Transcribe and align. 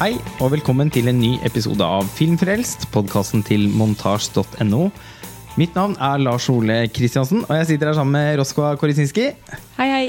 Hei, 0.00 0.14
og 0.40 0.54
velkommen 0.54 0.88
til 0.92 1.10
en 1.10 1.18
ny 1.20 1.34
episode 1.44 1.84
av 1.84 2.06
Filmfrelst, 2.16 2.86
podkasten 2.94 3.42
til 3.44 3.66
montasj.no. 3.76 4.86
Mitt 5.60 5.76
navn 5.76 5.96
er 6.00 6.22
Lars 6.22 6.46
Ole 6.52 6.86
Kristiansen, 6.94 7.42
og 7.44 7.52
jeg 7.58 7.68
sitter 7.72 7.90
her 7.90 7.98
sammen 7.98 8.16
med 8.16 8.38
Roskva 8.40 8.72
Korisinski. 8.80 9.26
Hei, 9.76 9.88
hei. 9.90 10.06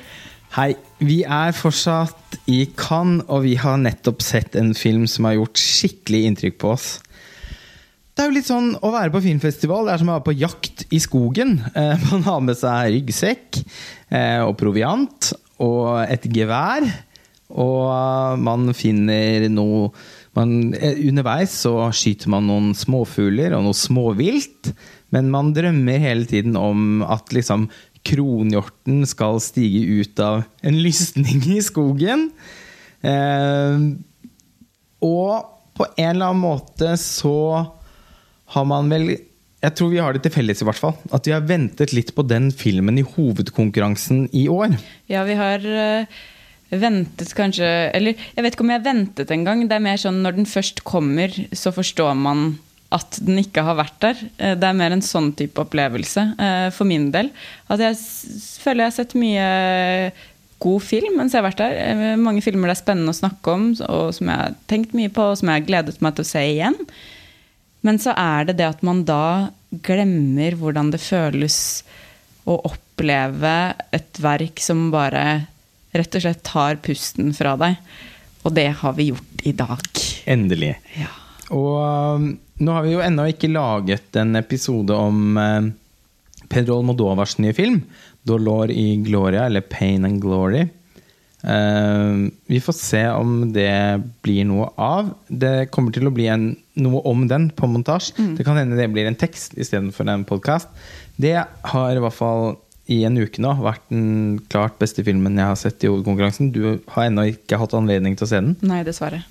Hei. 0.55 0.69
Vi 1.01 1.21
er 1.25 1.51
fortsatt 1.57 2.39
i 2.51 2.61
Cannes, 2.79 3.25
og 3.27 3.43
vi 3.47 3.57
har 3.59 3.79
nettopp 3.81 4.23
sett 4.23 4.55
en 4.59 4.71
film 4.77 5.07
som 5.11 5.27
har 5.27 5.35
gjort 5.41 5.59
skikkelig 5.59 6.23
inntrykk 6.29 6.59
på 6.61 6.71
oss. 6.75 6.89
Det 8.15 8.23
er 8.23 8.29
jo 8.31 8.35
litt 8.37 8.47
sånn 8.47 8.73
å 8.79 8.91
være 8.93 9.11
på 9.11 9.23
filmfestival. 9.25 9.87
Det 9.87 9.95
er 9.95 10.03
som 10.03 10.11
å 10.11 10.17
være 10.19 10.27
på 10.29 10.37
jakt 10.39 10.85
i 10.93 10.99
skogen. 11.03 11.57
Eh, 11.75 12.07
Man 12.11 12.23
har 12.27 12.43
med 12.47 12.59
seg 12.59 12.93
ryggsekk 12.95 13.63
eh, 14.13 14.39
og 14.45 14.55
proviant 14.59 15.33
og 15.63 16.03
et 16.05 16.27
gevær. 16.31 16.85
Og 17.59 18.39
man 18.41 18.71
finner 18.77 19.47
noe 19.51 19.91
man, 20.37 20.73
eh, 20.73 20.95
Underveis 21.09 21.53
så 21.65 21.73
skyter 21.91 22.31
man 22.31 22.47
noen 22.47 22.71
småfugler 22.77 23.55
og 23.57 23.65
noe 23.65 23.77
småvilt. 23.77 24.71
Men 25.11 25.31
man 25.33 25.51
drømmer 25.55 25.99
hele 25.99 26.27
tiden 26.29 26.55
om 26.55 27.01
at 27.03 27.33
liksom 27.35 27.67
kronhjorten 28.07 29.03
skal 29.05 29.41
stige 29.43 30.01
ut 30.01 30.21
av 30.23 30.43
en 30.65 30.79
lysning 30.81 31.43
i 31.51 31.59
skogen. 31.63 32.29
Eh, 33.03 33.83
og 35.01 35.51
på 35.77 35.87
en 35.97 36.13
eller 36.13 36.31
annen 36.31 36.43
måte 36.45 36.95
så 37.01 37.35
har 38.51 38.65
man 38.67 38.89
vel 38.91 39.13
Jeg 39.61 39.75
tror 39.77 39.91
vi 39.91 39.99
har 40.01 40.15
det 40.15 40.23
til 40.25 40.33
felles, 40.33 40.61
i 40.63 40.65
hvert 40.65 40.79
fall. 40.81 40.95
At 41.13 41.27
vi 41.27 41.35
har 41.35 41.43
ventet 41.45 41.91
litt 41.93 42.15
på 42.17 42.23
den 42.25 42.47
filmen 42.49 42.97
i 42.97 43.03
hovedkonkurransen 43.05 44.23
i 44.33 44.47
år. 44.49 44.73
Ja, 45.05 45.21
vi 45.27 45.35
har 45.37 45.61
eh, 45.61 46.15
ventet 46.71 47.33
kanskje 47.35 47.67
Eller 47.93 48.15
jeg 48.15 48.43
vet 48.45 48.55
ikke 48.55 48.63
om 48.65 48.73
jeg 48.73 48.85
ventet 48.85 49.31
engang. 49.35 49.65
Det 49.67 49.75
er 49.75 49.83
mer 49.83 49.99
sånn 50.01 50.21
når 50.23 50.37
den 50.39 50.49
først 50.49 50.83
kommer, 50.87 51.33
så 51.51 51.73
forstår 51.75 52.15
man 52.17 52.53
at 52.91 53.21
den 53.23 53.39
ikke 53.39 53.63
har 53.63 53.77
vært 53.79 53.99
der. 54.03 54.17
Eh, 54.37 54.55
Det 54.59 54.67
er 54.67 54.75
mer 54.77 54.91
en 54.91 55.03
sånn 55.05 55.31
type 55.35 55.61
opplevelse 55.63 56.25
eh, 56.39 56.67
for 56.75 56.87
min 56.87 57.09
del. 57.13 57.31
At 57.71 57.79
jeg 57.79 57.95
føler 58.63 58.85
jeg 58.85 58.91
har 58.91 58.97
sett 58.99 59.15
mye 59.15 59.47
god 60.61 60.83
film 60.85 61.15
mens 61.17 61.33
jeg 61.33 61.41
har 61.41 61.49
vært 61.49 61.63
der. 61.63 61.77
Eh, 61.79 62.15
Mange 62.19 62.43
filmer 62.43 62.67
det 62.71 62.77
er 62.77 62.83
spennende 62.83 63.15
å 63.15 63.21
snakke 63.21 63.55
om, 63.55 63.71
og 63.87 64.11
som 64.17 64.27
jeg 64.27 64.43
har 64.43 64.59
tenkt 64.71 64.93
mye 64.97 65.11
på, 65.13 65.31
og 65.31 65.39
som 65.39 65.49
jeg 65.51 65.61
har 65.61 65.69
gledet 65.69 66.03
meg 66.03 66.17
til 66.17 66.27
å 66.27 66.31
se 66.33 66.43
igjen. 66.51 66.77
Men 67.81 67.97
så 67.97 68.13
er 68.13 68.45
det 68.49 68.59
det 68.59 68.67
at 68.67 68.83
man 68.85 69.05
da 69.07 69.49
glemmer 69.71 70.57
hvordan 70.59 70.91
det 70.91 70.99
føles 71.01 71.57
å 72.49 72.57
oppleve 72.67 73.55
et 73.95 74.19
verk 74.21 74.59
som 74.61 74.89
bare 74.93 75.47
rett 75.97 76.17
og 76.17 76.23
slett 76.23 76.43
tar 76.47 76.79
pusten 76.83 77.33
fra 77.35 77.55
deg. 77.59 77.77
Og 78.45 78.55
det 78.55 78.69
har 78.81 78.95
vi 78.97 79.11
gjort 79.11 79.45
i 79.47 79.53
dag. 79.57 80.03
Endelig. 80.29 80.73
Ja. 80.97 81.11
Og 81.51 82.17
um, 82.17 82.27
nå 82.61 82.75
har 82.75 82.85
vi 82.85 82.95
jo 82.95 83.03
ennå 83.03 83.27
ikke 83.31 83.51
laget 83.51 84.17
en 84.17 84.37
episode 84.39 84.95
om 84.95 85.37
um, 85.37 85.71
Pedro 86.51 86.79
Almodovars 86.79 87.37
nye 87.41 87.55
film, 87.55 87.81
'Dolor 88.23 88.71
i 88.71 89.01
Gloria', 89.03 89.45
eller 89.45 89.61
'Pain 89.61 90.05
and 90.05 90.23
Glory'. 90.23 90.69
Um, 91.41 92.31
vi 92.45 92.59
får 92.61 92.73
se 92.77 93.01
om 93.09 93.53
det 93.53 94.01
blir 94.21 94.45
noe 94.45 94.69
av. 94.77 95.13
Det 95.27 95.71
kommer 95.73 95.93
til 95.93 96.05
å 96.05 96.13
bli 96.13 96.27
en, 96.29 96.51
noe 96.77 97.01
om 97.09 97.25
den 97.27 97.49
på 97.57 97.69
montasje. 97.69 98.13
Det 98.37 98.45
kan 98.45 98.59
hende 98.61 98.77
det 98.77 98.91
blir 98.93 99.09
en 99.09 99.17
tekst 99.17 99.57
istedenfor 99.57 100.09
en 100.09 100.27
podkast. 100.27 100.69
Det 101.17 101.39
har 101.41 101.95
i 101.97 102.03
hvert 102.03 102.17
fall 102.17 102.53
i 102.91 103.01
en 103.07 103.19
uke 103.21 103.41
nå 103.43 103.53
vært 103.61 103.83
den 103.91 104.39
klart 104.51 104.77
beste 104.81 105.05
filmen 105.07 105.39
jeg 105.39 105.47
har 105.47 105.59
sett 105.59 105.83
i 105.85 105.91
hovedkonkurransen. 105.91 106.51
Du 106.53 106.63
har 106.93 107.07
ennå 107.07 107.29
ikke 107.31 107.59
hatt 107.61 107.75
anledning 107.77 108.17
til 108.17 108.27
å 108.27 108.31
se 108.31 108.41
den. 108.41 108.55
Nei, 108.67 108.81
dessverre. 108.87 109.23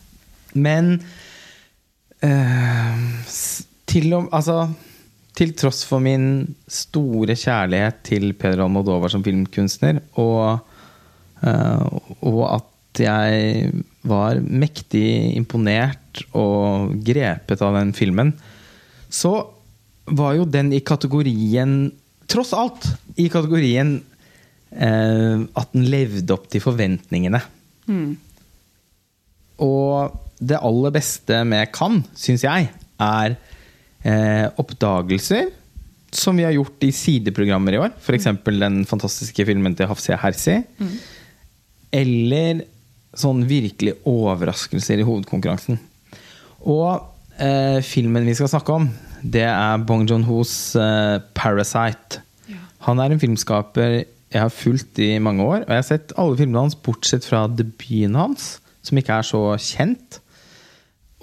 Men 0.54 0.96
eh, 2.24 3.04
til, 3.90 4.08
og 4.16 4.30
altså, 4.36 4.64
til 5.38 5.54
tross 5.58 5.84
for 5.88 6.02
min 6.04 6.56
store 6.70 7.36
kjærlighet 7.38 8.02
til 8.10 8.32
Pedro 8.38 8.66
Almodovar 8.66 9.12
som 9.12 9.24
filmkunstner, 9.26 10.02
og, 10.20 10.60
eh, 11.44 11.86
og 12.20 12.42
at 12.48 13.04
jeg 13.04 13.70
var 14.10 14.40
mektig 14.42 15.36
imponert 15.38 16.24
og 16.34 16.96
grepet 17.06 17.62
av 17.62 17.76
den 17.78 17.94
filmen, 17.96 18.34
så 19.10 19.34
var 20.10 20.34
jo 20.38 20.46
den 20.48 20.72
i 20.74 20.82
kategorien 20.82 21.92
Tross 22.30 22.52
alt 22.56 22.86
i 23.18 23.28
kategorien 23.32 23.96
eh, 24.70 25.46
at 25.58 25.72
den 25.74 25.86
levde 25.90 26.34
opp 26.36 26.48
til 26.52 26.62
forventningene. 26.64 27.42
Og 29.60 30.18
det 30.40 30.60
aller 30.60 30.94
beste 30.94 31.42
med 31.44 31.72
Kan, 31.74 32.00
syns 32.16 32.46
jeg, 32.46 32.70
er 33.00 33.34
eh, 34.04 34.46
oppdagelser 34.60 35.50
som 36.10 36.38
vi 36.38 36.46
har 36.46 36.54
gjort 36.56 36.82
i 36.86 36.90
sideprogrammer 36.94 37.76
i 37.76 37.80
år. 37.82 37.92
F.eks. 38.00 38.30
den 38.46 38.82
fantastiske 38.88 39.46
filmen 39.46 39.76
til 39.78 39.90
Hafsia 39.90 40.18
Hersi. 40.18 40.56
Eller 41.94 42.64
sånn 43.16 43.44
virkelig 43.48 43.96
overraskelser 44.08 45.02
i 45.02 45.06
hovedkonkurransen. 45.06 45.78
Og 46.70 47.00
eh, 47.40 47.78
filmen 47.86 48.26
vi 48.26 48.36
skal 48.38 48.50
snakke 48.52 48.74
om, 48.74 48.88
det 49.22 49.46
er 49.46 49.84
Bong 49.86 50.06
Joon-hos 50.08 50.76
uh, 50.76 51.20
'Parasite'. 51.34 52.22
Han 52.86 52.98
er 52.98 53.12
en 53.12 53.20
filmskaper 53.20 54.04
jeg 54.30 54.42
har 54.44 54.52
fulgt 54.54 54.98
i 55.02 55.18
mange 55.18 55.42
år. 55.42 55.64
Og 55.64 55.72
jeg 55.72 55.80
har 55.82 55.86
sett 55.86 56.12
alle 56.18 56.38
filmene 56.38 56.64
hans 56.64 56.78
bortsett 56.78 57.26
fra 57.26 57.44
debuten 57.50 58.14
hans, 58.18 58.58
som 58.86 58.98
ikke 59.00 59.18
er 59.18 59.26
så 59.26 59.42
kjent. 59.58 60.20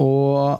Og 0.03 0.59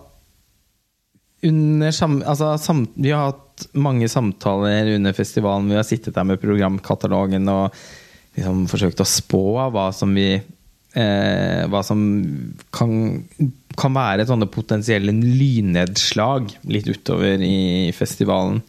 under 1.47 1.91
sam, 1.93 2.21
altså, 2.25 2.55
sam, 2.57 2.87
Vi 2.95 3.11
har 3.13 3.31
hatt 3.31 3.67
mange 3.73 4.07
samtaler 4.09 4.95
under 4.95 5.13
festivalen. 5.13 5.69
Vi 5.69 5.75
har 5.75 5.85
sittet 5.85 6.15
der 6.15 6.23
med 6.23 6.41
programkatalogen 6.41 7.47
og 7.51 7.75
liksom 8.37 8.65
forsøkt 8.71 9.01
å 9.01 9.09
spå 9.09 9.43
hva 9.73 9.89
som 9.93 10.13
vi 10.15 10.29
eh, 10.37 11.61
Hva 11.67 11.81
som 11.85 11.99
kan, 12.73 12.91
kan 13.77 13.93
være 13.95 14.25
sånne 14.27 14.49
potensielle 14.49 15.13
lynnedslag 15.13 16.49
litt 16.69 16.87
utover 16.89 17.41
i 17.45 17.89
festivalen. 17.95 18.61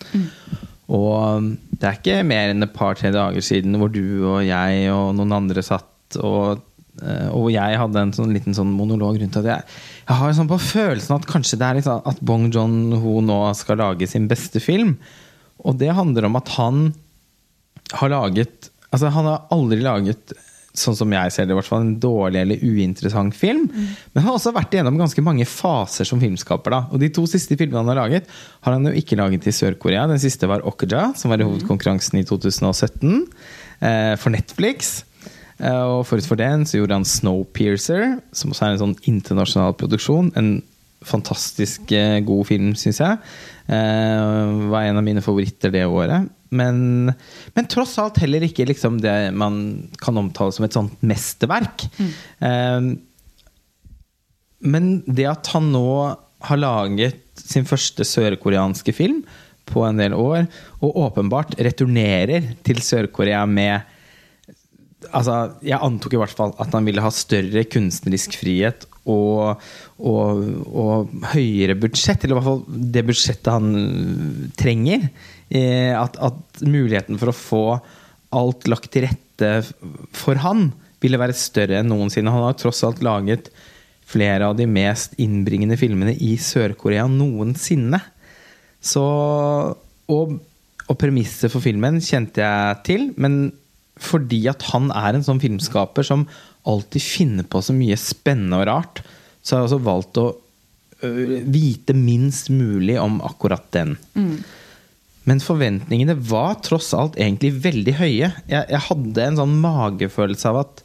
Og 0.88 1.50
det 1.70 1.84
er 1.84 1.98
ikke 1.98 2.22
mer 2.28 2.52
enn 2.52 2.64
et 2.64 2.74
par-tre 2.76 3.12
dager 3.14 3.44
siden 3.44 3.76
hvor 3.80 3.92
du 3.92 4.24
og 4.24 4.40
jeg 4.46 4.88
og 4.92 5.12
noen 5.18 5.36
andre 5.36 5.64
satt 5.64 6.18
og 6.24 6.62
eh, 7.02 7.28
og 7.28 7.50
jeg 7.52 7.76
hadde 7.80 8.00
en 8.00 8.14
sånn 8.16 8.32
liten 8.32 8.56
sånn 8.56 8.70
monolog 8.72 9.18
rundt 9.20 9.36
at 9.40 9.48
jeg, 9.50 9.76
jeg 10.08 10.20
har 10.20 10.32
sånn 10.36 10.48
på 10.48 10.60
følelsen 10.64 11.18
at 11.18 11.28
kanskje 11.28 11.58
det 11.60 11.66
er 11.66 11.78
litt 11.78 11.88
sånn 11.88 12.08
at 12.08 12.22
Bong 12.24 12.48
Joon-ho 12.48 13.18
nå 13.24 13.42
skal 13.58 13.82
lage 13.82 14.08
sin 14.08 14.30
beste 14.30 14.62
film. 14.64 14.96
Og 15.60 15.76
det 15.76 15.92
handler 15.92 16.28
om 16.28 16.40
at 16.40 16.56
han 16.56 16.88
har 18.00 18.12
laget 18.12 18.72
Altså, 18.88 19.10
han 19.12 19.26
har 19.28 19.42
aldri 19.52 19.82
laget 19.84 20.30
sånn 20.80 20.96
som 20.98 21.12
jeg 21.14 21.34
ser 21.34 21.46
det, 21.46 21.54
i 21.54 21.58
hvert 21.58 21.68
fall 21.68 21.84
en 21.84 21.96
dårlig 22.00 22.40
eller 22.42 22.62
uinteressant 22.62 23.36
film. 23.36 23.66
Men 23.72 24.20
han 24.20 24.28
har 24.30 24.38
også 24.38 24.54
vært 24.56 24.74
igjennom 24.74 24.98
ganske 25.00 25.24
mange 25.24 25.46
faser 25.48 26.08
som 26.08 26.22
filmskaper. 26.22 26.74
da 26.74 26.80
Og 26.92 27.02
de 27.02 27.10
to 27.14 27.26
siste 27.30 27.58
filmene 27.58 27.82
han 27.82 27.92
har 27.92 28.00
laget, 28.02 28.30
har 28.66 28.76
han 28.76 28.86
jo 28.88 28.94
ikke 28.96 29.18
laget 29.20 29.48
i 29.48 29.54
Sør-Korea. 29.54 30.06
Den 30.10 30.22
siste 30.22 30.48
var 30.50 30.64
Okja, 30.68 31.12
som 31.18 31.32
var 31.32 31.42
i 31.42 31.48
hovedkonkurransen 31.48 32.20
i 32.20 32.24
2017 32.28 33.26
eh, 33.80 34.14
for 34.20 34.34
Netflix. 34.34 35.02
Eh, 35.58 35.82
og 35.82 36.06
forut 36.06 36.26
for 36.28 36.38
den 36.38 36.66
så 36.68 36.80
gjorde 36.80 37.00
han 37.00 37.06
Snowpiercer, 37.08 38.18
som 38.32 38.54
også 38.54 38.66
er 38.66 38.76
en 38.76 38.82
sånn 38.84 38.98
internasjonal 39.10 39.74
produksjon. 39.78 40.32
En 40.38 40.58
fantastisk 41.06 41.92
eh, 41.94 42.18
god 42.26 42.46
film, 42.48 42.72
syns 42.78 43.02
jeg. 43.02 43.18
Eh, 43.68 44.68
var 44.72 44.82
en 44.82 44.96
av 44.96 45.04
mine 45.04 45.22
favoritter 45.22 45.72
det 45.74 45.84
året. 45.86 46.28
Men, 46.48 47.12
men 47.52 47.68
tross 47.68 47.98
alt 48.00 48.20
heller 48.22 48.46
ikke 48.46 48.64
liksom 48.70 49.02
det 49.04 49.16
man 49.36 49.58
kan 50.00 50.16
omtale 50.16 50.54
som 50.56 50.64
et 50.64 50.76
sånt 50.76 50.96
mesterverk. 51.04 51.84
Eh, 52.40 52.88
men 54.58 54.88
det 55.06 55.28
at 55.30 55.52
han 55.52 55.68
nå 55.74 55.90
har 56.48 56.58
laget 56.58 57.20
sin 57.38 57.66
første 57.68 58.06
sørkoreanske 58.06 58.94
film 58.96 59.20
på 59.68 59.82
en 59.84 60.00
del 60.00 60.14
år, 60.16 60.46
og 60.80 60.96
åpenbart 61.04 61.58
returnerer 61.60 62.54
til 62.64 62.80
Sør-Korea 62.82 63.44
med 63.46 63.84
Altså, 65.14 65.34
jeg 65.62 65.78
antok 65.78 66.16
i 66.16 66.18
hvert 66.18 66.34
fall 66.34 66.52
at 66.58 66.72
han 66.74 66.86
ville 66.88 67.02
ha 67.04 67.10
større 67.14 67.62
kunstnerisk 67.70 68.34
frihet 68.40 68.86
og, 69.08 69.60
og, 70.02 70.40
og 70.68 71.12
høyere 71.32 71.76
budsjett, 71.78 72.24
eller 72.24 72.34
i 72.34 72.38
hvert 72.40 72.48
fall 72.48 72.82
det 72.96 73.04
budsjettet 73.06 73.52
han 73.54 73.70
trenger. 74.58 75.06
Eh, 75.48 75.94
At, 75.94 76.18
at 76.18 76.64
muligheten 76.66 77.20
for 77.20 77.30
å 77.30 77.36
få 77.36 77.62
alt 78.36 78.66
lagt 78.68 78.90
til 78.92 79.06
rette 79.06 79.52
for 80.12 80.42
han 80.42 80.72
ville 81.00 81.20
være 81.20 81.36
større 81.38 81.78
enn 81.78 81.88
noensinne. 81.88 82.34
Han 82.34 82.48
har 82.48 82.58
tross 82.58 82.82
alt 82.84 82.98
laget 83.06 83.52
flere 84.08 84.50
av 84.50 84.56
de 84.58 84.66
mest 84.66 85.14
innbringende 85.20 85.78
filmene 85.78 86.16
i 86.16 86.34
Sør-Korea 86.42 87.06
noensinne. 87.12 88.02
Så 88.82 89.04
Og, 90.08 90.38
og 90.88 90.96
premisset 90.96 91.52
for 91.52 91.60
filmen 91.60 91.98
kjente 92.00 92.40
jeg 92.40 92.78
til, 92.86 93.02
men 93.20 93.52
fordi 94.04 94.44
at 94.50 94.66
han 94.72 94.90
er 94.94 95.16
en 95.16 95.26
sånn 95.26 95.40
filmskaper 95.42 96.06
som 96.06 96.26
alltid 96.68 97.04
finner 97.04 97.48
på 97.48 97.62
så 97.64 97.74
mye 97.76 97.96
spennende 98.00 98.60
og 98.60 98.68
rart, 98.68 99.02
så 99.42 99.56
har 99.56 99.62
jeg 99.62 99.70
også 99.70 99.84
valgt 99.86 100.20
å 100.20 100.26
øh, 101.06 101.34
vite 101.48 101.96
minst 101.96 102.50
mulig 102.52 102.98
om 103.00 103.20
akkurat 103.24 103.64
den. 103.74 103.96
Men 105.28 105.42
forventningene 105.44 106.16
var 106.30 106.58
tross 106.64 106.90
alt 106.96 107.18
egentlig 107.20 107.52
veldig 107.64 107.94
høye. 107.98 108.30
Jeg, 108.48 108.64
jeg 108.64 108.84
hadde 108.88 109.24
en 109.24 109.40
sånn 109.40 109.56
magefølelse 109.62 110.52
av 110.52 110.62
at 110.62 110.82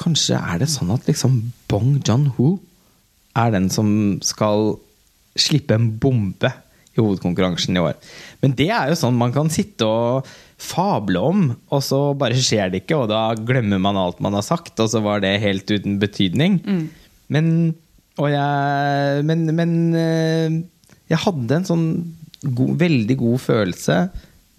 kanskje 0.00 0.38
er 0.38 0.60
det 0.60 0.70
sånn 0.72 0.92
at 0.92 1.08
liksom 1.08 1.40
Bong 1.70 1.98
John-ho 2.04 2.56
er 3.36 3.52
den 3.52 3.68
som 3.72 3.88
skal 4.24 4.76
slippe 5.36 5.76
en 5.76 5.90
bombe 6.00 6.50
i 6.96 7.02
hovedkonkurransen 7.02 7.76
i 7.76 7.82
år. 7.82 7.96
Men 8.40 8.56
det 8.56 8.70
er 8.72 8.90
jo 8.90 8.98
sånn 8.98 9.18
man 9.18 9.34
kan 9.34 9.52
sitte 9.52 9.88
og 9.88 10.28
fable 10.56 11.20
om, 11.20 11.42
og 11.68 11.82
så 11.84 11.98
bare 12.16 12.38
skjer 12.40 12.70
det 12.72 12.82
ikke, 12.84 13.02
og 13.02 13.10
da 13.12 13.34
glemmer 13.36 13.80
man 13.82 13.98
alt 14.00 14.22
man 14.24 14.36
har 14.38 14.44
sagt, 14.46 14.78
og 14.80 14.88
så 14.92 15.02
var 15.04 15.20
det 15.24 15.34
helt 15.42 15.68
uten 15.68 15.98
betydning. 16.00 16.60
Men, 17.32 17.50
og 18.16 18.30
jeg, 18.32 19.26
men, 19.28 19.44
men 19.58 19.74
eh, 20.00 20.56
jeg 21.12 21.22
hadde 21.26 21.58
en 21.58 21.68
sånn 21.68 21.86
god, 22.46 22.72
veldig 22.80 23.18
god 23.20 23.42
følelse 23.42 23.98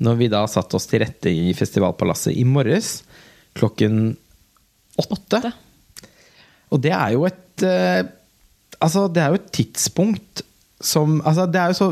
når 0.05 0.19
vi 0.19 0.29
da 0.29 0.43
satte 0.49 0.77
oss 0.77 0.85
til 0.89 1.01
rette 1.01 1.31
i 1.33 1.53
Festivalpalasset 1.57 2.35
i 2.37 2.45
morges 2.45 2.99
klokken 3.57 4.11
åtte. 5.01 5.39
Åtte. 5.41 5.51
Og 6.73 6.81
det 6.83 6.93
er 6.93 7.15
jo 7.15 7.27
et 7.29 7.65
eh, 7.65 8.05
Altså, 8.77 9.07
det 9.09 9.21
er 9.23 9.31
jo 9.33 9.39
et 9.39 9.51
tidspunkt 9.55 10.43
som 10.83 11.15
Altså, 11.25 11.47
det 11.49 11.61
er 11.61 11.71
jo 11.71 11.77
så 11.77 11.87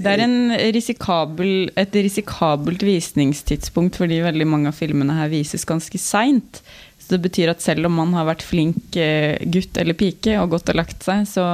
Det 0.00 0.12
er 0.14 0.22
en 0.24 0.52
risikabel, 0.74 1.70
et 1.78 1.96
risikabelt 1.96 2.84
visningstidspunkt 2.86 3.98
fordi 4.00 4.22
veldig 4.24 4.46
mange 4.48 4.70
av 4.72 4.78
filmene 4.78 5.18
her 5.18 5.28
vises 5.32 5.66
ganske 5.68 6.00
seint. 6.00 6.62
Så 7.00 7.16
det 7.16 7.24
betyr 7.26 7.52
at 7.52 7.62
selv 7.64 7.88
om 7.88 7.96
man 7.98 8.14
har 8.16 8.28
vært 8.28 8.44
flink 8.46 8.96
eh, 8.96 9.36
gutt 9.52 9.76
eller 9.80 9.98
pike 9.98 10.36
og 10.40 10.54
gått 10.54 10.72
og 10.72 10.78
lagt 10.78 11.04
seg, 11.04 11.26
så 11.28 11.46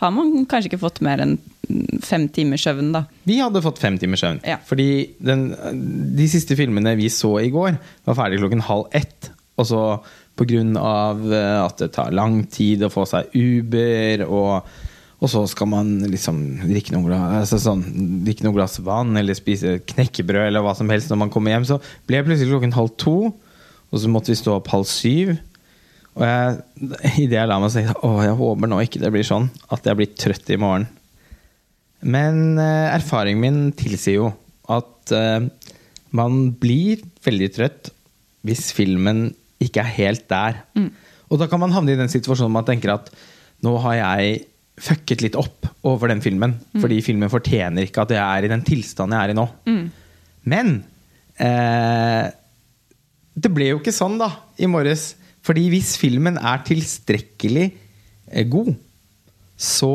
har 0.00 0.14
man 0.14 0.44
kanskje 0.50 0.72
ikke 0.72 0.84
fått 0.84 1.00
mer 1.06 1.22
enn 1.24 1.36
fem 2.04 2.26
timers 2.28 2.64
søvn, 2.66 2.90
da. 2.92 3.04
Vi 3.24 3.38
hadde 3.40 3.62
fått 3.64 3.80
fem 3.80 3.96
timers 4.00 4.24
søvn. 4.24 4.42
Ja. 4.44 4.58
Fordi 4.68 4.88
den, 5.22 5.46
de 6.18 6.26
siste 6.28 6.58
filmene 6.58 6.96
vi 6.98 7.08
så 7.12 7.38
i 7.40 7.52
går, 7.54 7.78
var 8.04 8.18
ferdig 8.18 8.42
klokken 8.42 8.64
halv 8.68 8.92
ett. 8.92 9.30
Og 9.56 9.68
så 9.70 9.84
pga. 10.34 10.64
at 11.62 11.78
det 11.78 11.92
tar 11.94 12.10
lang 12.12 12.42
tid 12.50 12.82
å 12.82 12.90
få 12.90 13.06
seg 13.06 13.30
Uber, 13.38 14.26
og, 14.26 14.74
og 15.24 15.30
så 15.32 15.40
skal 15.48 15.70
man 15.72 15.94
liksom 16.12 16.40
drikke 16.66 16.92
noen, 16.92 17.14
altså 17.16 17.56
sånn, 17.62 17.80
drikke 18.26 18.44
noen 18.44 18.58
glass 18.58 18.76
vann 18.84 19.16
eller 19.16 19.36
spise 19.36 19.78
knekkebrød 19.88 20.50
eller 20.50 20.64
hva 20.64 20.74
som 20.76 20.90
helst 20.92 21.08
når 21.08 21.22
man 21.22 21.32
kommer 21.32 21.54
hjem, 21.54 21.64
så 21.68 21.78
ble 22.04 22.18
jeg 22.18 22.26
plutselig 22.26 22.52
klokken 22.52 22.76
halv 22.76 22.92
to. 23.00 23.16
Og 23.88 24.02
så 24.02 24.10
måtte 24.10 24.32
vi 24.32 24.36
stå 24.36 24.58
opp 24.58 24.68
halv 24.72 24.88
syv. 24.90 25.32
Og 26.18 26.26
jeg, 26.26 26.58
idet 27.24 27.38
jeg 27.38 27.48
la 27.50 27.58
meg, 27.62 27.72
tenkte 27.72 27.94
jeg 27.94 28.04
å, 28.04 28.12
jeg 28.26 28.36
håper 28.42 28.70
nå 28.70 28.82
ikke 28.84 29.02
det 29.02 29.12
blir 29.14 29.26
sånn 29.26 29.48
at 29.72 29.88
jeg 29.88 30.00
blir 30.00 30.14
trøtt 30.20 30.52
i 30.52 30.60
morgen. 30.60 30.86
Men 32.04 32.58
eh, 32.60 32.92
erfaringen 32.92 33.40
min 33.40 33.60
tilsier 33.78 34.18
jo 34.18 34.30
at 34.74 35.14
eh, 35.16 35.46
man 36.14 36.40
blir 36.60 37.02
veldig 37.24 37.52
trøtt 37.56 37.94
hvis 38.44 38.68
filmen 38.76 39.30
ikke 39.64 39.80
er 39.80 39.94
helt 39.96 40.26
der. 40.28 40.60
Og 41.32 41.40
da 41.40 41.48
kan 41.48 41.62
man 41.62 41.72
havne 41.72 41.94
i 41.94 41.98
den 41.98 42.12
situasjonen 42.12 42.52
man 42.52 42.66
tenker 42.68 42.92
at 42.98 43.08
nå 43.64 43.72
har 43.86 43.96
jeg 43.96 44.42
fucket 44.80 45.22
litt 45.22 45.36
opp 45.38 45.68
over 45.86 46.10
den 46.10 46.22
filmen. 46.24 46.56
Fordi 46.80 47.00
filmen 47.04 47.32
fortjener 47.32 47.86
ikke 47.86 48.04
at 48.04 48.14
jeg 48.16 48.22
er 48.24 48.46
i 48.46 48.50
den 48.52 48.64
tilstanden 48.66 49.16
jeg 49.16 49.28
er 49.28 49.34
i 49.34 49.38
nå. 49.38 49.46
Men 50.50 50.74
eh, 51.40 52.26
det 53.34 53.52
ble 53.54 53.70
jo 53.72 53.80
ikke 53.80 53.94
sånn 53.94 54.18
da 54.20 54.30
i 54.60 54.68
morges. 54.70 55.12
Fordi 55.44 55.68
hvis 55.72 55.94
filmen 56.00 56.38
er 56.40 56.64
tilstrekkelig 56.66 57.66
eh, 57.68 58.46
god, 58.50 58.74
så 59.60 59.94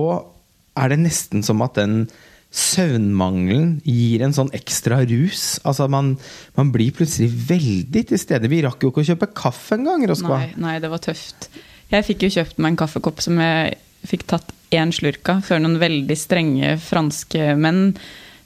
er 0.79 0.93
det 0.93 1.01
nesten 1.03 1.43
som 1.45 1.61
at 1.65 1.79
den 1.79 2.03
søvnmangelen 2.49 3.75
gir 3.85 4.23
en 4.25 4.33
sånn 4.33 4.49
ekstra 4.57 5.03
rus. 5.05 5.59
Altså 5.67 5.85
man, 5.91 6.15
man 6.57 6.71
blir 6.73 6.93
plutselig 6.95 7.29
veldig 7.49 8.05
til 8.09 8.21
stede. 8.21 8.49
Vi 8.49 8.63
rakk 8.65 8.81
jo 8.81 8.93
ikke 8.93 9.03
å 9.03 9.09
kjøpe 9.11 9.29
kaffe 9.37 9.77
engang, 9.77 10.07
Roskva. 10.09 10.41
Nei, 10.41 10.55
nei, 10.57 10.77
det 10.81 10.89
var 10.89 11.03
tøft. 11.03 11.49
Jeg 11.89 12.05
fikk 12.07 12.25
jo 12.25 12.33
kjøpt 12.39 12.57
meg 12.61 12.73
en 12.73 12.81
kaffekopp 12.81 13.21
som 13.25 13.37
jeg 13.41 13.77
fikk 14.07 14.27
tatt 14.29 14.53
én 14.75 14.91
slurk 14.93 15.27
av 15.31 15.43
før 15.47 15.63
noen 15.63 15.79
veldig 15.81 16.17
strenge 16.17 16.75
franske 16.83 17.55
menn 17.59 17.93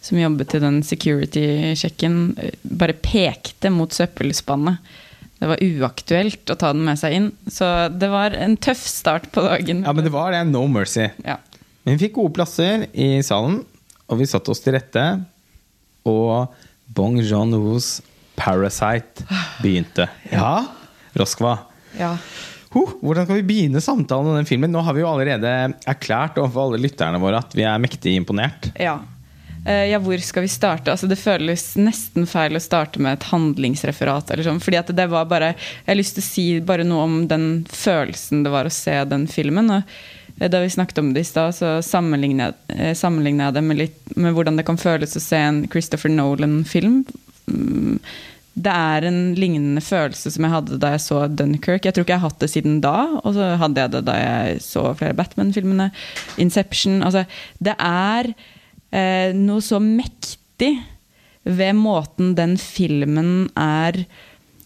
som 0.03 0.19
jobbet 0.19 0.57
i 0.57 0.59
den 0.59 0.81
security-sjekken, 0.83 2.15
eh, 2.37 2.55
bare 2.63 2.93
pekte 2.93 3.71
mot 3.71 3.91
søppelspannet. 3.91 4.77
Det 5.39 5.47
var 5.47 5.63
uaktuelt 5.63 6.51
å 6.51 6.57
ta 6.59 6.71
den 6.75 6.83
med 6.87 6.99
seg 6.99 7.15
inn. 7.17 7.29
Så 7.51 7.67
det 7.91 8.09
var 8.11 8.35
en 8.35 8.55
tøff 8.55 8.83
start 8.87 9.29
på 9.35 9.43
dagen. 9.43 9.83
Ja, 9.83 9.93
men 9.95 10.05
det 10.05 10.11
var 10.11 10.31
det. 10.31 10.45
No 10.47 10.65
mercy. 10.71 11.09
Ja. 11.25 11.37
Men 11.83 11.97
vi 11.97 12.05
fikk 12.05 12.15
gode 12.15 12.35
plasser 12.37 12.85
i 12.93 13.17
salen, 13.23 13.65
og 14.07 14.19
vi 14.19 14.27
satte 14.29 14.51
oss 14.51 14.63
til 14.63 14.77
rette. 14.77 15.03
Og 16.07 16.53
Bong 16.95 17.19
Joon-hos 17.19 17.97
Parasite 18.39 19.27
begynte. 19.61 20.07
Ja, 20.31 20.65
Roskva. 21.15 21.57
Ja. 21.99 22.15
Huh, 22.73 22.93
hvordan 23.05 23.27
skal 23.27 23.37
vi 23.37 23.47
begynne 23.47 23.81
samtalen 23.83 24.31
om 24.31 24.37
den 24.39 24.49
filmen? 24.49 24.71
Nå 24.73 24.81
har 24.81 24.95
vi 24.97 25.03
jo 25.03 25.09
allerede 25.11 25.49
erklært 25.85 26.39
overfor 26.41 26.67
alle 26.67 26.81
lytterne 26.81 27.21
våre 27.21 27.43
at 27.43 27.53
vi 27.53 27.67
er 27.69 27.81
mektig 27.81 28.15
imponert. 28.17 28.71
Ja. 28.81 28.97
Eh, 29.65 29.85
ja, 29.91 29.99
hvor 30.01 30.17
skal 30.17 30.43
vi 30.43 30.51
starte? 30.51 30.91
Altså, 30.91 31.07
det 31.07 31.19
føles 31.21 31.67
nesten 31.79 32.25
feil 32.27 32.57
å 32.57 32.63
starte 32.63 32.99
med 33.03 33.19
et 33.19 33.29
handlingsreferat. 33.29 34.33
Eller 34.33 34.47
sånn, 34.47 34.63
fordi 34.63 34.81
at 34.81 34.91
det 34.95 35.05
var 35.11 35.29
bare 35.29 35.53
Jeg 35.53 35.91
har 35.91 35.99
lyst 35.99 36.17
til 36.17 36.25
å 36.25 36.31
si 36.31 36.47
bare 36.65 36.87
noe 36.87 37.05
om 37.05 37.15
den 37.29 37.47
følelsen 37.69 38.43
det 38.43 38.51
var 38.53 38.67
å 38.67 38.73
se 38.73 38.97
den 39.07 39.27
filmen. 39.31 39.69
Og 39.77 39.95
eh, 40.39 40.49
da 40.49 40.63
vi 40.63 40.73
snakket 40.73 41.03
om 41.03 41.13
det 41.13 41.23
i 41.23 41.29
stad, 41.29 41.55
så 41.55 41.77
sammenlignet 41.85 42.57
jeg, 42.73 42.97
jeg 42.97 43.53
det 43.53 43.63
med, 43.69 43.79
litt, 43.85 44.01
med 44.17 44.33
hvordan 44.33 44.59
det 44.59 44.67
kan 44.67 44.81
føles 44.81 45.15
å 45.15 45.23
se 45.23 45.39
en 45.39 45.63
Christopher 45.71 46.11
Nolan-film. 46.11 47.03
Det 48.53 48.69
er 48.69 49.07
en 49.07 49.19
lignende 49.33 49.81
følelse 49.81 50.29
som 50.33 50.45
jeg 50.45 50.53
hadde 50.53 50.77
da 50.81 50.93
jeg 50.93 51.01
så 51.01 51.23
Dunkerque. 51.27 51.87
Jeg 51.87 51.95
tror 51.95 52.05
ikke 52.05 52.13
jeg 52.13 52.21
har 52.21 52.29
hatt 52.29 52.43
det 52.43 52.51
siden 52.53 52.81
da, 52.83 52.97
og 53.23 53.33
så 53.33 53.53
hadde 53.61 53.81
jeg 53.81 53.93
det 53.95 54.03
da 54.05 54.17
jeg 54.19 54.59
så 54.65 54.85
flere 54.99 55.17
Batman-filmene. 55.17 55.89
Inception. 56.41 57.01
Altså, 57.01 57.25
det 57.63 57.73
er 57.79 58.29
eh, 58.93 59.33
noe 59.37 59.63
så 59.65 59.81
mektig 59.81 60.75
ved 61.43 61.73
måten 61.75 62.35
den 62.37 62.55
filmen 62.61 63.49
er 63.59 64.03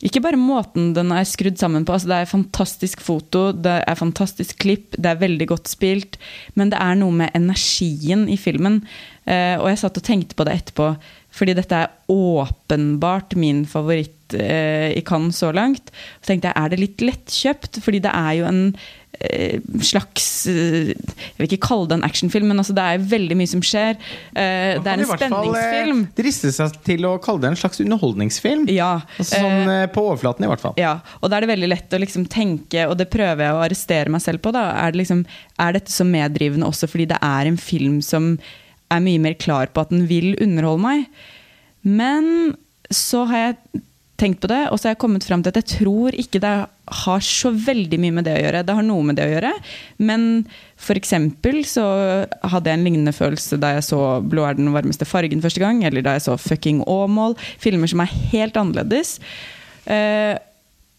ikke 0.06 0.22
bare 0.22 0.38
måten 0.38 0.92
den 0.94 1.12
er 1.16 1.26
skrudd 1.26 1.58
sammen 1.58 1.86
på. 1.86 1.96
Altså 1.96 2.12
det 2.12 2.18
er 2.22 2.30
fantastisk 2.30 3.02
foto, 3.02 3.50
det 3.52 3.80
er 3.82 3.98
fantastisk 3.98 4.60
klipp, 4.62 4.98
det 4.98 5.10
er 5.10 5.22
veldig 5.24 5.48
godt 5.50 5.72
spilt. 5.72 6.20
Men 6.54 6.74
det 6.74 6.82
er 6.82 7.00
noe 7.00 7.16
med 7.24 7.34
energien 7.38 8.28
i 8.30 8.38
filmen. 8.38 8.84
Eh, 9.26 9.56
og 9.58 9.72
jeg 9.72 9.82
satt 9.82 9.98
og 9.98 10.06
tenkte 10.06 10.38
på 10.38 10.46
det 10.48 10.54
etterpå, 10.60 10.92
fordi 11.38 11.58
dette 11.58 11.82
er 11.82 12.14
åpenbart 12.14 13.36
min 13.40 13.66
favoritt 13.70 14.38
eh, 14.38 14.94
i 14.94 15.04
Cannes 15.06 15.42
så 15.42 15.52
langt. 15.56 15.92
Så 16.22 16.32
tenkte 16.32 16.52
jeg, 16.52 16.58
er 16.62 16.74
det 16.74 16.82
litt 16.84 17.04
lettkjøpt? 17.04 17.82
Fordi 17.84 18.02
det 18.06 18.14
er 18.14 18.38
jo 18.40 18.48
en 18.50 18.64
slags 19.82 20.48
eh, 20.48 20.92
Jeg 20.94 21.38
vil 21.38 21.48
ikke 21.48 21.66
kalle 21.66 21.90
det 21.90 21.98
en 21.98 22.06
actionfilm, 22.06 22.48
men 22.52 22.62
altså 22.62 22.76
det 22.78 22.84
er 22.84 23.06
veldig 23.10 23.38
mye 23.40 23.50
som 23.50 23.64
skjer. 23.66 23.98
Eh, 24.38 24.78
det 24.78 24.92
er 24.92 25.02
en 25.02 25.10
spenningsfilm. 25.10 26.04
Det 26.12 26.26
driste 26.26 26.52
seg 26.54 26.78
til 26.86 27.08
å 27.10 27.16
kalle 27.24 27.44
det 27.44 27.52
en 27.52 27.60
slags 27.60 27.82
underholdningsfilm. 27.84 28.68
Ja. 28.74 28.92
Altså, 29.18 29.42
sånn 29.42 29.74
eh, 29.74 29.88
på 29.94 30.06
overflaten, 30.12 30.46
i 30.46 30.52
hvert 30.52 30.64
fall. 30.64 30.78
Ja, 30.82 31.00
og 31.22 31.32
da 31.32 31.40
er 31.40 31.48
det 31.48 31.54
veldig 31.54 31.72
lett 31.72 31.98
å 31.98 32.02
liksom 32.04 32.28
tenke, 32.32 32.86
og 32.90 32.98
det 33.02 33.10
prøver 33.14 33.48
jeg 33.48 33.58
å 33.58 33.64
arrestere 33.66 34.14
meg 34.14 34.24
selv 34.26 34.44
på, 34.46 34.54
da. 34.56 34.68
Er, 34.84 34.94
det 34.94 35.02
liksom, 35.02 35.26
er 35.66 35.78
dette 35.80 35.94
så 35.94 36.08
meddrivende 36.08 36.70
også 36.70 36.90
fordi 36.92 37.10
det 37.10 37.20
er 37.26 37.50
en 37.50 37.60
film 37.60 38.00
som 38.06 38.36
er 38.94 39.04
mye 39.04 39.20
mer 39.20 39.36
klar 39.40 39.74
på 39.74 39.84
at 39.84 39.92
den 39.94 40.06
vil 40.10 40.34
underholde 40.44 40.86
meg? 40.86 41.26
Men 41.88 42.56
så 42.94 43.26
har 43.28 43.48
jeg 43.48 43.84
tenkt 44.18 44.42
på 44.42 44.50
det, 44.50 44.64
og 44.72 44.80
så 44.80 44.88
har 44.88 44.96
jeg 44.96 45.02
kommet 45.04 45.26
fram 45.28 45.44
til 45.44 45.54
at 45.54 45.60
jeg 45.62 45.70
tror 45.84 46.16
ikke 46.18 46.42
det 46.42 46.54
har 47.04 47.26
så 47.26 47.52
veldig 47.52 48.00
mye 48.02 48.16
med 48.16 48.26
det 48.28 48.34
å 48.38 48.42
gjøre. 48.42 48.64
Det 48.66 48.78
har 48.80 48.88
noe 48.88 49.06
med 49.06 49.20
det 49.20 49.28
å 49.28 49.34
gjøre, 49.34 49.52
men 50.10 50.26
for 50.82 51.00
eksempel 51.00 51.62
så 51.68 51.86
hadde 52.26 52.72
jeg 52.72 52.80
en 52.80 52.88
lignende 52.88 53.14
følelse 53.16 53.60
da 53.62 53.76
jeg 53.76 53.86
så 53.90 54.02
'Blå 54.24 54.48
er 54.48 54.58
den 54.58 54.74
varmeste 54.74 55.06
fargen' 55.06 55.44
første 55.44 55.62
gang, 55.62 55.84
eller 55.86 56.02
da 56.02 56.18
jeg 56.18 56.26
så 56.26 56.38
'Fucking 56.38 56.84
Åmål'. 56.86 57.38
Filmer 57.62 57.88
som 57.88 58.02
er 58.02 58.16
helt 58.34 58.58
annerledes. 58.58 59.20
Uh, 59.88 60.36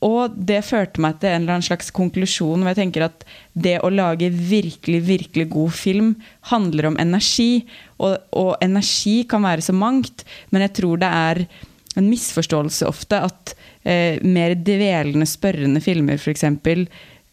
og 0.05 0.35
det 0.47 0.61
førte 0.63 1.03
meg 1.03 1.19
til 1.19 1.33
en 1.33 1.43
eller 1.43 1.57
annen 1.57 1.67
slags 1.67 1.91
konklusjon 1.91 2.63
hvor 2.63 2.71
jeg 2.71 2.79
tenker 2.79 3.09
at 3.09 3.25
det 3.59 3.81
å 3.83 3.91
lage 3.91 4.31
virkelig, 4.31 5.01
virkelig 5.09 5.49
god 5.51 5.75
film 5.75 6.13
handler 6.53 6.93
om 6.93 6.99
energi. 7.03 7.67
Og, 7.99 8.15
og 8.31 8.53
energi 8.63 9.25
kan 9.27 9.43
være 9.43 9.65
så 9.67 9.75
mangt, 9.75 10.23
men 10.55 10.63
jeg 10.63 10.77
tror 10.79 11.03
det 11.03 11.11
er 11.11 11.43
en 11.99 12.11
misforståelse 12.11 12.89
ofte 12.89 13.21
at 13.29 13.55
eh, 13.83 14.19
mer 14.25 14.57
dvelende, 14.57 15.27
spørrende 15.29 15.83
filmer 15.85 16.19
f.eks. 16.21 16.45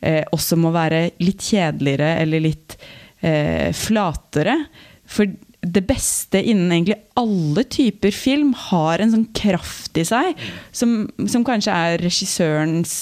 Eh, 0.06 0.22
også 0.36 0.58
må 0.60 0.74
være 0.76 1.10
litt 1.24 1.44
kjedeligere 1.46 2.16
eller 2.24 2.44
litt 2.44 2.78
eh, 3.22 3.72
flatere. 3.76 4.58
For 5.06 5.30
det 5.66 5.82
beste 5.88 6.42
innen 6.42 6.72
egentlig 6.74 6.98
alle 7.18 7.64
typer 7.72 8.14
film 8.14 8.54
har 8.68 9.02
en 9.02 9.14
sånn 9.16 9.30
kraft 9.36 9.98
i 9.98 10.06
seg, 10.06 10.36
som, 10.76 11.06
som 11.30 11.46
kanskje 11.48 11.74
er 11.74 12.04
regissørens 12.04 12.96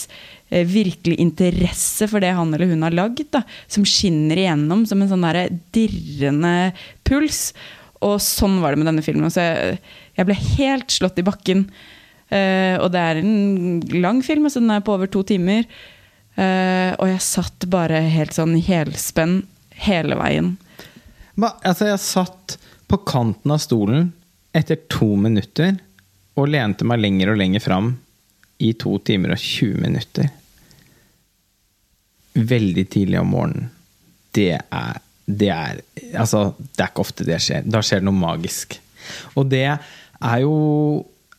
eh, 0.49 0.63
virkelig 0.67 1.19
interesse 1.23 2.07
for 2.11 2.23
det 2.23 2.33
han 2.37 2.53
eller 2.55 2.71
hun 2.71 2.85
har 2.87 2.95
lagd, 2.95 3.25
da, 3.35 3.43
som 3.67 3.87
skinner 3.87 4.39
igjennom 4.39 4.85
som 4.89 5.03
en 5.03 5.11
sånn 5.11 5.27
der 5.27 5.57
dirrende 5.75 6.73
puls. 7.07 7.49
Og 8.03 8.17
sånn 8.23 8.59
var 8.63 8.73
det 8.73 8.81
med 8.81 8.89
denne 8.91 9.03
filmen. 9.05 9.31
Så 9.31 9.43
jeg, 9.43 9.77
jeg 10.17 10.29
ble 10.29 10.37
helt 10.37 10.93
slått 10.93 11.19
i 11.21 11.25
bakken. 11.25 11.67
Uh, 12.33 12.79
og 12.81 12.89
det 12.93 13.01
er 13.01 13.21
en 13.21 13.81
lang 14.01 14.21
film, 14.25 14.49
så 14.49 14.61
den 14.61 14.73
er 14.73 14.83
på 14.85 14.95
over 14.95 15.09
to 15.11 15.23
timer. 15.27 15.65
Uh, 16.37 16.93
og 16.97 17.07
jeg 17.11 17.25
satt 17.25 17.67
bare 17.69 18.01
helt 18.13 18.33
sånn 18.33 18.55
i 18.57 18.63
helspenn 18.65 19.41
hele 19.85 20.17
veien. 20.17 20.55
Ma, 21.35 21.55
altså, 21.65 21.89
jeg 21.89 22.01
satt 22.01 22.57
på 22.89 22.99
kanten 23.09 23.53
av 23.53 23.61
stolen 23.61 24.11
etter 24.53 24.77
to 24.91 25.15
minutter 25.17 25.75
og 26.37 26.49
lente 26.49 26.85
meg 26.85 27.01
lenger 27.01 27.33
og 27.33 27.39
lenger 27.41 27.63
fram 27.63 27.93
i 28.63 28.73
to 28.79 28.95
timer 29.05 29.33
og 29.35 29.41
20 29.41 29.81
minutter. 29.81 30.29
Veldig 32.33 32.85
tidlig 32.89 33.19
om 33.21 33.33
morgenen. 33.33 33.71
Det 34.33 34.53
er, 34.57 35.01
det 35.25 35.49
er 35.53 35.81
Altså, 36.17 36.53
det 36.57 36.81
er 36.81 36.89
ikke 36.89 37.03
ofte 37.03 37.25
det 37.25 37.37
skjer. 37.41 37.65
Da 37.65 37.81
skjer 37.85 38.01
det 38.01 38.07
noe 38.07 38.17
magisk. 38.17 38.77
Og 39.37 39.45
det 39.49 39.65
er 40.23 40.45
jo 40.45 40.53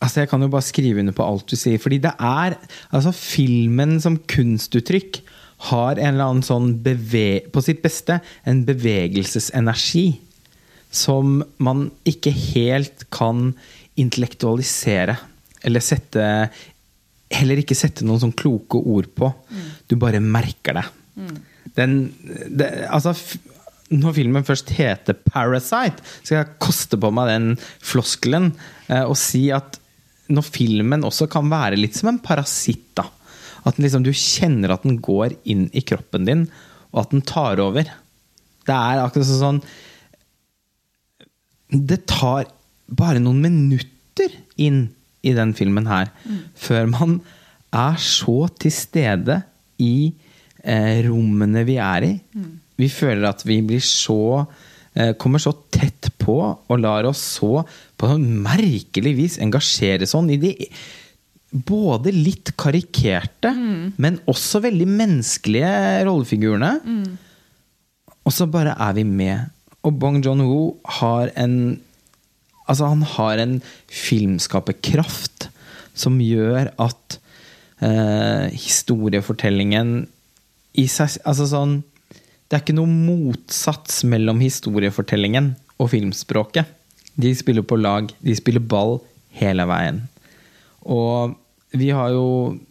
Altså, 0.02 0.20
jeg 0.20 0.28
kan 0.28 0.42
jo 0.42 0.50
bare 0.52 0.66
skrive 0.66 1.00
under 1.00 1.14
på 1.16 1.24
alt 1.24 1.46
du 1.48 1.56
sier, 1.56 1.80
fordi 1.80 1.96
det 2.04 2.12
er 2.20 2.58
Altså, 2.92 3.12
filmen 3.16 3.96
som 4.04 4.18
kunstuttrykk 4.28 5.22
har 5.70 5.96
en 5.96 6.10
eller 6.10 6.26
annen 6.28 6.44
sånn 6.44 6.74
beve, 6.84 7.46
På 7.54 7.62
sitt 7.64 7.80
beste 7.84 8.18
en 8.44 8.64
bevegelsesenergi 8.68 10.20
som 10.94 11.40
man 11.58 11.88
ikke 12.06 12.30
helt 12.30 13.06
kan 13.10 13.48
intellektualisere. 13.98 15.16
Eller 15.66 15.82
sette 15.82 16.28
Heller 17.34 17.58
ikke 17.58 17.74
sette 17.74 18.04
noen 18.06 18.20
sånn 18.22 18.36
kloke 18.36 18.78
ord 18.78 19.08
på. 19.16 19.32
Du 19.90 19.96
bare 19.98 20.20
merker 20.22 20.76
det. 20.78 20.84
Den 21.74 21.96
det, 22.46 22.68
Altså 22.92 23.14
når 23.94 24.16
filmen 24.16 24.46
først 24.46 24.72
heter 24.74 25.16
'Parasite', 25.16 26.02
skal 26.22 26.36
jeg 26.40 26.58
koste 26.62 26.98
på 27.00 27.10
meg 27.14 27.30
den 27.30 27.48
floskelen 27.82 28.52
eh, 28.88 29.04
og 29.04 29.16
si 29.18 29.50
at 29.54 29.78
når 30.32 30.46
filmen 30.48 31.04
også 31.04 31.28
kan 31.30 31.50
være 31.52 31.78
litt 31.78 31.98
som 31.98 32.10
en 32.12 32.22
parasitt. 32.22 32.94
da 32.96 33.08
At 33.68 33.78
liksom, 33.78 34.04
du 34.04 34.12
kjenner 34.12 34.72
at 34.74 34.84
den 34.86 35.00
går 35.04 35.36
inn 35.44 35.68
i 35.72 35.84
kroppen 35.84 36.24
din, 36.28 36.46
og 36.92 37.04
at 37.04 37.10
den 37.10 37.24
tar 37.26 37.60
over. 37.60 37.84
Det 38.64 38.74
er 38.74 39.02
akkurat 39.02 39.28
sånn 39.28 39.62
Det 41.68 42.04
tar 42.06 42.46
bare 42.88 43.20
noen 43.20 43.40
minutter 43.42 44.32
inn 44.56 44.86
i 45.24 45.32
den 45.34 45.54
filmen 45.56 45.88
her 45.88 46.10
før 46.54 46.86
man 46.86 47.16
er 47.74 47.96
så 47.98 48.44
til 48.60 48.72
stede 48.72 49.40
i 49.82 50.12
eh, 50.62 51.00
rommene 51.08 51.64
vi 51.66 51.78
er 51.82 52.06
i. 52.06 52.12
Vi 52.80 52.90
føler 52.90 53.28
at 53.28 53.44
vi 53.46 53.60
blir 53.62 53.82
så 53.84 54.44
eh, 54.94 55.12
Kommer 55.20 55.42
så 55.42 55.52
tett 55.74 56.10
på 56.18 56.36
og 56.42 56.80
lar 56.80 57.06
oss 57.08 57.22
så 57.38 57.62
på 57.98 58.10
sånn 58.10 58.26
merkelig 58.44 59.14
vis 59.18 59.38
engasjere 59.42 60.08
sånn 60.08 60.32
i 60.34 60.40
de 60.40 60.54
både 61.54 62.10
litt 62.10 62.50
karikerte, 62.58 63.52
men 64.02 64.16
også 64.26 64.58
veldig 64.64 64.88
menneskelige 64.90 66.02
rollefigurene. 66.08 66.72
Og 68.24 68.34
så 68.34 68.48
bare 68.50 68.74
er 68.80 68.96
vi 68.96 69.04
med. 69.06 69.52
Og 69.84 69.94
Bong 70.00 70.22
John-ho 70.24 70.76
har 71.00 71.34
en 71.36 71.80
Altså, 72.64 72.86
han 72.88 73.02
har 73.04 73.36
en 73.42 73.58
filmskaperkraft 73.92 75.50
som 75.92 76.14
gjør 76.16 76.70
at 76.80 77.18
eh, 77.84 78.48
historiefortellingen 78.56 80.06
i 80.80 80.86
seg 80.88 81.18
Altså 81.28 81.44
sånn 81.50 81.74
Det 82.48 82.56
er 82.56 82.64
ikke 82.64 82.76
noe 82.76 82.90
motsats 82.90 84.02
mellom 84.08 84.42
historiefortellingen 84.44 85.54
og 85.80 85.90
filmspråket. 85.94 86.68
De 87.16 87.30
spiller 87.36 87.64
på 87.66 87.78
lag. 87.80 88.10
De 88.20 88.34
spiller 88.36 88.62
ball 88.62 88.98
hele 89.38 89.66
veien. 89.70 90.02
Og 90.84 91.34
vi 91.74 91.88
har 91.90 92.12
jo, 92.14 92.26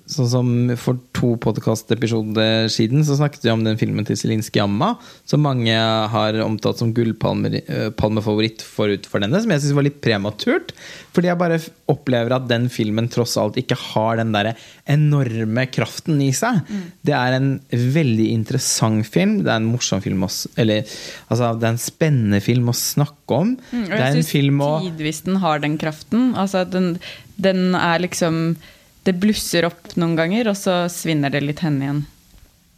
sånn 0.08 0.30
som 0.32 0.50
for 0.80 1.00
to 1.16 1.34
podkastepisoder 1.44 2.70
siden, 2.72 3.04
så 3.04 3.18
snakket 3.20 3.44
vi 3.44 3.52
om 3.52 3.64
den 3.66 3.80
filmen 3.80 4.06
til 4.08 4.16
Zelinskyj 4.20 4.62
Jamma, 4.62 4.94
som 5.28 5.44
mange 5.44 5.76
har 5.76 6.38
omtalt 6.44 6.80
som 6.80 6.94
gullpalmefavoritt 6.96 8.64
forut 8.64 9.08
for 9.10 9.24
denne, 9.24 9.42
som 9.44 9.52
jeg 9.52 9.64
syns 9.64 9.76
var 9.76 9.88
litt 9.88 10.00
prematurt. 10.04 10.72
Fordi 11.14 11.30
jeg 11.30 11.40
bare 11.40 11.60
opplever 11.92 12.36
at 12.38 12.48
den 12.50 12.70
filmen 12.74 13.10
tross 13.12 13.36
alt 13.40 13.60
ikke 13.60 13.78
har 13.92 14.22
den 14.22 14.32
der 14.36 14.54
enorme 14.90 15.66
kraften 15.72 16.22
i 16.24 16.32
seg. 16.36 16.62
Det 17.06 17.16
er 17.18 17.38
en 17.38 17.50
veldig 17.72 18.30
interessant 18.34 19.08
film. 19.08 19.42
Det 19.44 19.52
er 19.52 19.60
en 19.60 19.72
morsom 19.72 20.04
film 20.04 20.24
også, 20.26 20.54
Eller 20.60 20.88
altså, 21.28 21.52
det 21.60 21.68
er 21.68 21.76
en 21.76 21.82
spennende 21.82 22.40
film 22.44 22.72
å 22.72 22.78
snakke 22.78 23.42
om. 23.42 23.56
Mm, 23.72 23.84
og 23.90 23.98
jeg 24.00 24.16
syns 24.18 24.32
tidvis 24.34 25.24
den 25.28 25.42
har 25.44 25.60
den 25.64 25.78
kraften. 25.82 26.32
Altså, 26.40 26.64
den, 26.64 26.96
den 27.36 27.76
er 27.76 28.02
liksom 28.04 28.56
Det 29.04 29.16
blusser 29.20 29.68
opp 29.68 29.96
noen 30.00 30.16
ganger, 30.20 30.52
og 30.52 30.58
så 30.58 30.84
svinner 30.92 31.34
det 31.34 31.44
litt 31.44 31.64
hen 31.66 31.82
igjen. 31.84 32.04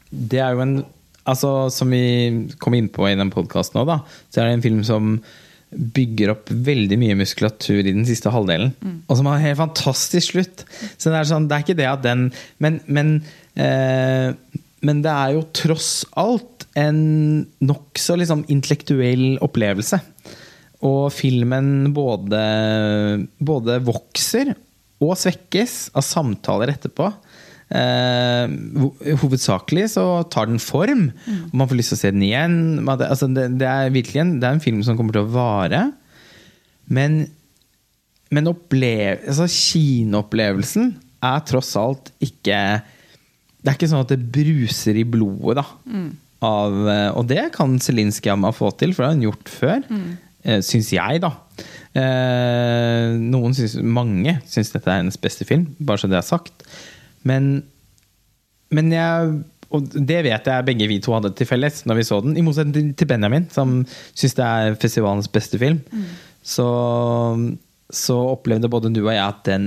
Det 0.10 0.42
er 0.42 0.58
jo 0.58 0.66
en 0.66 0.78
Altså, 1.26 1.72
som 1.74 1.90
vi 1.90 2.46
kom 2.62 2.76
inn 2.78 2.86
på 2.94 3.08
i 3.10 3.16
den 3.18 3.32
podkasten 3.34 3.80
òg, 3.82 3.96
så 4.30 4.44
er 4.44 4.46
det 4.46 4.58
en 4.60 4.62
film 4.62 4.84
som 4.86 5.16
bygger 5.74 6.32
opp 6.36 6.52
veldig 6.52 7.00
mye 7.02 7.16
muskulatur 7.18 7.82
i 7.82 7.94
den 7.96 8.06
siste 8.06 8.30
halvdelen. 8.30 8.76
Og 9.10 9.18
som 9.18 9.26
har 9.26 9.40
en 9.40 9.48
helt 9.48 9.58
fantastisk 9.58 10.36
slutt. 10.36 10.62
Så 10.96 11.10
det 11.10 11.18
er 11.18 11.30
sånn, 11.32 11.48
det 11.50 11.58
er 11.58 11.66
ikke 11.66 11.78
det 11.80 11.90
at 11.90 12.04
den 12.06 12.28
Men, 12.62 12.78
men, 12.86 13.10
eh, 13.58 14.38
men 14.86 15.02
det 15.02 15.12
er 15.12 15.34
jo 15.34 15.48
tross 15.58 16.06
alt 16.14 16.68
en 16.78 17.48
nokså 17.64 18.20
liksom 18.22 18.46
intellektuell 18.52 19.40
opplevelse. 19.44 20.00
Og 20.86 21.10
filmen 21.16 21.90
både, 21.96 22.46
både 23.42 23.80
vokser 23.88 24.54
og 25.04 25.16
svekkes 25.20 25.90
av 25.96 26.06
samtaler 26.06 26.72
etterpå. 26.74 27.10
Eh, 27.66 28.46
hovedsakelig 29.24 29.88
så 29.96 30.06
tar 30.30 30.52
den 30.52 30.62
form, 30.62 31.08
og 31.50 31.56
man 31.58 31.70
får 31.70 31.80
lyst 31.80 31.94
til 31.94 31.98
å 31.98 32.02
se 32.04 32.12
den 32.14 32.26
igjen. 32.28 32.58
Altså, 32.86 33.30
det, 33.32 33.48
det 33.60 33.70
er 33.70 33.96
virkelig 33.96 34.22
en, 34.22 34.36
det 34.42 34.48
er 34.48 34.58
en 34.58 34.64
film 34.64 34.84
som 34.86 34.98
kommer 35.00 35.18
til 35.18 35.26
å 35.26 35.34
vare. 35.34 35.88
Men, 36.86 37.24
men 38.32 38.52
altså, 38.52 39.48
kinoopplevelsen 39.50 40.94
er 41.26 41.48
tross 41.50 41.72
alt 41.80 42.12
ikke 42.22 42.58
Det 43.64 43.72
er 43.72 43.78
ikke 43.80 43.88
sånn 43.90 44.04
at 44.06 44.12
det 44.14 44.28
bruser 44.30 45.00
i 45.02 45.08
blodet, 45.08 45.64
da. 45.64 45.66
Av, 46.46 46.76
eh, 46.92 47.10
og 47.18 47.26
det 47.32 47.48
kan 47.56 47.80
Zelinskyj 47.82 48.36
ha 48.38 48.54
få 48.54 48.70
til, 48.78 48.94
for 48.94 49.02
det 49.02 49.10
har 49.10 49.18
hun 49.18 49.28
gjort 49.32 49.50
før. 49.50 49.90
Mm. 49.90 50.14
Syns 50.62 50.92
jeg, 50.94 51.24
da. 51.24 51.32
Eh, 51.96 53.16
noen 53.24 53.56
synes, 53.56 53.78
mange 53.80 54.36
syns 54.52 54.74
dette 54.74 54.92
er 54.92 55.00
hennes 55.00 55.20
beste 55.22 55.48
film, 55.48 55.70
bare 55.80 56.02
så 56.02 56.10
det 56.12 56.20
er 56.20 56.28
sagt. 56.28 56.66
Men, 57.24 57.64
men 58.76 58.92
jeg 58.94 59.36
Og 59.76 59.88
det 59.96 60.20
vet 60.28 60.46
jeg 60.46 60.66
begge 60.68 60.88
vi 60.88 61.00
to 61.04 61.16
hadde 61.16 61.34
til 61.36 61.48
felles 61.50 61.82
når 61.90 61.98
vi 61.98 62.04
så 62.08 62.20
den. 62.22 62.36
I 62.38 62.44
motsetning 62.46 62.94
til 62.96 63.08
Benjamin, 63.10 63.48
som 63.52 63.82
syns 64.14 64.38
det 64.38 64.46
er 64.46 64.78
festivalens 64.80 65.28
beste 65.32 65.60
film. 65.60 65.82
Så, 66.46 66.68
så 67.90 68.18
opplevde 68.36 68.70
både 68.72 68.94
du 68.94 69.02
og 69.02 69.12
jeg 69.12 69.24
at 69.26 69.42
den 69.50 69.66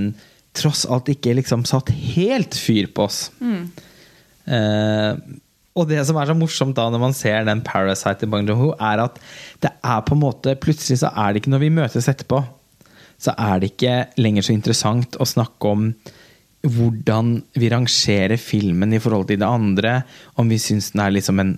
tross 0.55 0.85
alt 0.89 1.11
ikke 1.11 1.35
liksom 1.37 1.65
satt 1.67 1.91
helt 2.15 2.55
fyr 2.57 2.87
på 2.95 3.05
oss. 3.09 3.19
Eh, 4.49 5.11
og 5.77 5.89
det 5.89 6.01
som 6.07 6.17
er 6.19 6.29
så 6.29 6.35
morsomt 6.37 6.77
da 6.77 6.87
når 6.91 7.01
man 7.01 7.15
ser 7.15 7.45
den 7.47 7.61
Parasite 7.65 8.25
i 8.25 8.31
Bang 8.31 8.47
Joon-ho, 8.49 8.71
er 8.75 9.03
at 9.05 9.19
det 9.63 9.71
er 9.77 10.05
på 10.05 10.15
en 10.15 10.23
måte 10.23 10.55
Plutselig 10.59 11.01
så 11.03 11.11
er 11.13 11.31
det 11.31 11.43
ikke 11.43 11.53
når 11.53 11.63
vi 11.63 11.75
møtes 11.75 12.09
etterpå, 12.09 12.41
så 13.19 13.35
er 13.35 13.59
det 13.59 13.73
ikke 13.73 13.95
lenger 14.19 14.47
så 14.47 14.55
interessant 14.55 15.19
å 15.19 15.27
snakke 15.27 15.73
om 15.75 15.91
hvordan 16.59 17.37
vi 17.55 17.69
rangerer 17.71 18.39
filmen 18.41 18.91
i 18.95 18.99
forhold 18.99 19.29
til 19.29 19.39
det 19.39 19.47
andre. 19.47 19.93
Om 20.39 20.49
vi 20.51 20.57
syns 20.59 20.89
den 20.91 21.03
er 21.05 21.13
liksom 21.15 21.39
en 21.39 21.53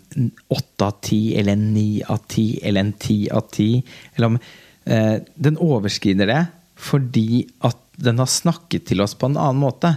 åtte 0.54 0.86
av 0.86 1.00
ti, 1.02 1.22
eller 1.38 1.58
en 1.58 1.72
ni 1.74 2.04
av 2.06 2.22
ti, 2.30 2.46
eller 2.62 2.86
en 2.86 2.92
ti 3.02 3.18
av 3.34 3.48
ti. 3.54 3.70
Eller 4.14 4.34
om 4.34 4.38
eh, 4.38 5.16
den 5.36 5.58
overskrider 5.62 6.30
det 6.30 6.42
fordi 6.82 7.44
at 7.68 7.78
den 8.04 8.22
har 8.22 8.30
snakket 8.30 8.88
til 8.90 9.04
oss 9.04 9.16
på 9.18 9.30
en 9.30 9.40
annen 9.40 9.62
måte. 9.62 9.96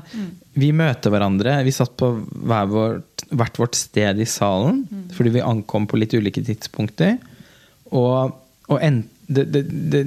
Vi 0.54 0.70
møter 0.76 1.12
hverandre. 1.12 1.58
Vi 1.66 1.74
satt 1.74 1.96
på 1.98 2.12
hver 2.30 2.70
vårt, 2.70 3.26
hvert 3.34 3.60
vårt 3.60 3.78
sted 3.78 4.20
i 4.20 4.28
salen 4.28 4.84
fordi 5.14 5.36
vi 5.36 5.44
ankom 5.44 5.88
på 5.90 5.98
litt 6.00 6.14
ulike 6.14 6.42
tidspunkter. 6.44 7.16
Og, 7.94 8.34
og 8.70 8.80
en, 8.82 9.02
det, 9.26 9.46
det, 9.54 9.64
det, 9.92 10.04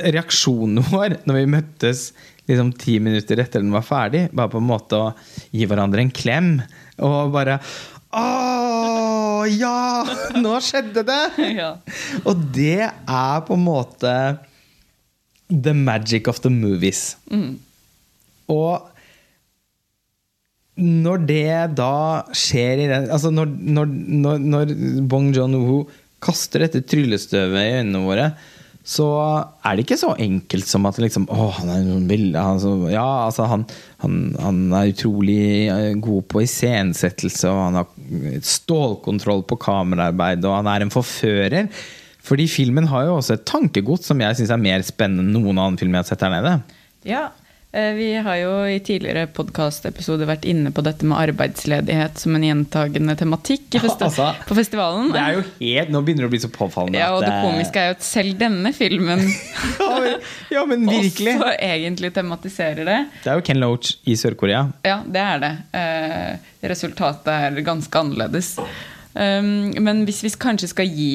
reaksjonen 0.00 0.82
vår 0.92 1.18
når 1.28 1.40
vi 1.40 1.48
møttes 1.56 2.04
liksom 2.48 2.72
ti 2.74 2.98
minutter 3.02 3.38
etter 3.38 3.62
den 3.62 3.74
var 3.74 3.86
ferdig, 3.86 4.26
bare 4.34 4.50
på 4.52 4.60
en 4.62 4.70
måte 4.70 4.98
å 4.98 5.10
gi 5.54 5.66
hverandre 5.68 6.02
en 6.02 6.14
klem. 6.14 6.54
Og 7.02 7.32
bare 7.34 7.60
Å, 8.12 9.44
ja! 9.48 10.04
Nå 10.36 10.56
skjedde 10.60 11.04
det! 11.08 11.22
Ja. 11.62 11.74
Og 12.28 12.42
det 12.54 12.82
er 12.84 13.44
på 13.46 13.56
en 13.56 13.64
måte 13.64 14.12
the 15.52 15.74
magic 15.76 16.28
of 16.28 16.40
the 16.44 16.50
movies. 16.52 17.16
Og 18.50 18.88
når 20.82 21.26
det 21.28 21.76
da 21.76 22.24
skjer 22.32 22.80
i 22.80 22.88
den 22.88 23.10
Altså 23.12 23.28
når, 23.30 23.50
når, 23.76 23.90
når, 23.92 24.40
når 24.40 24.72
Bong 25.04 25.28
John-Woo 25.36 25.84
kaster 26.22 26.64
dette 26.64 26.80
tryllestøvet 26.88 27.58
i 27.60 27.78
øynene 27.80 28.00
våre, 28.06 28.28
så 28.82 29.06
er 29.62 29.76
det 29.76 29.84
ikke 29.84 29.98
så 30.00 30.12
enkelt 30.18 30.66
som 30.66 30.86
at 30.88 30.98
liksom, 31.02 31.28
å, 31.30 31.48
han 31.54 31.70
er 31.70 31.84
noen 31.86 32.06
bilder 32.10 32.54
altså, 32.54 32.72
Ja, 32.90 33.06
altså 33.28 33.46
han, 33.50 33.64
han, 34.02 34.16
han, 34.42 34.62
er 34.74 34.90
utrolig 34.90 35.42
eh, 35.70 35.92
god 36.02 36.26
på 36.30 36.42
iscenesettelse, 36.42 37.50
og 37.50 37.60
han 37.68 37.78
har 37.78 38.40
stålkontroll 38.46 39.44
på 39.46 39.58
kameraarbeid, 39.62 40.42
og 40.48 40.56
han 40.58 40.70
er 40.72 40.86
en 40.86 40.94
forfører. 40.94 41.70
Fordi 42.22 42.46
filmen 42.50 42.86
har 42.90 43.08
jo 43.08 43.18
også 43.18 43.36
et 43.36 43.46
tankegods 43.48 44.06
som 44.10 44.20
jeg 44.22 44.38
syns 44.38 44.52
er 44.54 44.60
mer 44.62 44.84
spennende 44.86 45.26
enn 45.26 45.34
noen 45.34 45.58
annen 45.58 45.78
film 45.80 45.94
jeg 45.96 46.04
har 46.04 46.10
sett 46.12 46.22
her 46.22 46.34
nede. 46.36 46.56
Ja, 47.08 47.28
Eh, 47.74 47.92
vi 47.92 48.14
har 48.14 48.36
jo 48.36 48.50
i 48.68 48.80
tidligere 48.84 49.24
podkastepisoder 49.32 50.28
vært 50.28 50.42
inne 50.44 50.68
på 50.76 50.82
dette 50.84 51.06
med 51.08 51.16
arbeidsledighet 51.16 52.20
som 52.20 52.34
en 52.36 52.44
gjentagende 52.44 53.14
tematikk 53.16 53.78
festi 53.80 54.04
altså, 54.04 54.26
på 54.44 54.56
festivalen. 54.58 55.08
Det 55.14 55.22
er 55.22 55.38
jo 55.38 55.44
helt, 55.62 55.92
Nå 55.94 56.02
begynner 56.04 56.26
det 56.26 56.28
å 56.28 56.32
bli 56.34 56.42
så 56.42 56.50
påfallende. 56.52 57.00
Ja, 57.00 57.08
og 57.16 57.24
det 57.24 57.32
komiske 57.40 57.80
er 57.80 57.88
jo 57.88 57.96
at 57.96 58.04
selv 58.04 58.36
denne 58.42 58.74
filmen 58.76 59.24
ja, 60.52 60.66
men 60.68 60.84
virkelig. 60.98 61.38
også 61.38 61.54
egentlig 61.56 62.12
tematiserer 62.12 62.84
det. 62.90 62.98
Det 63.24 63.32
er 63.32 63.40
jo 63.40 63.46
Ken 63.48 63.62
Loach 63.64 63.94
i 64.04 64.18
Sør-Korea. 64.20 64.66
Ja, 64.84 64.98
det 65.08 65.24
er 65.24 65.42
det. 65.46 65.52
Eh, 65.80 66.50
resultatet 66.74 67.32
er 67.32 67.62
ganske 67.64 68.04
annerledes. 68.04 68.58
Um, 69.12 69.72
men 69.84 70.04
hvis 70.08 70.22
vi 70.24 70.30
kanskje 70.40 70.70
skal 70.70 70.88
gi 70.88 71.10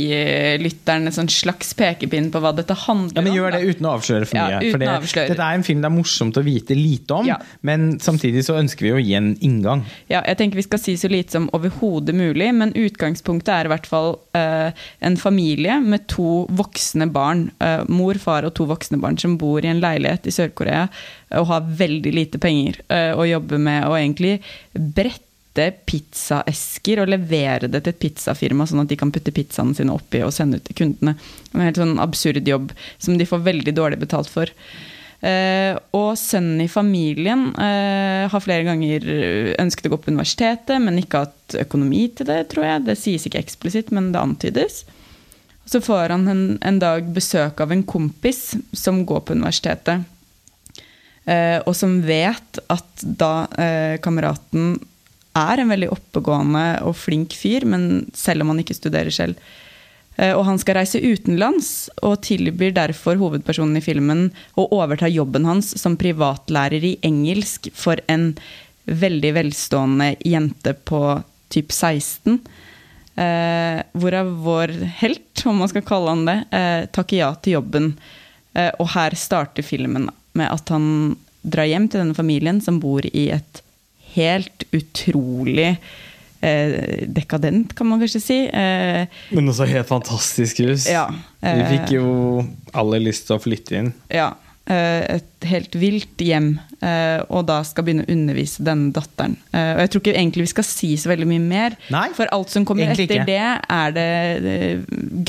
lytteren 0.61 1.09
en 1.09 1.15
sånn 1.15 1.31
slags 1.31 1.73
pekepinn 1.77 2.29
på 2.33 2.41
hva 2.43 2.51
dette 2.55 2.75
handler 2.85 3.15
om 3.15 3.17
Ja, 3.17 3.25
men 3.25 3.37
Gjør 3.37 3.55
det 3.55 3.61
uten 3.65 3.87
å 3.89 3.93
avsløre 3.97 4.27
for 4.29 4.37
mye. 4.37 4.57
Ja, 4.57 4.71
for 4.73 4.83
det, 4.83 4.89
avsløre. 4.93 5.31
Dette 5.33 5.47
er 5.47 5.57
en 5.57 5.65
film 5.65 5.83
det 5.83 5.89
er 5.89 5.95
morsomt 5.95 6.37
å 6.39 6.43
vite 6.45 6.77
lite 6.77 7.17
om, 7.17 7.27
ja. 7.29 7.37
men 7.67 7.87
samtidig 8.03 8.45
så 8.47 8.57
ønsker 8.59 8.87
vi 8.87 8.93
å 8.93 9.01
gi 9.01 9.15
en 9.17 9.31
inngang. 9.45 9.83
Ja, 10.11 10.21
jeg 10.27 10.39
tenker 10.39 10.61
Vi 10.61 10.65
skal 10.67 10.81
si 10.81 10.97
så 10.99 11.09
lite 11.11 11.37
som 11.37 11.49
overhodet 11.55 12.15
mulig, 12.17 12.49
men 12.55 12.73
utgangspunktet 12.77 13.53
er 13.53 13.69
i 13.69 13.73
hvert 13.73 13.89
fall 13.89 14.15
uh, 14.37 14.69
en 15.05 15.19
familie 15.19 15.79
med 15.83 16.07
to 16.11 16.45
voksne 16.57 17.09
barn. 17.13 17.47
Uh, 17.61 17.83
mor, 17.89 18.19
far 18.21 18.47
og 18.47 18.55
to 18.57 18.67
voksne 18.69 18.99
barn 19.01 19.19
som 19.21 19.37
bor 19.41 19.63
i 19.63 19.71
en 19.71 19.81
leilighet 19.83 20.27
i 20.27 20.35
Sør-Korea 20.35 20.87
og 21.37 21.49
har 21.49 21.71
veldig 21.79 22.13
lite 22.15 22.41
penger 22.41 22.81
uh, 22.91 23.13
å 23.19 23.27
jobbe 23.27 23.59
med, 23.61 23.85
og 23.87 23.97
egentlig 23.99 24.37
bredt 25.57 25.85
pizzaesker 25.89 27.01
og 27.03 27.09
levere 27.11 27.69
det 27.71 27.83
til 27.83 27.95
et 27.95 28.01
pizzafirma, 28.03 28.67
sånn 28.69 28.83
at 28.85 28.91
de 28.91 28.99
kan 28.99 29.11
putte 29.13 29.33
pizzaene 29.35 29.75
sine 29.77 29.95
oppi 29.95 30.21
og 30.25 30.35
sende 30.35 30.59
ut 30.59 30.67
til 30.69 30.77
kundene. 30.83 31.17
En 31.53 31.65
helt 31.65 31.79
sånn 31.81 31.97
absurd 32.03 32.47
jobb 32.47 32.71
som 32.97 33.17
de 33.17 33.27
får 33.27 33.45
veldig 33.47 33.73
dårlig 33.77 33.99
betalt 34.03 34.31
for. 34.31 34.51
Uh, 35.17 35.73
og 35.97 36.11
sønnen 36.21 36.59
i 36.61 36.69
familien 36.69 37.47
uh, 37.57 38.29
har 38.29 38.43
flere 38.43 38.67
ganger 38.67 39.07
ønsket 39.57 39.87
å 39.89 39.95
gå 39.95 39.97
på 40.03 40.11
universitetet, 40.13 40.77
men 40.83 40.99
ikke 41.01 41.23
hatt 41.23 41.55
økonomi 41.63 42.03
til 42.13 42.29
det, 42.29 42.43
tror 42.51 42.67
jeg. 42.67 42.83
Det 42.85 42.97
sies 43.01 43.25
ikke 43.25 43.41
eksplisitt, 43.41 43.89
men 43.95 44.11
det 44.13 44.21
antydes. 44.21 44.83
Så 45.67 45.81
får 45.83 46.13
han 46.13 46.29
en, 46.29 46.43
en 46.61 46.77
dag 46.79 47.09
besøk 47.15 47.59
av 47.63 47.73
en 47.73 47.81
kompis 47.83 48.53
som 48.77 49.01
går 49.09 49.25
på 49.25 49.39
universitetet. 49.39 50.05
Uh, 51.27 51.59
og 51.65 51.73
som 51.75 51.97
vet 52.05 52.61
at 52.71 53.07
da 53.19 53.31
kameraten 54.03 54.77
er 55.37 55.61
en 55.61 55.71
veldig 55.71 55.89
oppegående 55.93 56.65
og 56.87 56.97
flink 56.97 57.35
fyr, 57.37 57.65
men 57.69 58.05
selv 58.17 58.43
om 58.43 58.53
han 58.53 58.61
ikke 58.63 58.77
studerer 58.77 59.13
selv. 59.13 59.39
Eh, 60.17 60.33
og 60.33 60.45
han 60.49 60.59
skal 60.61 60.79
reise 60.79 61.01
utenlands, 61.03 61.89
og 62.01 62.21
tilbyr 62.25 62.75
derfor 62.77 63.19
hovedpersonen 63.21 63.79
i 63.79 63.85
filmen 63.85 64.27
å 64.57 64.67
overta 64.77 65.09
jobben 65.11 65.47
hans 65.47 65.73
som 65.79 65.97
privatlærer 65.99 66.93
i 66.93 66.97
engelsk 67.05 67.69
for 67.77 68.01
en 68.11 68.31
veldig 68.87 69.33
velstående 69.35 70.13
jente 70.25 70.73
på 70.87 71.01
typ 71.53 71.71
16. 71.71 72.39
Eh, 73.17 73.81
hvorav 73.97 74.31
vår 74.45 74.73
helt, 75.01 75.45
om 75.45 75.63
man 75.63 75.69
skal 75.71 75.85
kalle 75.85 76.13
han 76.13 76.25
det, 76.27 76.37
eh, 76.51 76.85
takker 76.93 77.17
ja 77.17 77.31
til 77.35 77.57
jobben. 77.57 77.93
Eh, 78.53 78.71
og 78.79 78.91
her 78.93 79.15
starter 79.17 79.65
filmen 79.65 80.09
med 80.37 80.51
at 80.51 80.69
han 80.69 81.15
drar 81.41 81.67
hjem 81.69 81.87
til 81.89 82.03
denne 82.03 82.17
familien 82.17 82.61
som 82.61 82.79
bor 82.79 83.05
i 83.05 83.29
et 83.33 83.61
helt 84.15 84.56
utrolig 84.75 85.75
eh, 86.41 87.05
dekadent, 87.07 87.73
kan 87.75 87.87
man 87.89 87.99
kanskje 88.01 88.21
si. 88.21 88.39
Eh, 88.47 89.07
Men 89.31 89.49
også 89.53 89.67
helt 89.69 89.87
fantastisk 89.89 90.59
hus. 90.65 90.87
Ja, 90.89 91.07
eh, 91.41 91.57
Vi 91.61 91.77
fikk 91.77 91.95
jo 91.97 92.43
alle 92.73 92.99
lyst 93.03 93.27
til 93.29 93.37
å 93.37 93.41
flytte 93.43 93.79
inn. 93.81 93.93
Ja. 94.13 94.33
Eh, 94.67 95.15
et 95.15 95.45
helt 95.47 95.75
vilt 95.79 96.19
hjem, 96.19 96.49
eh, 96.83 97.21
og 97.31 97.45
da 97.47 97.61
skal 97.63 97.85
begynne 97.87 98.03
å 98.03 98.11
undervise 98.11 98.65
denne 98.67 98.89
datteren. 98.91 99.37
Eh, 99.53 99.69
og 99.77 99.79
jeg 99.79 99.91
tror 99.93 100.01
ikke 100.01 100.15
egentlig 100.17 100.43
vi 100.43 100.51
skal 100.51 100.65
si 100.67 100.89
så 100.99 101.11
veldig 101.13 101.27
mye 101.29 101.43
mer, 101.43 101.77
Nei, 101.93 102.09
for 102.17 102.27
alt 102.35 102.51
som 102.51 102.65
kommer 102.67 102.91
etter 102.91 103.05
ikke. 103.05 103.23
det, 103.29 103.37
er 103.77 103.95
det 103.95 104.07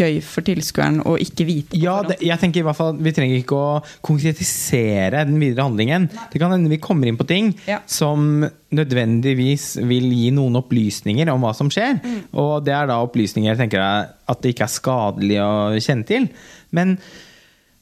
gøy 0.00 0.18
for 0.26 0.48
tilskueren 0.48 0.98
å 1.06 1.14
ikke 1.22 1.46
vite. 1.46 1.78
Ja, 1.78 2.00
det, 2.08 2.18
jeg 2.24 2.42
tenker 2.42 2.64
i 2.64 2.66
hvert 2.66 2.80
fall 2.80 2.98
Vi 2.98 3.14
trenger 3.14 3.38
ikke 3.38 3.60
å 3.60 3.78
konkretisere 4.02 5.22
den 5.28 5.38
videre 5.38 5.68
handlingen. 5.68 6.10
Nei. 6.10 6.26
Det 6.32 6.42
kan 6.42 6.56
hende 6.56 6.74
vi 6.74 6.80
kommer 6.82 7.06
inn 7.06 7.20
på 7.20 7.28
ting 7.28 7.52
ja. 7.68 7.78
som 7.86 8.42
nødvendigvis 8.74 9.70
vil 9.86 10.10
gi 10.18 10.32
noen 10.34 10.58
opplysninger 10.58 11.30
om 11.30 11.46
hva 11.46 11.54
som 11.54 11.70
skjer. 11.70 12.00
Mm. 12.02 12.20
Og 12.42 12.52
det 12.66 12.74
er 12.74 12.90
da 12.90 12.98
opplysninger 13.06 13.52
jeg 13.54 13.62
tenker 13.62 13.86
at 13.86 14.42
det 14.42 14.56
ikke 14.56 14.66
er 14.66 14.76
skadelig 14.80 15.42
å 15.46 15.56
kjenne 15.78 16.08
til. 16.10 16.30
Men 16.74 16.98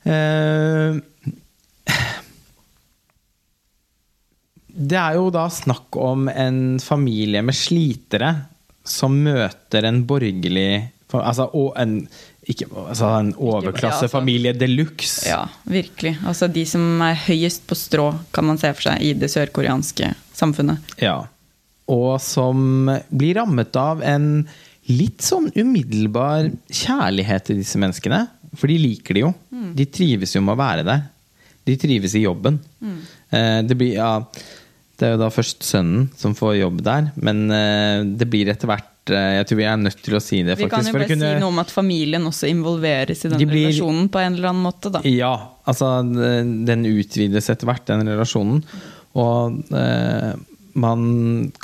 øh, 0.04 1.04
det 4.76 4.98
er 5.00 5.16
jo 5.16 5.30
da 5.32 5.46
snakk 5.52 5.96
om 5.96 6.28
en 6.28 6.76
familie 6.82 7.40
med 7.44 7.56
slitere 7.56 8.34
som 8.86 9.16
møter 9.24 9.88
en 9.88 10.04
borgerlig 10.08 10.92
Altså 11.16 11.46
en, 11.78 12.00
ikke, 12.50 12.66
altså 12.90 13.08
en 13.20 13.28
overklassefamilie 13.38 14.52
de 14.58 14.66
luxe. 14.68 15.22
Ja, 15.30 15.44
virkelig. 15.70 16.16
Altså 16.26 16.48
de 16.52 16.64
som 16.68 17.00
er 17.06 17.14
høyest 17.28 17.62
på 17.70 17.78
strå, 17.78 18.08
kan 18.34 18.44
man 18.44 18.58
se 18.60 18.72
for 18.74 18.88
seg, 18.88 19.04
i 19.06 19.14
det 19.16 19.30
sørkoreanske 19.32 20.10
samfunnet. 20.36 20.96
Ja. 21.00 21.20
Og 21.88 22.18
som 22.20 22.90
blir 23.08 23.38
rammet 23.38 23.78
av 23.80 24.02
en 24.04 24.44
litt 24.90 25.24
sånn 25.24 25.48
umiddelbar 25.54 26.50
kjærlighet 26.68 27.48
til 27.48 27.62
disse 27.62 27.80
menneskene. 27.80 28.24
For 28.58 28.68
de 28.68 28.76
liker 28.82 29.16
det 29.16 29.24
jo. 29.24 29.32
Mm. 29.54 29.70
De 29.78 29.88
trives 29.88 30.36
jo 30.36 30.42
med 30.44 30.56
å 30.56 30.60
være 30.60 30.84
der. 30.90 31.06
De 31.66 31.78
trives 31.80 32.18
i 32.18 32.26
jobben. 32.26 32.60
Mm. 32.82 33.00
Det 33.70 33.78
blir 33.78 33.96
ja 33.96 34.10
det 34.96 35.06
er 35.08 35.14
jo 35.14 35.20
da 35.20 35.30
først 35.32 35.64
sønnen 35.66 36.06
som 36.16 36.34
får 36.36 36.56
jobb 36.60 36.80
der, 36.86 37.10
men 37.20 37.46
eh, 37.52 38.00
det 38.16 38.28
blir 38.32 38.48
etter 38.48 38.70
hvert 38.70 39.12
eh, 39.12 39.36
Jeg 39.36 39.48
tror 39.48 39.60
vi 39.60 39.68
er 39.68 39.78
nødt 39.80 40.02
til 40.06 40.16
å 40.16 40.22
si 40.24 40.40
det. 40.40 40.56
faktisk. 40.56 40.66
Vi 40.66 40.72
kan 40.72 40.88
jo 40.88 40.96
bare 40.96 41.08
kunne... 41.10 41.30
si 41.34 41.42
noe 41.42 41.52
om 41.52 41.62
at 41.62 41.72
familien 41.74 42.28
også 42.30 42.48
involveres 42.50 43.24
i 43.24 43.30
den 43.32 43.42
de 43.42 43.48
blir... 43.50 43.68
relasjonen 43.68 44.10
på 44.12 44.22
en 44.22 44.38
eller 44.38 44.52
annen 44.52 44.64
måte. 44.64 44.92
Da. 44.94 45.04
Ja, 45.08 45.34
altså 45.68 45.98
den 46.06 46.86
utvides 46.88 47.50
etter 47.52 47.68
hvert, 47.68 47.84
den 47.90 48.08
relasjonen. 48.08 48.62
Og 49.16 49.74
eh, 49.76 50.32
man 50.76 51.02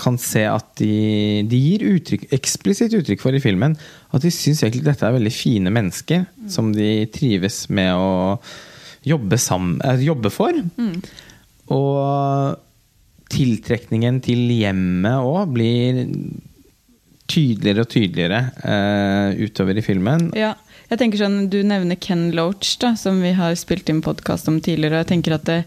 kan 0.00 0.16
se 0.20 0.44
at 0.48 0.68
de, 0.80 1.44
de 1.48 1.60
gir 1.60 1.84
uttrykk, 1.90 2.30
eksplisitt 2.32 2.94
uttrykk 2.96 3.20
for 3.20 3.36
i 3.36 3.42
filmen 3.44 3.76
at 4.12 4.24
de 4.24 4.32
syns 4.32 4.62
egentlig 4.62 4.86
dette 4.86 5.04
er 5.08 5.16
veldig 5.16 5.32
fine 5.34 5.72
mennesker 5.72 6.24
mm. 6.24 6.50
som 6.52 6.70
de 6.72 7.04
trives 7.12 7.66
med 7.72 7.92
å 7.96 8.12
jobbe, 9.08 9.38
sammen, 9.40 9.80
eh, 9.84 10.04
jobbe 10.06 10.32
for. 10.32 10.56
Mm. 10.78 10.96
Og 11.72 12.60
tiltrekningen 13.32 14.20
til 14.24 14.44
hjemmet 14.52 15.24
òg 15.24 15.54
blir 15.54 16.02
tydeligere 17.32 17.84
og 17.84 17.90
tydeligere 17.92 18.42
uh, 18.66 19.40
utover 19.40 19.78
i 19.78 19.84
filmen. 19.84 20.28
Ja, 20.36 20.52
jeg 20.90 21.00
tenker 21.00 21.22
sånn, 21.22 21.46
Du 21.52 21.60
nevner 21.64 21.98
Ken 22.00 22.30
Loach, 22.36 22.76
da, 22.82 22.92
som 22.98 23.22
vi 23.24 23.32
har 23.38 23.56
spilt 23.58 23.88
inn 23.88 24.02
podkast 24.04 24.50
om 24.50 24.60
tidligere. 24.60 24.98
og 24.98 25.04
jeg 25.04 25.12
tenker 25.14 25.36
at 25.38 25.48
det, 25.48 25.60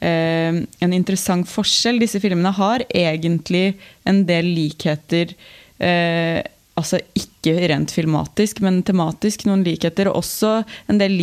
uh, 0.00 0.62
En 0.80 0.96
interessant 0.96 1.48
forskjell 1.50 2.00
Disse 2.00 2.22
filmene 2.22 2.54
har 2.56 2.86
egentlig 2.88 3.76
en 4.08 4.24
del 4.28 4.52
likheter. 4.56 5.36
Uh, 5.76 6.40
altså 6.76 7.00
ikke 7.16 7.68
rent 7.68 7.92
filmatisk, 7.92 8.62
men 8.64 8.82
tematisk 8.84 9.46
noen 9.48 9.64
likheter. 9.66 10.08
Og 10.08 10.22
også 10.22 10.58
en 10.88 11.00
del 11.00 11.14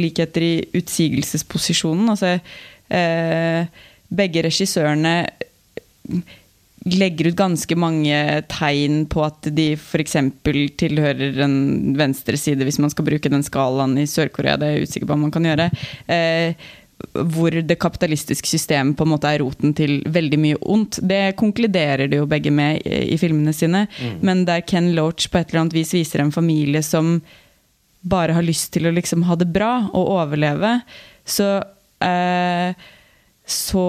likheter 0.00 0.44
i 0.44 0.54
utsigelsesposisjonen. 0.80 2.08
altså 2.12 2.38
begge 4.10 4.42
regissørene 4.46 5.14
legger 6.88 7.28
ut 7.28 7.36
ganske 7.36 7.76
mange 7.76 8.16
tegn 8.48 9.04
på 9.12 9.22
at 9.26 9.48
de 9.52 9.72
f.eks. 9.76 10.16
tilhører 10.80 11.40
en 11.44 11.56
venstreside, 11.98 12.64
hvis 12.64 12.80
man 12.80 12.92
skal 12.92 13.06
bruke 13.06 13.32
den 13.32 13.44
skalaen 13.44 13.98
i 14.00 14.08
Sør-Korea. 14.08 14.56
Det 14.56 14.68
er 14.68 14.78
jeg 14.78 14.88
usikker 14.88 15.10
på 15.10 15.16
om 15.18 15.26
man 15.26 15.34
kan 15.34 15.48
gjøre. 15.48 15.68
Eh, 16.08 16.70
hvor 17.32 17.52
det 17.52 17.78
kapitalistiske 17.80 18.48
systemet 18.48 18.96
på 18.96 19.04
en 19.06 19.12
måte 19.12 19.28
er 19.28 19.42
roten 19.44 19.74
til 19.76 20.00
veldig 20.08 20.40
mye 20.40 20.60
ondt. 20.60 21.00
Det 21.04 21.36
konkluderer 21.40 22.10
de 22.10 22.20
jo 22.20 22.28
begge 22.28 22.52
med 22.52 22.80
i, 22.84 23.12
i 23.14 23.18
filmene 23.20 23.54
sine. 23.56 23.86
Mm. 24.00 24.16
Men 24.24 24.44
der 24.48 24.64
Ken 24.64 24.92
Loach 24.96 25.28
på 25.30 25.40
et 25.40 25.50
eller 25.50 25.66
annet 25.66 25.76
vis 25.76 25.94
viser 25.96 26.24
en 26.24 26.32
familie 26.32 26.82
som 26.84 27.18
bare 28.00 28.32
har 28.32 28.44
lyst 28.44 28.72
til 28.72 28.88
å 28.88 28.94
liksom 28.96 29.26
ha 29.28 29.36
det 29.36 29.50
bra 29.52 29.74
og 29.92 30.14
overleve, 30.14 30.78
så 31.28 31.58
eh, 32.00 32.72
så 33.50 33.84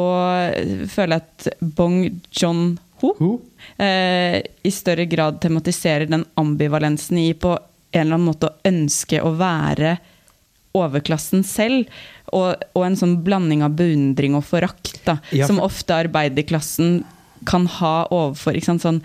føler 0.91 1.17
jeg 1.17 1.24
at 1.24 1.47
Bong 1.78 1.97
John-ho 2.34 3.32
eh, 3.78 4.39
i 4.65 4.71
større 4.74 5.06
grad 5.10 5.39
tematiserer 5.43 6.10
den 6.10 6.26
ambivalensen 6.39 7.19
i 7.21 7.32
på 7.34 7.56
en 7.91 8.02
eller 8.06 8.15
annen 8.17 8.30
måte 8.30 8.50
å 8.50 8.56
ønske 8.69 9.19
å 9.21 9.34
være 9.39 9.97
overklassen 10.78 11.43
selv. 11.43 11.89
Og, 12.32 12.56
og 12.78 12.86
en 12.88 12.95
sånn 12.95 13.17
blanding 13.26 13.63
av 13.65 13.74
beundring 13.76 14.38
og 14.39 14.45
forakt, 14.47 15.02
da, 15.08 15.17
Ja, 15.36 15.47
som 15.50 15.58
for- 15.60 15.67
ofte 15.67 15.97
arbeiderklassen 16.06 17.02
kan 17.50 17.65
ha 17.82 18.08
overfor. 18.13 18.56
Sånn, 18.63 19.02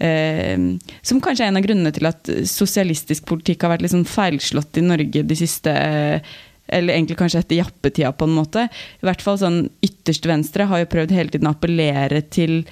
eh, 0.00 0.56
som 1.02 1.20
kanskje 1.20 1.44
er 1.44 1.52
en 1.52 1.60
av 1.60 1.66
grunnene 1.66 1.92
til 1.92 2.08
at 2.08 2.30
sosialistisk 2.48 3.26
politikk 3.28 3.66
har 3.66 3.74
vært 3.76 3.90
sånn 3.92 4.06
feilslått 4.08 4.80
i 4.80 4.86
Norge 4.86 5.22
de 5.28 5.36
siste 5.36 5.74
eh, 5.74 6.34
eller 6.66 6.94
egentlig 6.94 7.18
kanskje 7.20 7.42
etter 7.44 7.60
jappetida, 7.60 8.12
på 8.12 8.28
en 8.28 8.36
måte. 8.38 8.68
I 9.00 9.08
hvert 9.08 9.24
fall 9.24 9.40
sånn 9.40 9.58
ytterst 9.84 10.26
venstre 10.28 10.68
har 10.70 10.82
jo 10.82 10.92
prøvd 10.94 11.16
hele 11.16 11.34
tiden 11.34 11.50
å 11.50 11.54
appellere 11.54 12.22
til 12.32 12.62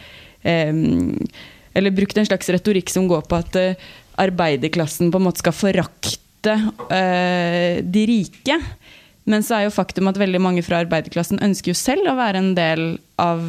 eh, 0.42 0.72
Eller 1.72 1.94
brukt 1.94 2.18
en 2.18 2.28
slags 2.28 2.50
retorikk 2.52 2.90
som 2.92 3.08
går 3.08 3.26
på 3.28 3.38
at 3.38 3.58
eh, 3.60 3.90
arbeiderklassen 4.20 5.12
på 5.12 5.20
en 5.20 5.26
måte 5.28 5.42
skal 5.44 5.56
forakte 5.56 6.56
eh, 6.92 7.82
de 7.84 8.06
rike. 8.08 8.58
Men 9.24 9.44
så 9.46 9.58
er 9.58 9.68
jo 9.68 9.76
faktum 9.76 10.10
at 10.10 10.18
veldig 10.20 10.40
mange 10.42 10.64
fra 10.66 10.82
arbeiderklassen 10.82 11.42
ønsker 11.44 11.72
jo 11.72 11.78
selv 11.78 12.10
å 12.10 12.18
være 12.18 12.42
en 12.42 12.54
del 12.58 12.86
av 13.22 13.44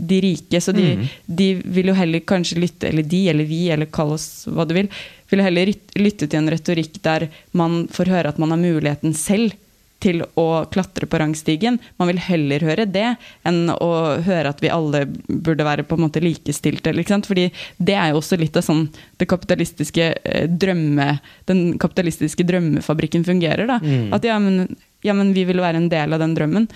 de 0.00 0.20
rike, 0.24 0.60
så 0.64 0.72
de, 0.72 1.08
de 1.26 1.48
vil 1.60 1.90
jo 1.90 1.94
heller 1.98 2.22
kanskje 2.24 2.56
lytte, 2.56 2.88
eller 2.88 3.04
de 3.04 3.18
eller 3.28 3.44
vi, 3.44 3.66
eller 3.68 3.90
kall 3.92 4.14
oss 4.14 4.46
hva 4.48 4.64
du 4.64 4.72
vil, 4.72 4.88
vil 5.28 5.42
heller 5.44 5.74
lytte 6.00 6.24
til 6.24 6.40
en 6.40 6.48
retorikk 6.48 6.96
der 7.04 7.26
man 7.52 7.82
får 7.92 8.08
høre 8.08 8.32
at 8.32 8.40
man 8.40 8.54
har 8.54 8.62
muligheten 8.62 9.12
selv 9.12 9.52
til 10.00 10.22
å 10.40 10.46
klatre 10.72 11.06
på 11.10 11.18
rangstigen. 11.20 11.78
Man 12.00 12.10
vil 12.10 12.20
heller 12.24 12.64
høre 12.64 12.86
det 12.88 13.06
enn 13.46 13.68
å 13.74 13.90
høre 14.24 14.52
at 14.52 14.62
vi 14.64 14.72
alle 14.72 15.04
burde 15.28 15.66
være 15.66 15.84
på 15.84 15.98
en 15.98 16.06
måte 16.06 16.22
likestilte. 16.24 16.94
Fordi 17.28 17.50
det 17.78 17.96
er 17.96 18.12
jo 18.12 18.20
også 18.20 18.38
litt 18.40 18.56
av 18.56 18.64
sånn 18.66 18.86
det 19.20 19.28
kapitalistiske 19.30 20.06
eh, 20.24 20.48
drømme, 20.48 21.18
den 21.50 21.76
kapitalistiske 21.80 22.46
drømmefabrikken 22.48 23.26
fungerer. 23.28 23.68
da. 23.68 23.80
At 24.16 24.24
ja 24.24 24.38
men, 24.40 24.76
ja, 25.04 25.14
men 25.16 25.34
vi 25.36 25.44
vil 25.48 25.60
være 25.60 25.82
en 25.82 25.92
del 25.92 26.16
av 26.16 26.24
den 26.24 26.34
drømmen. 26.38 26.68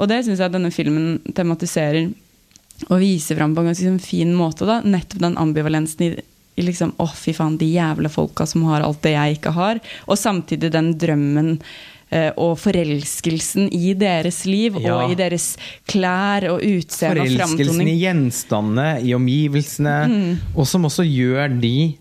Og 0.00 0.08
det 0.08 0.22
syns 0.24 0.40
jeg 0.40 0.52
denne 0.54 0.72
filmen 0.72 1.20
tematiserer 1.36 2.08
og 2.88 3.00
viser 3.02 3.36
fram 3.36 3.52
på 3.54 3.60
en 3.60 3.70
ganske 3.70 3.84
sånn 3.84 4.00
fin 4.02 4.32
måte. 4.36 4.64
da, 4.64 4.80
Nettopp 4.80 5.20
den 5.20 5.36
ambivalensen 5.40 6.06
i, 6.06 6.10
i 6.56 6.64
liksom, 6.64 6.94
å 6.96 7.06
fy 7.12 7.34
faen, 7.36 7.58
de 7.60 7.68
jævla 7.68 8.08
folka 8.12 8.46
som 8.48 8.64
har 8.70 8.86
alt 8.86 9.02
det 9.04 9.12
jeg 9.12 9.36
ikke 9.36 9.52
har. 9.56 9.80
Og 10.08 10.16
samtidig 10.18 10.72
den 10.72 10.94
drømmen 11.00 11.58
og 12.36 12.56
forelskelsen 12.58 13.68
i 13.72 13.92
deres 13.94 14.40
liv 14.48 14.74
Ja. 14.80 14.96
og 14.96 15.12
i 15.12 15.14
deres 15.14 15.56
klær 15.86 16.48
og 16.50 16.60
utseende 16.66 17.22
og 17.22 17.28
Forelskelsen 17.28 17.86
i 17.88 17.98
gjenstandene, 18.00 18.88
i 19.06 19.14
omgivelsene, 19.14 19.96
Mm. 20.08 20.38
og 20.56 20.66
som 20.66 20.84
også 20.90 21.04
gjør 21.06 21.60
de 21.60 21.96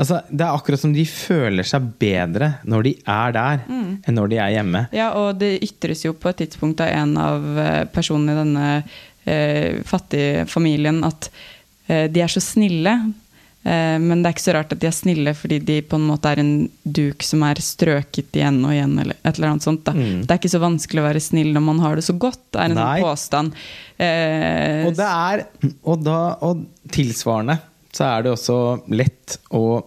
Altså, 0.00 0.22
Det 0.30 0.40
er 0.40 0.54
akkurat 0.56 0.80
som 0.80 0.92
de 0.94 1.04
føler 1.04 1.66
seg 1.66 1.82
bedre 1.98 2.54
når 2.64 2.82
de 2.86 2.94
er 3.06 3.32
der, 3.32 3.60
Mm. 3.68 3.98
enn 4.06 4.14
når 4.14 4.28
de 4.30 4.36
er 4.38 4.50
hjemme. 4.54 4.88
Ja, 4.92 5.10
og 5.12 5.38
det 5.38 5.60
ytres 5.62 6.04
jo 6.04 6.12
på 6.14 6.30
et 6.30 6.36
tidspunkt 6.38 6.80
av 6.80 6.88
en 6.88 7.16
av 7.18 7.58
eh, 7.58 7.84
personene 7.92 8.32
i 8.32 8.38
denne 8.44 8.84
eh, 9.26 9.82
fattige 9.84 10.46
familien 10.48 11.02
at 11.04 11.28
eh, 11.88 12.06
de 12.08 12.20
er 12.22 12.28
så 12.28 12.40
snille. 12.40 13.12
Eh, 13.62 13.98
men 14.00 14.22
det 14.22 14.30
er 14.30 14.34
ikke 14.36 14.44
så 14.46 14.54
rart 14.56 14.70
at 14.72 14.80
de 14.80 14.88
er 14.88 14.94
snille, 14.96 15.34
fordi 15.36 15.58
de 15.68 15.78
på 15.84 15.98
en 16.00 16.06
måte 16.08 16.30
er 16.32 16.40
en 16.40 16.52
duk 16.84 17.22
som 17.26 17.42
er 17.44 17.60
strøket 17.60 18.38
igjen 18.40 18.62
og 18.64 18.72
igjen. 18.72 18.94
eller 19.02 19.18
et 19.20 19.34
eller 19.36 19.50
annet 19.52 19.66
sånt. 19.66 19.84
Mm. 19.92 20.22
Det 20.24 20.30
er 20.32 20.40
ikke 20.40 20.52
så 20.54 20.62
vanskelig 20.62 21.02
å 21.02 21.08
være 21.10 21.20
snill 21.24 21.52
når 21.52 21.66
man 21.66 21.82
har 21.84 21.96
det 22.00 22.06
så 22.06 22.16
godt, 22.16 22.40
er 22.56 22.70
en 22.70 22.78
Nei. 22.80 22.86
sånn 23.00 23.04
påstand. 23.10 23.58
Eh, 24.00 24.86
Og 24.88 24.96
det 24.96 25.08
er 25.10 25.44
Og 25.84 26.04
da 26.04 26.18
Og 26.40 26.64
tilsvarende 26.90 27.58
så 27.92 28.06
er 28.06 28.22
det 28.22 28.32
også 28.32 28.56
lett 28.94 29.36
å 29.50 29.82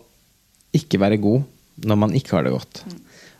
ikke 0.76 1.00
være 1.00 1.18
god 1.24 1.44
når 1.88 1.98
man 1.98 2.14
ikke 2.14 2.36
har 2.36 2.44
det 2.46 2.52
godt. 2.54 2.84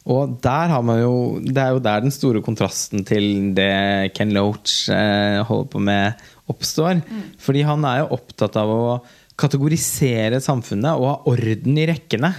Og 0.10 0.38
der 0.44 0.68
har 0.72 0.82
man 0.84 1.00
jo 1.00 1.40
Det 1.44 1.58
er 1.62 1.72
jo 1.76 1.80
der 1.84 2.02
den 2.02 2.12
store 2.12 2.42
kontrasten 2.42 3.06
til 3.06 3.54
det 3.56 4.14
Ken 4.16 4.34
Loach 4.36 4.90
eh, 4.90 5.44
holder 5.44 5.70
på 5.70 5.80
med, 5.84 6.16
oppstår. 6.50 7.04
Fordi 7.40 7.62
han 7.64 7.86
er 7.86 8.00
jo 8.02 8.10
opptatt 8.18 8.56
av 8.60 8.68
å 8.74 9.02
kategorisere 9.40 10.38
samfunnet 10.44 11.00
og 11.00 11.08
ha 11.08 11.14
orden 11.32 11.78
i 11.82 11.88
rekkene. 11.90 12.30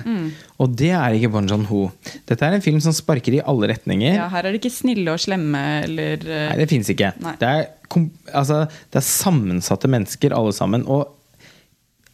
Og 0.63 0.77
det 0.79 0.93
er 0.95 1.17
ikke 1.17 1.33
Bon 1.35 1.49
Joon-ho. 1.51 1.89
Dette 2.29 2.47
er 2.47 2.55
en 2.57 2.65
film 2.65 2.79
som 2.85 2.95
sparker 2.95 3.35
i 3.39 3.43
alle 3.43 3.73
retninger. 3.73 4.15
ja, 4.15 4.29
her 4.31 4.47
er 4.47 4.55
det 4.55 4.63
ikke 4.63 4.77
snille 4.77 5.17
og 5.17 5.23
slemme 5.23 5.63
eller 5.83 6.23
eh, 6.23 6.47
Nei, 6.53 6.61
det 6.63 6.69
fins 6.71 6.93
ikke. 6.95 7.11
Det 7.41 7.51
er, 7.51 7.67
altså, 8.33 8.63
det 8.95 9.01
er 9.01 9.09
sammensatte 9.09 9.91
mennesker, 9.91 10.37
alle 10.37 10.55
sammen. 10.55 10.87
Og 10.87 11.11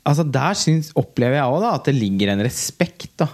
altså, 0.09 0.25
der 0.25 0.57
syns, 0.59 0.95
opplever 0.99 1.41
jeg 1.41 1.59
òg 1.59 1.69
at 1.75 1.91
det 1.91 1.97
ligger 1.99 2.33
en 2.33 2.45
respekt. 2.47 3.13
da 3.21 3.29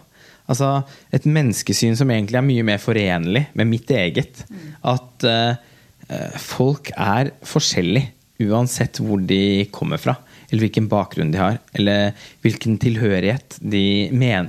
Altså 0.51 0.83
Et 1.15 1.25
menneskesyn 1.27 1.97
som 1.99 2.11
egentlig 2.11 2.39
er 2.39 2.47
mye 2.47 2.67
mer 2.67 2.83
forenlig 2.83 3.47
med 3.55 3.71
mitt 3.71 3.91
eget. 3.95 4.43
At 4.87 5.27
eh, 5.27 5.57
eh, 6.11 6.39
folk 6.43 6.91
er 6.97 7.33
forskjellige 7.47 8.13
uansett 8.47 9.01
hvor 9.01 9.23
de 9.25 9.67
kommer 9.73 10.01
fra. 10.01 10.19
Eller 10.51 10.67
hvilken 10.67 10.89
bakgrunn 10.91 11.33
de 11.35 11.41
har. 11.41 11.59
Eller 11.77 12.13
hvilken 12.45 12.79
tilhørighet 12.83 13.59
de 13.61 13.85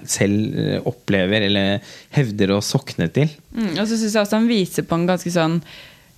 selv 0.05 0.57
eh, 0.57 0.79
opplever 0.85 1.47
eller 1.49 1.83
hevder 2.15 2.55
å 2.55 2.63
sokne 2.63 3.09
til. 3.13 3.31
Mm, 3.55 3.75
og 3.75 3.85
så 3.85 3.95
syns 3.95 4.13
jeg 4.13 4.23
også 4.23 4.39
han 4.39 4.49
viser 4.49 4.87
på 4.87 4.97
en 4.97 5.07
ganske 5.09 5.33
sånn 5.33 5.61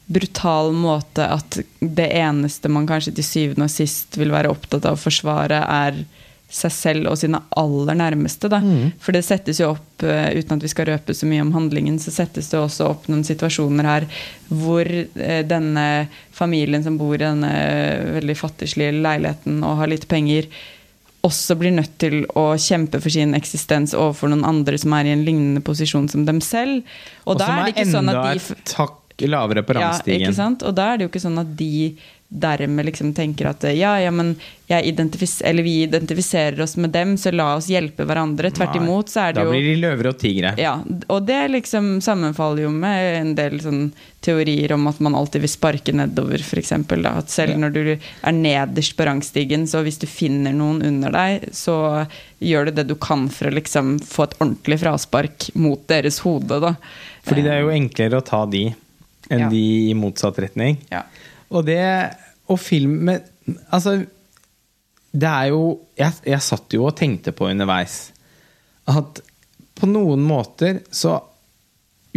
brutal 0.09 0.71
måte 0.73 1.25
at 1.29 1.59
det 1.79 2.07
eneste 2.17 2.71
man 2.71 2.87
kanskje 2.89 3.13
til 3.19 3.27
syvende 3.27 3.67
og 3.67 3.73
sist 3.73 4.17
vil 4.17 4.33
være 4.33 4.49
opptatt 4.49 4.87
av 4.89 4.97
å 4.97 5.03
forsvare, 5.03 5.59
er 5.61 5.99
seg 6.49 6.73
selv 6.73 7.11
og 7.11 7.17
sine 7.21 7.39
aller 7.61 7.97
nærmeste. 7.97 8.49
Da. 8.49 8.59
For 9.01 9.15
det 9.15 9.21
settes 9.27 9.59
jo 9.61 9.71
opp, 9.75 10.03
eh, 10.03 10.31
uten 10.39 10.57
at 10.57 10.65
vi 10.65 10.71
skal 10.71 10.89
røpe 10.89 11.13
så 11.13 11.29
mye 11.29 11.43
om 11.45 11.53
handlingen, 11.53 11.99
så 12.01 12.11
settes 12.13 12.49
det 12.49 12.59
også 12.59 12.89
opp 12.89 13.07
noen 13.11 13.23
situasjoner 13.27 13.85
her 13.85 14.07
hvor 14.49 14.89
eh, 14.89 15.43
denne 15.45 16.07
familien 16.33 16.83
som 16.83 16.97
bor 16.97 17.13
i 17.15 17.21
denne 17.21 17.53
veldig 18.17 18.37
fattigslige 18.39 18.97
leiligheten 18.97 19.61
og 19.61 19.77
har 19.83 19.91
litt 19.91 20.07
penger, 20.09 20.49
også 21.21 21.57
blir 21.59 21.73
nødt 21.75 21.97
til 21.99 22.23
å 22.39 22.53
kjempe 22.57 23.01
for 23.03 23.11
sin 23.11 23.35
eksistens 23.35 23.93
overfor 23.93 24.31
noen 24.31 24.45
andre 24.47 24.77
som 24.79 24.93
er 24.95 25.09
i 25.09 25.13
en 25.13 25.25
lignende 25.27 25.61
posisjon 25.61 26.07
som 26.09 26.23
dem 26.25 26.39
selv. 26.41 26.81
Og, 27.25 27.35
Og 27.35 27.41
da 27.41 27.49
er 27.57 27.67
det 27.67 27.75
ikke 27.75 27.91
sånn 27.91 28.13
at 28.13 28.95
de 29.19 29.27
lavere 29.27 29.65
på 29.67 29.75
ja, 29.75 29.91
ikke 29.99 30.31
sant? 30.35 30.63
Og 30.63 30.71
da 30.77 30.93
er 30.93 30.99
det 30.99 31.05
jo 31.05 31.11
ikke 31.11 31.21
sånn 31.25 31.41
at 31.41 31.51
de 31.59 31.91
dermed 32.29 32.85
liksom 32.85 33.09
tenker 33.17 33.47
at 33.49 33.63
ja, 33.73 33.95
ja, 33.99 34.11
men 34.13 34.35
identifis 34.69 35.39
eller 35.41 35.63
vi 35.65 35.79
identifiserer 35.81 36.61
oss 36.61 36.75
med 36.77 36.91
dem, 36.93 37.15
så 37.17 37.31
la 37.33 37.55
oss 37.57 37.69
hjelpe 37.71 38.05
hverandre. 38.05 38.51
Tvert 38.53 38.75
Nei, 38.75 38.83
imot 38.83 39.09
så 39.09 39.23
er 39.23 39.33
det 39.33 39.39
da 39.41 39.45
jo 39.47 39.53
blir 39.55 39.65
de 39.65 39.75
løver 39.81 40.09
og 40.11 40.17
tigre. 40.21 40.51
ja, 40.61 40.75
og 41.09 41.23
det 41.25 41.39
liksom 41.49 41.87
sammenfaller 42.05 42.67
jo 42.67 42.69
med 42.75 43.15
en 43.21 43.31
del 43.39 43.57
sånn 43.63 43.87
teorier 44.21 44.75
om 44.75 44.85
at 44.91 44.99
man 45.01 45.15
alltid 45.17 45.41
vil 45.41 45.49
sparke 45.49 45.95
nedover, 45.95 46.37
f.eks. 46.45 46.73
At 47.09 47.33
selv 47.33 47.57
når 47.57 47.73
du 47.73 47.81
er 47.95 48.35
nederst 48.35 48.93
på 48.99 49.07
rangstigen, 49.09 49.65
så 49.65 49.81
hvis 49.87 49.97
du 49.97 50.05
finner 50.05 50.53
noen 50.53 50.83
under 50.85 51.15
deg, 51.15 51.47
så 51.55 52.05
gjør 52.43 52.69
du 52.69 52.71
det 52.77 52.85
du 52.91 52.95
kan 53.01 53.25
for 53.33 53.49
å 53.49 53.55
liksom 53.57 53.95
få 54.05 54.27
et 54.27 54.37
ordentlig 54.37 54.77
fraspark 54.83 55.49
mot 55.57 55.81
deres 55.89 56.21
hode, 56.27 56.61
da. 56.61 56.75
Fordi 57.25 57.41
det 57.47 57.55
er 57.55 57.65
jo 57.65 57.73
enklere 57.73 58.21
å 58.21 58.25
ta 58.27 58.43
de 58.45 58.67
enn 59.29 59.39
Ja. 59.45 59.49
de 59.49 59.63
i 59.89 59.93
motsatt 59.97 60.37
retning. 60.41 60.77
Ja. 60.93 61.03
Og 61.49 61.65
det 61.67 61.81
Og 62.49 62.59
film 62.61 62.99
men, 63.09 63.23
Altså, 63.73 64.03
det 65.09 65.29
er 65.29 65.49
jo 65.49 65.79
jeg, 65.97 66.13
jeg 66.25 66.45
satt 66.45 66.73
jo 66.73 66.85
og 66.85 66.95
tenkte 66.97 67.33
på 67.33 67.47
underveis 67.49 68.11
at 68.89 69.21
på 69.79 69.87
noen 69.89 70.21
måter 70.25 70.81
så 70.93 71.15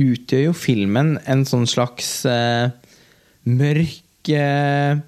utgjør 0.01 0.47
jo 0.49 0.53
filmen 0.57 1.14
en 1.31 1.45
sånn 1.49 1.66
slags 1.68 2.11
eh, 2.29 2.68
mørk 3.49 4.33
eh, 4.33 5.01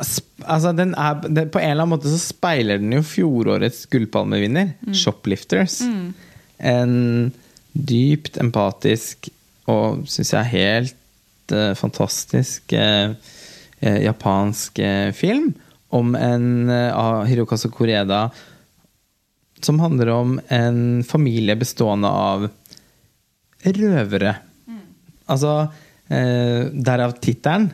Altså, 0.00 0.72
den 0.72 0.94
er, 0.96 1.18
den, 1.26 1.50
på 1.52 1.60
en 1.60 1.74
eller 1.74 1.84
annen 1.84 1.92
måte 1.92 2.08
så 2.08 2.16
speiler 2.22 2.78
den 2.80 2.94
jo 2.94 3.02
fjorårets 3.04 3.82
gullpalmevinner, 3.92 4.70
'Shoplifters'. 4.88 5.82
En 6.56 7.34
dypt 7.76 8.38
empatisk 8.40 9.28
og 9.68 10.06
syns 10.08 10.32
jeg 10.32 10.50
helt 10.54 10.96
eh, 11.52 11.72
fantastisk 11.78 12.72
eh, 12.72 13.12
eh, 13.80 13.98
japansk 14.04 14.80
film 15.16 15.52
om 15.90 16.14
en 16.14 16.70
av 16.70 17.24
Hirokazu 17.26 17.68
Koreda 17.74 18.28
som 19.60 19.80
handler 19.82 20.08
om 20.14 20.36
en 20.48 21.04
familie 21.04 21.56
bestående 21.58 22.08
av 22.08 22.46
røvere. 23.64 24.34
Altså 25.30 25.54
eh, 26.08 26.70
Derav 26.70 27.16
tittelen. 27.22 27.70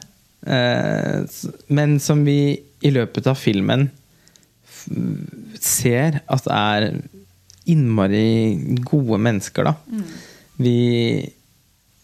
Eh, 0.47 1.23
men 1.69 1.99
som 2.01 2.25
vi 2.27 2.57
i 2.81 2.93
løpet 2.93 3.29
av 3.31 3.39
filmen 3.41 3.89
ser 5.61 6.21
at 6.31 6.47
er 6.53 6.91
innmari 7.67 8.79
gode 8.87 9.19
mennesker, 9.19 9.67
da. 9.67 9.75
Vi, 10.57 10.77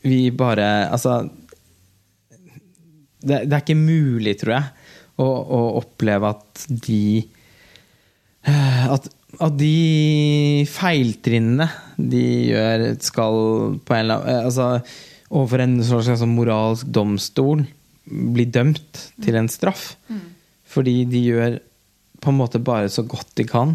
vi 0.03 0.19
bare 0.35 0.89
Altså 0.93 1.23
det, 3.23 3.43
det 3.49 3.57
er 3.57 3.63
ikke 3.65 3.79
mulig, 3.79 4.37
tror 4.41 4.55
jeg, 4.57 4.89
å, 5.23 5.27
å 5.27 5.61
oppleve 5.81 6.31
at 6.35 6.63
de 6.87 7.01
eh, 8.49 8.85
at, 8.93 9.09
at 9.43 9.57
de 9.61 10.65
feiltrinnene 10.71 11.69
de 11.99 12.23
gjør, 12.53 12.87
skal 13.05 13.39
på 13.87 13.97
en 13.97 14.03
eller 14.05 14.23
annen 14.23 14.35
eh, 14.35 14.47
Altså 14.49 14.69
overfor 15.33 15.63
en 15.65 15.79
slags 15.87 16.11
sånn 16.21 16.35
moralsk 16.37 16.91
domstol 16.93 17.63
bli 18.05 18.45
dømt 18.53 18.99
til 19.25 19.39
en 19.39 19.47
straff. 19.49 19.95
Fordi 20.69 21.03
de 21.09 21.23
gjør 21.31 21.55
på 22.21 22.29
en 22.33 22.37
måte 22.37 22.61
bare 22.61 22.91
så 22.93 23.05
godt 23.09 23.31
de 23.41 23.47
kan. 23.49 23.73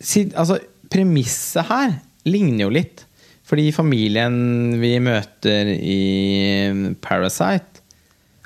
Sid- 0.00 0.34
Altså, 0.36 0.58
premisset 0.92 1.64
her 1.70 1.94
ligner 2.28 2.66
jo 2.66 2.74
litt. 2.74 3.04
Fordi 3.50 3.70
familien 3.74 4.34
vi 4.78 4.94
møter 5.02 5.72
i 5.74 6.94
Parasite, 7.02 7.80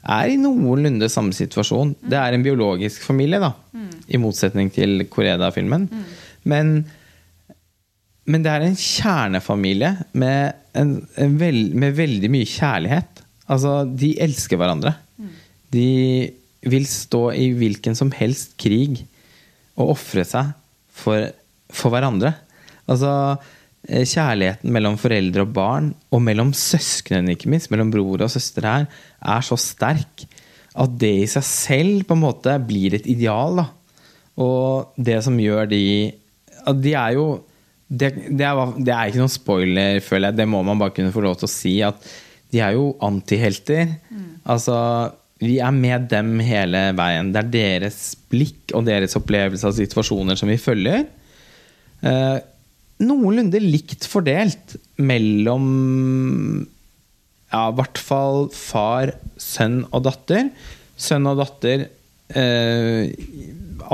er 0.05 0.31
i 0.33 0.41
noenlunde 0.41 1.09
samme 1.13 1.33
situasjon. 1.37 1.95
Det 2.05 2.17
er 2.17 2.37
en 2.37 2.45
biologisk 2.45 3.05
familie, 3.05 3.41
da. 3.41 3.53
I 4.09 4.21
motsetning 4.21 4.71
til 4.73 5.07
Koreda-filmen. 5.13 5.87
Men, 6.49 6.73
men 8.29 8.45
det 8.45 8.53
er 8.53 8.65
en 8.67 8.77
kjernefamilie 8.81 9.95
med, 10.21 10.57
en, 10.77 10.95
en 11.21 11.39
vel, 11.41 11.61
med 11.77 11.97
veldig 11.97 12.31
mye 12.33 12.49
kjærlighet. 12.49 13.25
Altså, 13.53 13.83
de 13.89 14.15
elsker 14.25 14.61
hverandre. 14.61 14.95
De 15.73 15.89
vil 16.65 16.87
stå 16.89 17.27
i 17.37 17.51
hvilken 17.57 17.97
som 17.97 18.13
helst 18.17 18.57
krig 18.61 19.03
og 19.77 19.97
ofre 19.99 20.25
seg 20.29 20.53
for, 20.95 21.29
for 21.73 21.93
hverandre. 21.93 22.33
Altså, 22.89 23.11
eh, 23.37 23.53
kjærligheten 23.85 24.73
mellom 24.73 24.97
foreldre 25.01 25.45
og 25.45 25.55
barn, 25.57 25.91
og 26.15 26.23
mellom 26.25 26.53
søsknene, 26.57 27.35
ikke 27.35 27.51
minst, 27.53 27.71
mellom 27.73 27.93
bror 27.93 28.25
og 28.25 28.33
søster 28.33 28.67
her, 28.69 28.87
er 29.21 29.45
så 29.45 29.59
sterk 29.61 30.27
at 30.75 30.95
det 30.99 31.13
i 31.23 31.31
seg 31.31 31.47
selv 31.47 32.07
på 32.09 32.17
en 32.17 32.25
måte 32.25 32.55
blir 32.67 32.97
et 32.97 33.07
ideal. 33.11 33.61
da. 33.61 33.67
Og 34.43 34.95
det 34.99 35.21
som 35.27 35.37
gjør 35.39 35.69
de 35.71 35.85
at 36.65 36.79
De 36.81 36.95
er 36.97 37.13
jo 37.15 37.27
det, 37.85 38.09
det, 38.33 38.47
er, 38.49 38.71
det 38.81 38.91
er 38.91 39.11
ikke 39.11 39.21
noen 39.21 39.31
spoiler, 39.31 39.99
føler 40.03 40.31
jeg. 40.31 40.39
Det 40.41 40.47
må 40.49 40.63
man 40.65 40.81
bare 40.81 40.95
kunne 40.97 41.13
få 41.13 41.23
lov 41.23 41.37
til 41.39 41.47
å 41.47 41.53
si. 41.53 41.75
At 41.85 42.01
de 42.51 42.63
er 42.65 42.73
jo 42.75 42.95
antihelter. 43.05 43.93
Altså, 44.49 44.77
vi 45.45 45.59
er 45.63 45.75
med 45.77 46.09
dem 46.11 46.39
hele 46.43 46.87
veien. 46.97 47.31
Det 47.35 47.43
er 47.43 47.53
deres 47.53 48.01
blikk 48.33 48.73
og 48.75 48.87
deres 48.89 49.15
opplevelse 49.21 49.69
av 49.69 49.77
situasjoner 49.77 50.41
som 50.41 50.51
vi 50.51 50.59
følger. 50.59 51.05
Eh, 52.05 52.39
noenlunde 53.03 53.59
likt 53.63 54.07
fordelt 54.07 54.77
mellom 55.03 55.65
ja, 57.55 57.69
i 57.71 57.75
hvert 57.79 57.99
fall 58.03 58.49
far, 58.55 59.13
sønn 59.39 59.85
og 59.95 60.05
datter. 60.09 60.49
Sønn 60.99 61.27
og 61.31 61.39
datter 61.39 61.85
eh, 62.35 63.13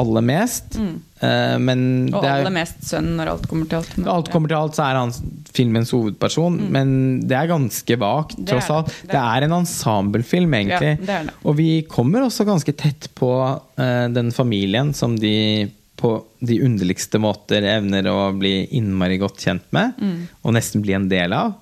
aller 0.00 0.24
mest. 0.24 0.78
Eh, 0.80 1.56
men 1.60 1.82
Og 2.14 2.22
er, 2.24 2.38
aller 2.38 2.54
mest 2.54 2.84
sønn 2.88 3.10
når 3.18 3.32
alt 3.34 3.48
kommer 3.50 3.68
til 3.68 3.80
alt. 3.82 3.96
når 4.00 4.12
alt 4.14 4.30
kommer 4.32 4.52
til 4.52 4.58
alt, 4.60 4.78
så 4.78 4.86
er 4.86 5.00
han 5.00 5.12
filmens 5.52 5.92
hovedperson, 5.92 6.56
men 6.72 6.94
det 7.28 7.36
er 7.36 7.50
ganske 7.50 7.98
vagt, 8.00 8.38
Mm. 8.40 8.46
Tross 8.48 8.70
alt. 8.72 8.86
Det 9.02 9.10
er 9.10 9.12
Det 9.12 9.20
er 9.20 9.44
en 9.48 9.56
ensemblefilm, 9.60 10.54
egentlig. 10.56 10.94
Ja, 11.00 11.04
det 11.04 11.26
det. 11.26 11.34
Og 11.44 11.56
vi 11.58 11.82
kommer 11.90 12.24
også 12.24 12.46
ganske 12.48 12.72
tett 12.72 13.10
på 13.18 13.32
eh, 13.76 14.08
den 14.08 14.30
familien 14.32 14.94
som 14.94 15.18
de 15.18 15.68
på 16.00 16.14
de 16.40 16.58
underligste 16.64 17.20
måter 17.22 17.66
evner 17.68 18.08
å 18.10 18.30
bli 18.36 18.64
innmari 18.78 19.18
godt 19.20 19.44
kjent 19.44 19.66
med, 19.76 19.92
Mm. 20.00 20.28
og 20.42 20.54
nesten 20.56 20.82
bli 20.82 20.94
en 20.96 21.08
del 21.10 21.32
av. 21.36 21.54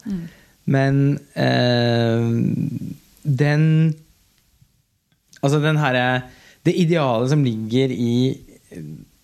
Men 0.68 1.18
eh, 1.34 2.28
den 3.22 3.94
Altså 5.38 5.60
den 5.62 5.78
herre 5.78 6.22
Det 6.66 6.74
idealet 6.74 7.30
som 7.30 7.44
ligger 7.46 7.92
i 7.94 8.36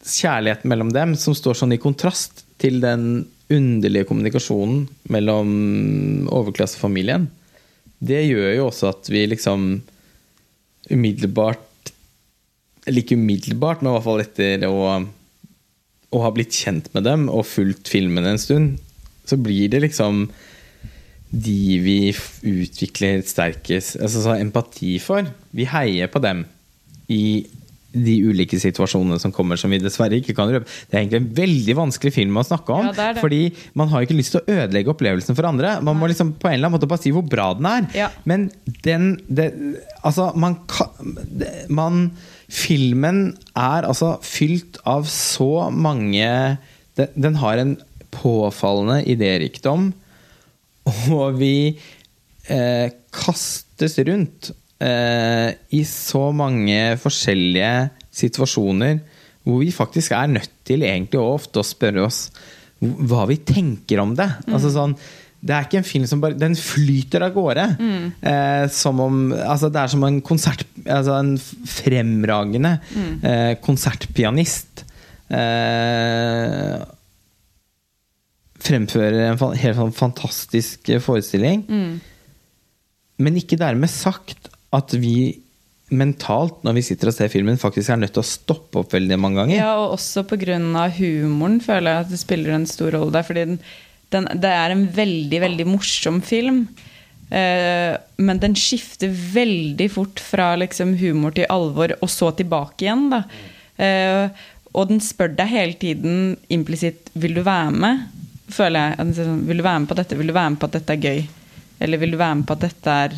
kjærligheten 0.05 0.69
mellom 0.71 0.93
dem, 0.95 1.15
som 1.17 1.35
står 1.35 1.57
sånn 1.59 1.75
i 1.75 1.81
kontrast 1.81 2.45
til 2.61 2.79
den 2.81 3.25
underlige 3.53 4.07
kommunikasjonen 4.09 4.87
mellom 5.13 6.29
overklassefamilien, 6.33 7.27
det 8.05 8.23
gjør 8.29 8.51
jo 8.55 8.67
også 8.69 8.91
at 8.93 9.11
vi 9.13 9.25
liksom 9.33 9.83
umiddelbart 10.93 11.65
Ikke 12.91 13.17
umiddelbart, 13.17 13.81
men 13.81 13.91
i 13.91 13.95
hvert 13.97 14.07
fall 14.07 14.25
etter 14.25 14.67
å, 14.69 14.79
å 16.13 16.25
ha 16.25 16.33
blitt 16.35 16.57
kjent 16.57 16.91
med 16.97 17.07
dem 17.09 17.29
og 17.33 17.47
fulgt 17.49 17.89
filmene 17.93 18.35
en 18.35 18.41
stund, 18.43 18.75
så 19.25 19.39
blir 19.41 19.71
det 19.73 19.81
liksom 19.87 20.27
de 21.35 21.79
vi 21.83 21.99
utvikler 22.47 23.25
sterkest 23.27 23.97
altså 23.99 24.23
så 24.23 24.37
empati 24.39 24.99
for. 25.03 25.27
Vi 25.57 25.67
heier 25.67 26.11
på 26.13 26.21
dem 26.23 26.45
i 27.11 27.25
de 27.95 28.15
ulike 28.27 28.59
situasjonene 28.61 29.21
som 29.23 29.33
kommer, 29.35 29.59
som 29.61 29.73
vi 29.73 29.79
dessverre 29.83 30.19
ikke 30.19 30.35
kan 30.37 30.51
røpe. 30.51 30.69
Det 30.91 30.97
er 30.97 31.05
egentlig 31.05 31.21
en 31.23 31.31
veldig 31.39 31.77
vanskelig 31.79 32.15
film 32.17 32.41
å 32.41 32.47
snakke 32.47 32.75
om. 32.75 32.89
Ja, 32.91 32.95
det 32.97 33.09
det. 33.17 33.25
Fordi 33.25 33.41
man 33.79 33.91
har 33.93 34.05
ikke 34.05 34.19
lyst 34.19 34.35
til 34.35 34.43
å 34.43 34.59
ødelegge 34.59 34.93
opplevelsen 34.95 35.39
for 35.39 35.49
andre. 35.49 35.77
Man 35.85 35.99
må 36.01 36.11
liksom 36.11 36.35
på 36.35 36.51
en 36.51 36.59
eller 36.59 36.69
annen 36.69 36.77
måte 36.79 36.91
bare 36.91 37.05
si 37.05 37.15
hvor 37.15 37.27
bra 37.27 37.53
den 37.59 37.71
er. 37.71 37.89
Ja. 37.97 38.11
Men 38.29 38.49
den 38.87 39.15
det, 39.29 39.53
Altså, 40.05 40.33
man 40.37 40.59
kan 40.69 41.17
Man 41.69 42.11
Filmen 42.55 43.39
er 43.57 43.87
altså 43.89 44.19
fylt 44.23 44.77
av 44.87 45.07
så 45.11 45.71
mange 45.73 46.29
den, 46.99 47.09
den 47.17 47.39
har 47.41 47.59
en 47.59 47.73
påfallende 48.15 49.01
idérikdom, 49.11 49.89
og 51.11 51.39
vi 51.41 51.55
eh, 52.53 52.93
kastes 53.15 53.97
rundt 54.07 54.53
i 54.83 55.81
så 55.87 56.23
mange 56.35 56.97
forskjellige 57.01 57.91
situasjoner 58.15 58.99
hvor 59.45 59.61
vi 59.61 59.71
faktisk 59.75 60.15
er 60.17 60.31
nødt 60.33 60.53
til 60.67 60.85
egentlig 60.87 61.21
ofte 61.21 61.61
å 61.61 61.67
spørre 61.67 62.07
oss 62.07 62.27
hva 62.81 63.25
vi 63.31 63.39
tenker 63.47 64.01
om 64.03 64.15
det. 64.17 64.27
Altså 64.51 64.73
sånn, 64.73 64.97
det 65.45 65.53
er 65.53 65.67
ikke 65.67 65.81
en 65.83 65.87
film 65.87 66.07
som 66.09 66.23
bare 66.23 66.39
Den 66.41 66.57
flyter 66.57 67.27
av 67.27 67.35
gårde. 67.37 67.67
Eh, 68.25 68.65
som 68.73 69.01
om 69.05 69.19
Altså, 69.33 69.69
det 69.69 69.83
er 69.83 69.93
som 69.93 70.05
en 70.07 70.21
konsert 70.25 70.65
Altså 70.85 71.19
en 71.19 71.35
fremragende 71.69 72.79
eh, 73.21 73.53
konsertpianist. 73.65 74.85
Eh, 75.29 76.81
fremfører 78.65 79.21
en 79.35 79.39
helt 79.61 79.77
sånn 79.77 79.95
fantastisk 79.97 80.89
eh, 80.89 81.03
forestilling. 81.05 81.67
Men 83.21 83.37
ikke 83.39 83.61
dermed 83.61 83.93
sagt 83.93 84.49
at 84.75 84.95
vi 85.01 85.41
mentalt, 85.95 86.63
når 86.65 86.79
vi 86.79 86.85
sitter 86.87 87.11
og 87.11 87.17
ser 87.17 87.31
filmen, 87.33 87.61
faktisk 87.61 87.93
er 87.93 88.01
nødt 88.01 88.15
til 88.17 88.25
å 88.25 88.27
stoppe 88.27 88.81
opp 88.81 88.95
veldig 88.95 89.19
mange 89.21 89.43
ganger. 89.43 89.59
Ja, 89.59 89.75
og 89.83 89.99
også 89.99 90.25
pga. 90.27 90.59
humoren 90.97 91.61
føler 91.63 91.91
jeg 91.91 92.07
at 92.07 92.11
det 92.11 92.21
spiller 92.23 92.57
en 92.57 92.67
stor 92.67 92.97
rolle 92.97 93.13
der. 93.15 93.27
Fordi 93.27 93.45
det 94.11 94.51
er 94.51 94.75
en 94.75 94.87
veldig, 94.89 95.41
veldig 95.45 95.67
morsom 95.69 96.21
film. 96.23 96.67
Eh, 97.31 97.95
men 98.17 98.41
den 98.41 98.55
skifter 98.55 99.11
veldig 99.11 99.91
fort 99.93 100.21
fra 100.21 100.55
liksom, 100.57 100.97
humor 101.01 101.35
til 101.37 101.49
alvor, 101.51 101.95
og 102.01 102.11
så 102.11 102.33
tilbake 102.37 102.87
igjen. 102.87 103.09
Da. 103.13 103.23
Eh, 103.77 104.45
og 104.75 104.91
den 104.91 105.01
spør 105.05 105.37
deg 105.37 105.53
hele 105.53 105.79
tiden 105.79 106.37
implisitt 106.51 107.11
'vil 107.15 107.35
du 107.35 107.43
være 107.43 107.71
med'? 107.71 108.05
føler 108.51 108.95
jeg. 108.97 109.15
Sånn, 109.17 109.47
'Vil 109.47 109.61
du 109.61 109.65
være 109.65 109.81
med 109.81 109.89
på 109.89 109.97
dette? 109.99 110.17
Vil 110.17 110.27
du 110.27 110.37
være 110.37 110.51
med 110.51 110.61
på 110.61 110.69
at 110.69 110.77
dette 110.79 110.93
er 110.93 111.05
gøy?' 111.05 111.29
Eller 111.81 111.99
'Vil 111.99 112.11
du 112.13 112.17
være 112.17 112.35
med 112.35 112.47
på 112.47 112.53
at 112.53 112.61
dette 112.61 112.91
er 112.91 113.11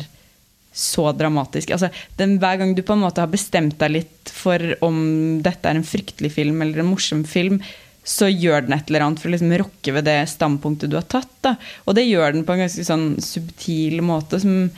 så 0.77 1.09
dramatisk. 1.17 1.73
Altså, 1.73 1.89
den, 2.19 2.37
hver 2.41 2.59
gang 2.61 2.75
du 2.77 2.83
på 2.85 2.95
en 2.95 3.03
måte 3.05 3.23
har 3.23 3.31
bestemt 3.31 3.77
deg 3.81 3.95
litt 3.95 4.31
for 4.33 4.61
om 4.85 4.99
dette 5.43 5.69
er 5.69 5.79
en 5.79 5.87
fryktelig 5.87 6.35
film 6.35 6.61
eller 6.61 6.83
en 6.83 6.91
morsom 6.91 7.23
film, 7.27 7.59
så 8.07 8.29
gjør 8.29 8.67
den 8.67 8.77
et 8.77 8.87
eller 8.87 9.03
annet 9.03 9.19
for 9.19 9.27
å 9.27 9.33
liksom 9.33 9.55
rokke 9.59 9.93
ved 9.97 10.05
det 10.07 10.19
standpunktet 10.31 10.91
du 10.91 10.95
har 10.99 11.07
tatt. 11.11 11.33
Da. 11.43 11.55
Og 11.85 11.97
det 11.97 12.05
gjør 12.07 12.37
den 12.37 12.45
på 12.47 12.55
en 12.55 12.63
ganske 12.63 12.85
sånn 12.87 13.09
subtil 13.23 13.99
måte 14.05 14.39
som, 14.39 14.69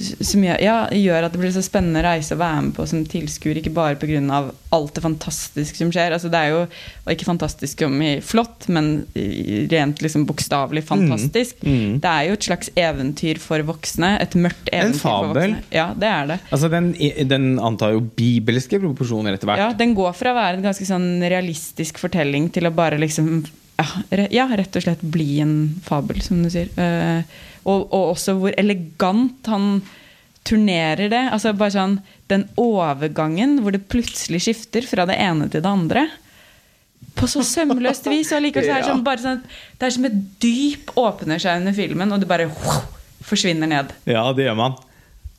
som 0.00 0.42
gjør, 0.42 0.58
ja, 0.62 0.76
gjør 0.96 1.26
at 1.26 1.34
det 1.34 1.40
blir 1.42 1.52
så 1.54 1.62
spennende 1.64 2.02
reise 2.04 2.34
å 2.34 2.40
være 2.40 2.62
med 2.66 2.74
på 2.76 2.86
som 2.88 3.02
tilskuer, 3.06 3.60
ikke 3.60 3.74
bare 3.74 3.98
pga. 4.00 4.40
alt 4.72 4.94
det 4.96 5.02
fantastiske 5.04 5.78
som 5.78 5.92
skjer. 5.92 6.14
Altså, 6.16 6.30
det 6.32 6.40
er 6.40 6.54
jo 6.54 7.12
ikke 7.12 7.28
fantastisk 7.28 7.84
om 7.86 7.98
i 8.02 8.12
flott, 8.24 8.66
men 8.72 9.04
rent 9.70 10.02
liksom 10.02 10.24
bokstavelig 10.26 10.84
fantastisk. 10.88 11.60
mm. 11.62 12.00
Det 12.02 12.10
er 12.10 12.28
jo 12.28 12.38
et 12.38 12.48
slags 12.48 12.72
eventyr 12.74 13.40
for 13.42 13.62
voksne. 13.68 14.14
Et 14.24 14.36
mørkt 14.38 14.72
eventyr 14.72 14.98
for 14.98 15.28
fabel. 15.28 15.56
voksne. 15.56 15.64
Ja, 15.76 15.88
det 15.94 16.10
er 16.10 16.30
det. 16.32 16.40
Altså, 16.50 16.72
den, 16.72 16.92
den 17.28 17.48
antar 17.62 17.94
jo 17.96 18.04
bibelske 18.16 18.80
proporsjoner 18.82 19.36
etter 19.36 19.50
hvert. 19.50 19.62
Ja, 19.62 19.72
den 19.76 19.94
går 19.98 20.16
fra 20.18 20.32
å 20.32 20.38
være 20.40 20.58
en 20.58 20.66
ganske 20.70 20.88
sånn 20.88 21.10
realistisk 21.22 22.00
fortelling 22.02 22.50
til 22.54 22.66
å 22.66 22.74
bare 22.74 23.00
liksom 23.02 23.44
ja, 24.30 24.46
rett 24.54 24.76
og 24.76 24.84
slett 24.84 25.00
bli 25.02 25.40
en 25.42 25.56
fabel, 25.84 26.20
som 26.22 26.42
du 26.44 26.50
sier. 26.52 26.68
Eh, 26.78 27.24
og, 27.64 27.88
og 27.94 28.12
også 28.14 28.34
hvor 28.40 28.54
elegant 28.58 29.46
han 29.50 29.82
turnerer 30.46 31.08
det. 31.12 31.22
Altså 31.30 31.52
bare 31.54 31.70
sånn 31.74 31.98
Den 32.30 32.48
overgangen 32.58 33.58
hvor 33.62 33.74
det 33.74 33.84
plutselig 33.92 34.40
skifter 34.46 34.86
fra 34.88 35.04
det 35.06 35.18
ene 35.22 35.46
til 35.52 35.62
det 35.62 35.70
andre. 35.70 36.06
På 37.18 37.28
så 37.30 37.42
sømløst 37.46 38.06
vis. 38.10 38.30
Og 38.34 38.42
likevel 38.42 38.66
så 38.70 38.76
er 38.76 38.82
det 38.82 38.88
sånn, 38.92 39.04
bare 39.06 39.22
sånn 39.22 39.42
Det 39.78 39.86
er 39.88 39.94
som 39.98 40.08
et 40.08 40.16
dyp 40.42 40.94
åpner 40.98 41.42
seg 41.42 41.60
under 41.62 41.76
filmen, 41.76 42.14
og 42.14 42.22
det 42.22 42.30
bare 42.30 42.48
forsvinner 43.22 43.70
ned. 43.70 43.92
Ja, 44.10 44.24
det 44.34 44.48
gjør 44.48 44.58
man. 44.58 44.74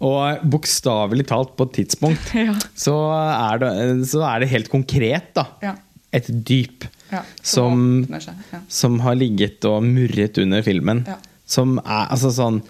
Og 0.04 0.42
bokstavelig 0.52 1.26
talt 1.30 1.54
på 1.60 1.68
et 1.70 1.76
tidspunkt 1.82 2.32
Ja. 2.48 2.56
så, 2.76 2.96
er 3.16 3.62
det, 3.62 3.72
så 4.12 4.24
er 4.28 4.44
det 4.44 4.50
helt 4.52 4.72
konkret, 4.72 5.30
da. 5.38 5.46
Ja. 5.64 5.76
Et 6.14 6.28
dyp 6.48 6.88
Ja, 7.14 7.22
som, 7.46 8.04
ja. 8.10 8.60
som 8.72 8.98
har 9.04 9.16
ligget 9.20 9.64
og 9.70 9.84
murret 9.86 10.38
under 10.42 10.64
filmen. 10.66 11.04
Ja. 11.08 11.20
Som 11.46 11.78
er 11.84 12.08
altså 12.14 12.32
sånn 12.34 12.62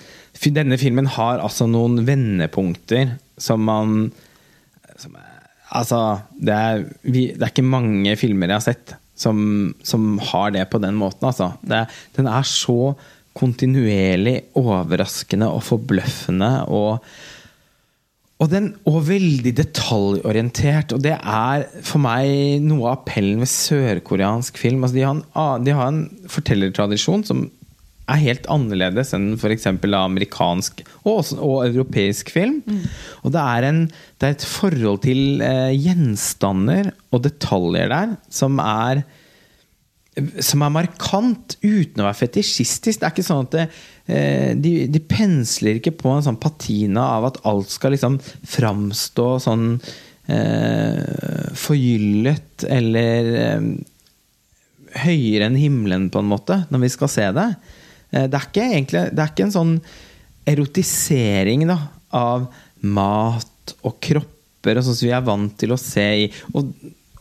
Denne 0.43 0.79
filmen 0.81 1.07
har 1.13 1.39
altså 1.43 1.67
noen 1.69 2.01
vendepunkter 2.07 3.15
som 3.39 3.63
man 3.67 4.11
som, 4.97 5.15
Altså, 5.73 5.99
det 6.37 6.53
er, 6.53 6.83
vi, 7.01 7.31
det 7.33 7.41
er 7.41 7.49
ikke 7.49 7.65
mange 7.65 8.11
filmer 8.19 8.51
jeg 8.51 8.59
har 8.59 8.65
sett 8.67 8.91
som, 9.17 9.37
som 9.85 10.17
har 10.31 10.51
det 10.53 10.67
på 10.69 10.77
den 10.81 10.97
måten, 10.97 11.25
altså. 11.29 11.53
Det, 11.65 11.85
den 12.17 12.29
er 12.29 12.45
så 12.45 12.93
kontinuerlig 13.33 14.35
overraskende 14.59 15.49
og 15.49 15.63
forbløffende 15.65 16.51
og 16.69 17.07
og, 18.41 18.49
den, 18.51 18.73
og 18.89 19.05
veldig 19.07 19.53
detaljorientert. 19.55 20.91
Og 20.91 21.03
det 21.05 21.13
er 21.15 21.61
for 21.85 22.01
meg 22.03 22.59
noe 22.65 22.89
av 22.89 22.97
appellen 22.97 23.39
ved 23.39 23.47
sørkoreansk 23.47 24.57
film. 24.59 24.81
Altså 24.83 24.97
de, 24.97 25.05
har 25.05 25.13
en, 25.15 25.63
de 25.63 25.75
har 25.77 25.91
en 25.93 26.01
fortellertradisjon 26.33 27.23
som 27.29 27.45
er 28.11 28.19
helt 28.19 28.47
annerledes 28.51 29.13
enn 29.15 29.33
f.eks. 29.37 29.67
amerikansk 29.71 30.83
og, 31.03 31.11
også, 31.19 31.39
og 31.39 31.57
europeisk 31.69 32.33
film. 32.35 32.61
Og 33.23 33.33
det 33.35 33.43
er, 33.43 33.67
en, 33.69 33.83
det 34.19 34.29
er 34.29 34.37
et 34.37 34.47
forhold 34.47 35.03
til 35.05 35.43
eh, 35.45 35.71
gjenstander 35.77 36.91
og 37.13 37.23
detaljer 37.27 37.91
der 37.93 38.15
som 38.33 38.59
er 38.63 39.05
som 40.13 40.61
er 40.61 40.73
markant 40.73 41.55
uten 41.63 42.03
å 42.03 42.05
være 42.05 42.19
fetisjistisk. 42.19 42.99
Det 43.01 43.07
er 43.07 43.13
ikke 43.15 43.25
sånn 43.25 43.47
at 43.47 43.55
det, 43.55 43.63
eh, 44.05 44.51
de, 44.53 44.73
de 44.91 45.01
pensler 45.09 45.79
ikke 45.79 45.95
på 46.03 46.11
en 46.13 46.25
sånn 46.25 46.37
patina 46.41 47.07
av 47.15 47.31
at 47.31 47.39
alt 47.49 47.71
skal 47.73 47.95
liksom 47.95 48.19
framstå 48.21 49.27
sånn 49.41 49.71
eh, 50.29 51.53
forgyllet 51.57 52.67
eller 52.69 53.31
eh, 53.41 53.71
høyere 55.03 55.49
enn 55.49 55.57
himmelen, 55.57 56.11
på 56.13 56.21
en 56.21 56.29
måte, 56.29 56.61
når 56.69 56.85
vi 56.85 56.93
skal 56.93 57.09
se 57.09 57.25
det. 57.33 57.49
Eh, 58.13 58.27
det 58.29 58.37
er 58.39 58.47
ikke 58.49 58.67
egentlig 58.69 59.03
Det 59.11 59.23
er 59.25 59.31
ikke 59.33 59.47
en 59.49 59.55
sånn 59.59 59.75
erotisering 60.53 61.67
da, 61.69 61.77
av 62.13 62.47
mat 62.83 63.73
og 63.87 63.95
kropper 64.03 64.79
og 64.79 64.85
sånn 64.85 64.97
som 64.99 65.07
vi 65.07 65.13
er 65.15 65.23
vant 65.25 65.55
til 65.59 65.71
å 65.73 65.77
se 65.79 66.03
i 66.25 66.27
og, 66.53 66.73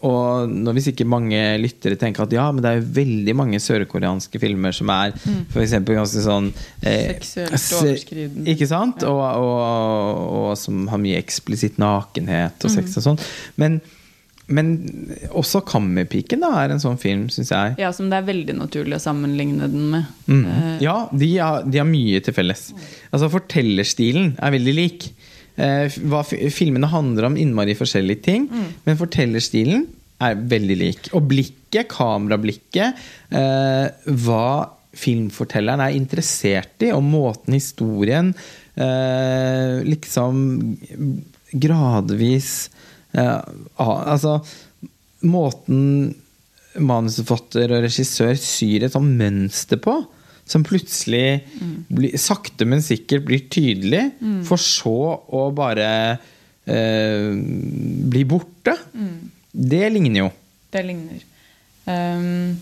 og 0.03 0.51
når 0.51 0.75
hvis 0.75 0.89
ikke 0.91 1.07
mange 1.07 1.39
lyttere 1.63 1.95
tenker 1.99 2.25
at 2.25 2.35
ja, 2.35 2.49
men 2.51 2.65
det 2.65 2.73
er 2.73 2.81
jo 2.81 2.89
veldig 2.99 3.35
mange 3.39 3.61
sørkoreanske 3.63 4.41
filmer 4.43 4.75
som 4.75 4.91
er 4.91 5.15
for 5.55 5.63
eksempel 5.63 5.95
ganske 6.01 6.25
sånn 6.25 6.49
eh, 6.83 7.13
Seksuelt 7.15 7.63
se- 7.63 7.79
overskridende. 7.79 8.49
Ikke 8.51 8.67
sant? 8.71 9.07
Og, 9.07 9.23
og, 9.23 10.27
og 10.43 10.53
som 10.59 10.83
har 10.91 10.99
mye 11.03 11.23
eksplisitt 11.23 11.79
nakenhet 11.83 12.67
og 12.67 12.75
sex 12.75 12.99
og 12.99 13.07
sånn. 13.13 13.23
Men, 13.63 13.79
men 14.53 14.69
også 15.33 15.63
'Kammerpiken' 15.65 16.43
da, 16.45 16.51
er 16.61 16.75
en 16.75 16.83
sånn 16.83 16.99
film, 17.01 17.29
syns 17.33 17.53
jeg. 17.55 17.77
Ja, 17.81 17.93
som 17.97 18.11
det 18.13 18.21
er 18.21 18.29
veldig 18.29 18.57
naturlig 18.59 18.99
å 18.99 19.03
sammenligne 19.03 19.69
den 19.73 19.89
med. 19.95 20.11
Mm. 20.29 20.45
Eh, 20.45 20.83
Ja, 20.85 20.97
de 21.13 21.31
har, 21.39 21.63
de 21.65 21.81
har 21.81 21.89
mye 21.89 22.21
til 22.23 22.35
felles. 22.37 22.73
Altså 23.13 23.31
Fortellerstilen 23.33 24.35
er 24.39 24.55
veldig 24.55 24.75
lik. 24.77 25.09
Eh, 25.57 25.89
hva 26.09 26.23
filmene 26.25 26.89
handler 26.89 27.29
om 27.29 27.37
innmari 27.37 27.75
forskjellige 27.77 28.23
ting, 28.23 28.47
men 28.87 28.97
fortellerstilen 29.01 29.87
er 30.23 30.37
veldig 30.37 30.77
lik. 30.79 31.11
Og 31.17 31.27
blikket, 31.29 31.89
kamerablikket, 31.89 32.95
eh, 33.33 33.89
hva 34.07 34.71
filmfortelleren 34.93 35.81
er 35.81 35.97
interessert 35.97 36.85
i, 36.85 36.93
og 36.93 37.03
måten 37.03 37.55
historien 37.57 38.35
liksom 39.85 40.37
gradvis 41.53 42.71
Altså 43.13 44.39
måten 45.29 46.13
manusforfatter 46.81 47.75
og 47.75 47.85
regissør 47.85 48.35
syr 48.41 48.87
et 48.87 48.95
sånt 48.95 49.17
mønster 49.19 49.81
på. 49.83 49.99
Som 50.49 50.65
plutselig 50.67 51.45
blir, 51.93 52.17
sakte, 52.19 52.67
men 52.69 52.83
sikkert 52.85 53.27
blir 53.29 53.45
tydelig, 53.53 54.09
for 54.49 54.61
så 54.61 54.97
å 55.23 55.45
bare 55.55 55.87
eh, 56.67 57.29
bli 58.11 58.25
borte. 58.29 58.75
Det 59.53 59.85
ligner 59.95 60.25
jo. 60.25 60.33
Det 60.73 60.83
ligner. 60.89 61.23
Um, 61.87 62.59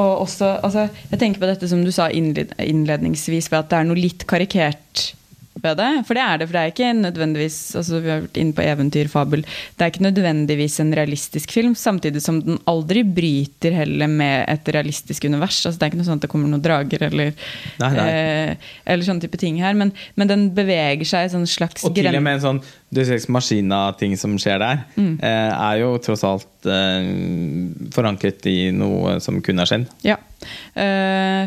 og 0.00 0.26
også, 0.26 0.50
altså, 0.62 0.86
jeg 1.10 1.18
tenker 1.22 1.42
på 1.42 1.48
dette 1.50 1.70
som 1.70 1.80
du 1.84 1.90
sa 1.94 2.08
innled 2.14 2.52
innledningsvis, 2.62 3.50
ved 3.50 3.58
at 3.62 3.70
det 3.70 3.80
er 3.80 3.88
noe 3.88 3.98
litt 3.98 4.26
karikert 4.30 5.10
ved 5.58 5.76
det. 5.80 5.88
For 6.06 6.16
det 6.16 6.24
er 6.24 6.40
det, 6.40 6.46
for 6.48 6.56
det 6.56 6.62
er 6.62 6.72
ikke 6.72 6.90
nødvendigvis 6.96 7.58
altså 7.78 8.00
Vi 8.00 8.10
har 8.10 8.22
vært 8.22 8.40
inne 8.40 8.56
på 8.56 8.64
eventyr, 8.64 9.10
fabel. 9.12 9.44
Det 9.76 9.84
er 9.84 9.92
ikke 9.92 10.06
nødvendigvis 10.06 10.78
en 10.84 10.92
realistisk 10.96 11.54
film, 11.56 11.74
samtidig 11.78 12.22
som 12.24 12.40
den 12.44 12.60
aldri 12.70 13.02
bryter 13.04 13.74
heller 13.82 14.10
med 14.10 14.44
et 14.48 14.72
realistisk 14.74 15.26
univers. 15.28 15.58
Altså, 15.64 15.78
det 15.78 15.86
er 15.86 15.92
ikke 15.92 16.02
noe 16.02 16.10
sånn 16.10 16.20
at 16.20 16.26
det 16.26 16.32
kommer 16.32 16.52
noen 16.52 16.64
drager 16.64 17.06
eller, 17.10 17.32
Nei, 17.80 17.90
nei. 17.96 18.06
Eh, 18.10 18.70
eller 18.86 19.06
sånne 19.06 19.26
type 19.26 19.40
ting 19.40 19.60
her. 19.62 19.76
Men, 19.78 19.94
men 20.14 20.30
den 20.30 20.46
beveger 20.56 21.08
seg 21.08 21.28
i 21.28 21.34
sånn 21.34 21.48
slags 21.50 21.84
Og 21.86 21.96
til 21.96 22.10
og 22.10 22.22
med 22.24 22.38
en 22.38 22.46
sånn 22.46 22.62
du 22.90 23.04
ser 23.06 23.22
maskina-ting 23.30 24.16
som 24.18 24.32
skjer 24.40 24.58
der, 24.58 24.80
eh, 24.98 25.50
er 25.54 25.76
jo 25.78 25.92
tross 26.02 26.24
alt 26.26 26.66
eh, 26.66 27.06
forankret 27.94 28.46
i 28.50 28.72
noe 28.74 29.20
som 29.22 29.38
kunne 29.46 29.62
er 29.62 29.70
skjedd. 29.70 29.84
Ja. 30.02 30.16
Eh, 30.74 31.46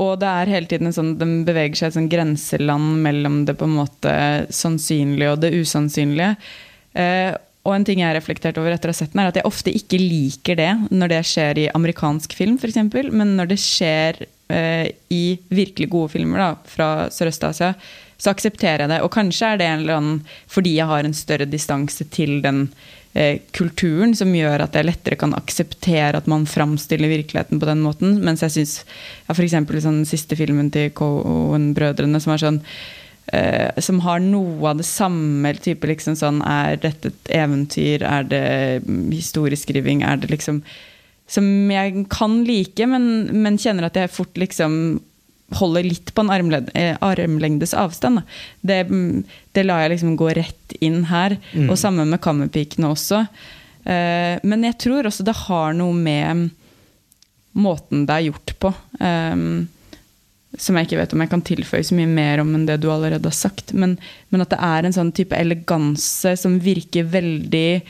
og 0.00 0.18
det 0.22 0.28
er 0.28 0.52
hele 0.54 0.68
tiden 0.70 0.88
en 0.88 0.96
sånn, 0.96 1.14
de 1.20 1.28
beveger 1.46 1.76
seg 1.76 1.86
i 1.86 1.90
et 1.90 1.96
sånn 1.98 2.12
grenseland 2.12 3.00
mellom 3.04 3.42
det 3.48 3.58
på 3.60 3.68
en 3.68 3.78
måte 3.82 4.12
sannsynlige 4.54 5.34
og 5.34 5.42
det 5.42 5.52
usannsynlige. 5.52 6.36
Eh, 6.96 7.32
og 7.62 7.76
en 7.76 7.84
ting 7.86 8.00
jeg 8.00 8.08
har 8.08 8.16
reflektert 8.18 8.56
over 8.58 8.74
etter 8.74 8.90
å 8.90 8.94
ha 8.94 8.98
sett 8.98 9.12
den, 9.12 9.22
er 9.22 9.30
at 9.30 9.38
jeg 9.38 9.46
ofte 9.46 9.74
ikke 9.76 10.00
liker 10.00 10.58
det 10.58 10.70
når 10.90 11.12
det 11.12 11.20
skjer 11.28 11.60
i 11.62 11.68
amerikansk 11.76 12.34
film, 12.34 12.56
f.eks., 12.58 12.80
men 13.12 13.36
når 13.38 13.52
det 13.52 13.60
skjer 13.62 14.24
eh, 14.50 14.88
i 15.14 15.24
virkelig 15.52 15.90
gode 15.92 16.14
filmer 16.16 16.42
da, 16.42 16.48
fra 16.66 16.88
Sørøst-Asia, 17.14 17.74
så 18.22 18.32
aksepterer 18.32 18.86
jeg 18.86 18.94
det. 18.94 19.02
Og 19.04 19.12
kanskje 19.14 19.52
er 19.52 19.60
det 19.60 19.68
en 19.68 19.84
eller 19.84 20.00
annen 20.00 20.18
fordi 20.50 20.76
jeg 20.78 20.90
har 20.90 21.06
en 21.06 21.16
større 21.16 21.46
distanse 21.50 22.06
til 22.14 22.40
den 22.42 22.64
kulturen 23.52 24.14
som 24.16 24.30
gjør 24.32 24.62
at 24.64 24.76
jeg 24.78 24.88
lettere 24.88 25.18
kan 25.20 25.34
akseptere 25.36 26.16
at 26.16 26.28
man 26.30 26.46
framstiller 26.48 27.10
virkeligheten 27.12 27.60
på 27.60 27.68
den 27.68 27.82
måten. 27.84 28.16
Mens 28.24 28.40
jeg 28.40 28.54
syns 28.54 28.74
ja, 29.26 29.34
f.eks. 29.34 29.58
sånn 29.84 30.02
siste 30.08 30.38
filmen 30.38 30.70
til 30.72 30.88
Cohen-brødrene, 30.96 32.22
som 32.22 32.36
er 32.36 32.44
sånn 32.46 32.60
Uh, 33.32 33.70
som 33.78 34.00
har 34.02 34.18
noe 34.18 34.66
av 34.66 34.80
det 34.80 34.84
samme 34.84 35.52
type 35.62 35.86
liksom 35.86 36.16
sånn 36.18 36.40
Er 36.42 36.74
dette 36.82 37.12
et 37.12 37.30
eventyr? 37.38 38.02
Er 38.02 38.26
det 38.26 38.82
historieskriving? 39.14 40.02
Er 40.02 40.18
det 40.18 40.32
liksom 40.32 40.58
Som 41.30 41.46
jeg 41.70 42.02
kan 42.10 42.40
like, 42.44 42.82
men, 42.90 43.30
men 43.30 43.60
kjenner 43.62 43.86
at 43.86 43.96
jeg 43.96 44.10
fort 44.10 44.36
liksom 44.42 44.98
holder 45.58 45.86
litt 45.86 46.14
på 46.14 46.24
en 46.24 46.52
eh, 46.74 46.96
armlengdes 47.00 47.74
avstand. 47.78 48.22
Det, 48.60 48.84
mm, 48.88 49.22
det 49.52 49.66
lar 49.66 49.84
jeg 49.84 49.94
liksom 49.96 50.16
gå 50.20 50.30
rett 50.38 50.76
inn 50.80 51.04
her. 51.10 51.36
Og 51.68 51.76
sammen 51.80 52.10
med 52.12 52.22
Kammerpikene 52.24 52.92
også. 52.92 53.24
Eh, 53.84 54.38
men 54.42 54.66
jeg 54.68 54.78
tror 54.82 55.08
også 55.10 55.26
det 55.26 55.36
har 55.46 55.76
noe 55.78 55.94
med 55.96 56.50
måten 57.52 58.06
det 58.08 58.16
er 58.16 58.28
gjort 58.30 58.58
på. 58.62 58.74
eh, 59.00 59.68
som 60.60 60.76
jeg 60.76 60.88
ikke 60.88 61.00
vet 61.00 61.12
om 61.14 61.22
jeg 61.24 61.32
kan 61.32 61.44
tilføye 61.46 61.84
så 61.86 61.96
mye 61.96 62.10
mer 62.10 62.42
om 62.42 62.50
enn 62.56 62.66
det 62.68 62.80
du 62.82 62.90
allerede 62.92 63.30
har 63.30 63.36
sagt. 63.36 63.72
Men, 63.72 63.96
men 64.32 64.44
at 64.44 64.52
det 64.52 64.60
er 64.60 64.84
en 64.84 64.96
sånn 64.96 65.12
type 65.16 65.36
eleganse 65.38 66.34
som 66.40 66.58
virker 66.62 67.08
veldig 67.12 67.80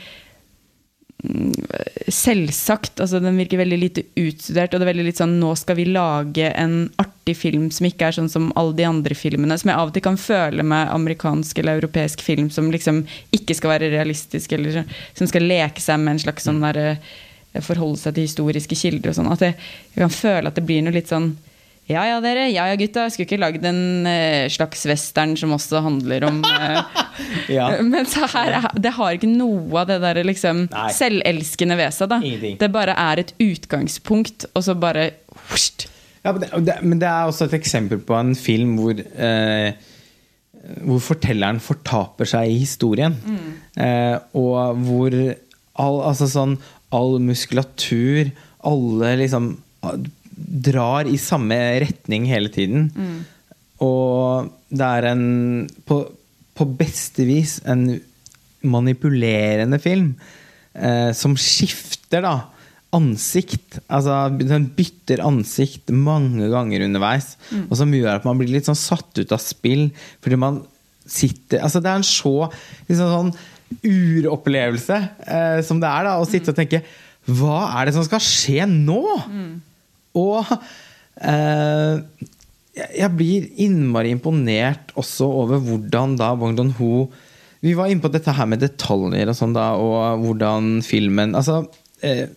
mm, 1.25 1.51
selvsagt. 2.07 3.01
altså 3.03 3.19
Den 3.23 3.39
virker 3.41 3.59
veldig 3.59 3.79
lite 3.81 4.05
utstudert. 4.19 4.71
Og 4.71 4.79
det 4.79 4.87
er 4.87 4.93
veldig 4.93 5.07
litt 5.09 5.19
sånn 5.19 5.35
nå 5.41 5.51
skal 5.59 5.79
vi 5.79 5.89
lage 5.91 6.53
en 6.53 6.85
artig 7.23 7.37
film 7.39 7.69
som 7.71 7.85
ikke 7.87 8.07
er 8.09 8.15
sånn 8.17 8.29
som 8.29 8.51
alle 8.55 8.75
de 8.75 8.83
andre 8.85 9.15
filmene. 9.15 9.55
Som 9.57 9.69
jeg 9.71 9.79
av 9.79 9.87
og 9.89 9.93
til 9.95 10.03
kan 10.03 10.17
føle 10.19 10.63
med 10.63 10.89
amerikansk 10.91 11.57
eller 11.59 11.79
europeisk 11.79 12.21
film 12.21 12.49
som 12.51 12.71
liksom 12.71 13.05
ikke 13.31 13.55
skal 13.55 13.77
være 13.77 13.91
realistisk, 13.93 14.51
eller 14.51 14.83
som 15.15 15.27
skal 15.27 15.43
leke 15.47 15.79
seg 15.81 15.99
med 15.99 16.17
en 16.17 16.19
slags 16.27 16.43
sånn 16.43 16.61
derre 16.63 16.97
Forholde 17.61 17.99
seg 18.01 18.15
til 18.15 18.23
historiske 18.25 18.73
kilder 18.73 19.11
og 19.11 19.13
sånn. 19.13 19.27
At 19.29 19.43
jeg, 19.45 19.53
jeg 19.93 20.01
kan 20.01 20.09
føle 20.09 20.49
at 20.49 20.55
det 20.57 20.63
blir 20.65 20.79
noe 20.81 20.95
litt 20.95 21.11
sånn 21.11 21.35
ja 21.85 22.01
ja, 22.07 22.15
dere. 22.23 22.47
Ja 22.49 22.63
ja, 22.71 22.77
gutta. 22.79 23.03
Skulle 23.11 23.27
ikke 23.27 23.37
lagd 23.37 23.65
en 23.67 24.07
uh, 24.07 24.47
slags 24.49 24.87
western 24.89 25.35
som 25.37 25.53
også 25.53 25.83
handler 25.85 26.25
om 26.25 26.39
uh, 26.41 26.81
Ja. 27.59 27.67
Men 27.93 28.09
så 28.09 28.25
her, 28.33 28.55
er- 28.57 28.79
det 28.81 28.95
har 28.97 29.19
ikke 29.19 29.29
noe 29.29 29.83
av 29.83 29.91
det 29.91 29.99
der 30.01 30.23
liksom 30.25 30.65
selvelskende 30.97 31.77
ved 31.77 31.93
seg. 31.93 32.17
Det 32.57 32.71
bare 32.73 32.97
er 32.97 33.21
et 33.21 33.35
utgangspunkt, 33.37 34.47
og 34.55 34.65
så 34.65 34.73
bare 34.73 35.11
husht. 35.51 35.91
Ja, 36.23 36.31
men, 36.31 36.45
det, 36.63 36.77
men 36.83 37.01
det 37.01 37.09
er 37.09 37.27
også 37.27 37.49
et 37.49 37.57
eksempel 37.57 37.99
på 38.03 38.15
en 38.15 38.31
film 38.39 38.77
hvor 38.79 38.95
eh, 38.95 39.73
Hvor 40.87 41.01
fortelleren 41.03 41.59
fortaper 41.59 42.29
seg 42.29 42.51
i 42.53 42.61
historien. 42.61 43.17
Eh, 43.75 44.15
og 44.39 44.79
hvor 44.85 45.17
all, 45.73 45.99
altså 46.07 46.29
sånn, 46.31 46.55
all 46.93 47.17
muskulatur, 47.19 48.31
alle 48.63 49.15
liksom 49.19 49.57
drar 50.63 51.09
i 51.09 51.17
samme 51.19 51.57
retning 51.83 52.29
hele 52.29 52.51
tiden. 52.53 52.87
Og 53.83 54.47
det 54.71 54.87
er 54.87 55.09
en 55.11 55.25
på, 55.83 55.99
på 56.55 56.69
beste 56.79 57.25
vis 57.27 57.57
en 57.67 57.89
manipulerende 58.63 59.79
film 59.83 60.13
eh, 60.73 61.11
som 61.11 61.35
skifter 61.35 62.23
da 62.23 62.37
ansikt. 62.95 63.79
Altså 63.87 64.27
den 64.39 64.69
bytter 64.77 65.23
ansikt 65.25 65.91
mange 65.93 66.49
ganger 66.51 66.85
underveis. 66.87 67.33
Og 67.69 67.77
som 67.79 67.93
gjør 67.93 68.17
at 68.17 68.27
man 68.27 68.39
blir 68.39 68.53
litt 68.53 68.69
sånn 68.69 68.79
satt 68.79 69.17
ut 69.19 69.33
av 69.33 69.41
spill 69.43 69.89
fordi 70.23 70.39
man 70.39 70.61
sitter 71.03 71.59
Altså 71.59 71.81
det 71.83 71.89
er 71.91 71.99
en 71.99 72.05
så 72.07 72.35
liksom 72.87 73.09
sånn 73.11 73.33
uropplevelse 73.83 74.99
eh, 75.27 75.57
som 75.65 75.81
det 75.81 75.89
er 75.89 76.07
da 76.07 76.13
å 76.21 76.27
sitte 76.29 76.53
og 76.53 76.59
tenke 76.59 76.79
Hva 77.27 77.65
er 77.79 77.87
det 77.87 77.95
som 77.97 78.05
skal 78.07 78.23
skje 78.23 78.67
nå? 78.69 79.01
Og 80.21 80.53
eh, 81.19 81.99
jeg 82.73 83.09
blir 83.17 83.49
innmari 83.65 84.13
imponert 84.15 84.93
også 84.97 85.27
over 85.43 85.61
hvordan 85.61 86.15
da 86.19 86.31
Bong 86.39 86.55
Don-ho 86.57 87.07
Vi 87.63 87.75
var 87.77 87.91
inne 87.91 88.03
på 88.03 88.11
dette 88.13 88.33
her 88.33 88.47
med 88.49 88.63
detaljer 88.63 89.29
og 89.29 89.37
sånn, 89.37 89.57
da, 89.57 89.73
og 89.77 90.23
hvordan 90.23 90.79
filmen 90.85 91.35
Altså 91.37 91.65
eh, 92.05 92.29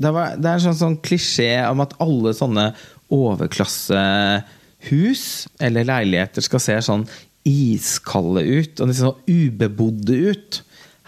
det, 0.00 0.10
var, 0.16 0.26
det 0.40 0.48
er 0.48 0.54
en 0.56 0.64
sånn, 0.68 0.78
sånn 0.80 1.00
klisjé 1.04 1.50
om 1.68 1.80
at 1.84 1.92
alle 2.02 2.30
sånne 2.36 2.66
overklassehus 3.12 5.24
eller 5.60 5.84
leiligheter 5.88 6.42
skal 6.44 6.60
se 6.62 6.76
sånn 6.86 7.04
iskalde 7.48 8.42
ut 8.44 8.80
og 8.80 8.88
liksom 8.90 9.06
sånn 9.10 9.22
ubebodde 9.28 10.16
ut. 10.30 10.52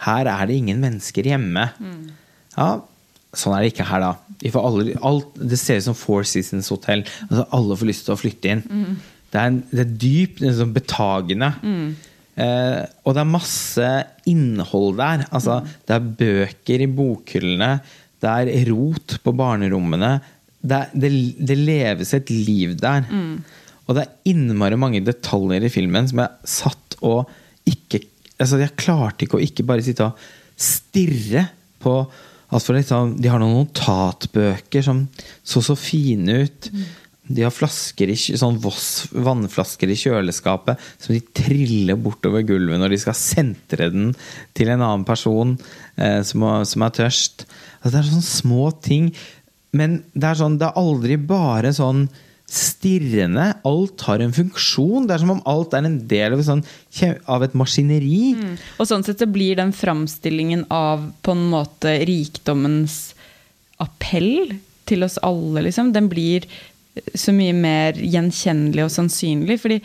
Her 0.03 0.25
er 0.27 0.43
det 0.49 0.55
ingen 0.59 0.79
mennesker 0.83 1.23
hjemme. 1.29 1.65
Ja, 2.57 2.69
sånn 3.33 3.53
er 3.55 3.59
det 3.63 3.69
ikke 3.73 3.87
her, 3.89 4.01
da. 4.03 4.11
Alle, 4.59 4.81
alt, 5.05 5.27
det 5.39 5.57
ser 5.61 5.77
ut 5.79 5.87
som 5.87 5.95
Four 5.97 6.23
Seasons 6.27 6.69
Hotel. 6.73 6.99
Altså, 7.29 7.43
alle 7.55 7.77
får 7.79 7.87
lyst 7.89 8.03
til 8.09 8.15
å 8.15 8.19
flytte 8.19 8.47
inn. 8.57 8.63
Det, 9.31 9.37
er 9.39 9.45
en, 9.49 9.61
det 9.71 9.81
er 9.85 9.93
dypt 10.03 10.37
sånn 10.59 10.75
betagende. 10.75 11.49
Eh, 12.33 12.81
og 13.05 13.09
det 13.13 13.21
er 13.21 13.29
masse 13.29 13.89
innhold 14.29 14.97
der. 14.99 15.19
Altså, 15.31 15.53
Det 15.87 15.93
er 15.95 16.11
bøker 16.21 16.77
i 16.83 16.89
bokhyllene. 16.99 17.71
Det 18.23 18.31
er 18.31 18.71
rot 18.71 19.17
på 19.23 19.33
barnerommene. 19.35 20.15
Det, 20.63 20.79
det, 20.95 21.11
det 21.43 21.59
leves 21.59 22.13
et 22.15 22.31
liv 22.31 22.77
der. 22.79 23.05
Og 23.83 23.97
det 23.97 24.05
er 24.05 24.31
innmari 24.31 24.79
mange 24.79 25.03
detaljer 25.03 25.65
i 25.67 25.71
filmen 25.71 26.07
som 26.07 26.23
jeg 26.23 26.53
satt 26.55 26.99
og 27.03 27.31
ikke 27.67 27.99
altså 28.41 28.57
Jeg 28.59 28.75
klarte 28.79 29.23
ikke 29.23 29.37
å 29.37 29.43
ikke 29.43 29.63
bare 29.67 29.83
sitte 29.85 30.07
og 30.09 30.23
stirre 30.59 31.45
på 31.83 31.93
for 32.53 32.75
liksom, 32.77 33.15
De 33.17 33.29
har 33.31 33.39
noen 33.41 33.55
notatbøker 33.63 34.83
som 34.85 34.99
så 35.41 35.61
så 35.65 35.73
fine 35.79 36.43
ut. 36.45 36.67
De 37.27 37.45
har 37.45 37.53
flasker 37.55 38.11
i, 38.11 38.17
sånn 38.17 38.57
Voss 38.63 39.05
vannflasker 39.15 39.91
i 39.91 39.95
kjøleskapet 39.99 40.81
som 40.97 41.13
de 41.15 41.21
triller 41.35 41.99
bortover 41.99 42.43
gulvet 42.47 42.81
når 42.81 42.91
de 42.91 42.99
skal 43.05 43.15
sentre 43.15 43.87
den 43.93 44.11
til 44.57 44.73
en 44.73 44.83
annen 44.83 45.05
person 45.07 45.55
eh, 45.95 46.19
som, 46.27 46.43
som 46.67 46.83
er 46.83 46.97
tørst. 46.99 47.45
Altså, 47.79 47.93
det 47.93 48.01
er 48.01 48.11
sånne 48.11 48.27
små 48.27 48.67
ting. 48.83 49.13
Men 49.73 50.01
det 50.13 50.29
er, 50.29 50.39
sånn, 50.41 50.59
det 50.59 50.67
er 50.67 50.83
aldri 50.83 51.17
bare 51.17 51.71
sånn 51.75 52.05
stirrende. 52.53 53.47
Alt 53.65 54.03
har 54.05 54.21
en 54.21 54.35
funksjon. 54.35 55.07
Det 55.07 55.15
er 55.15 55.23
som 55.23 55.33
om 55.33 55.41
alt 55.49 55.73
er 55.73 55.87
en 55.87 55.97
del 56.09 56.35
av, 56.35 56.43
sånn, 56.45 56.65
av 57.31 57.47
et 57.47 57.55
maskineri. 57.57 58.35
Og 58.77 58.89
sånn 58.89 59.05
sett 59.07 59.23
så 59.23 59.29
blir 59.31 59.57
den 59.61 59.73
framstillingen 59.75 60.67
av 60.73 61.07
på 61.25 61.33
en 61.33 61.47
måte 61.55 61.95
rikdommens 62.05 63.15
appell 63.81 64.59
til 64.87 65.05
oss 65.05 65.15
alle, 65.23 65.63
liksom, 65.65 65.93
den 65.95 66.09
blir 66.11 66.45
så 67.17 67.33
mye 67.33 67.53
mer 67.57 67.97
gjenkjennelig 67.97 68.85
og 68.85 68.91
sannsynlig. 68.93 69.57
Fordi 69.61 69.79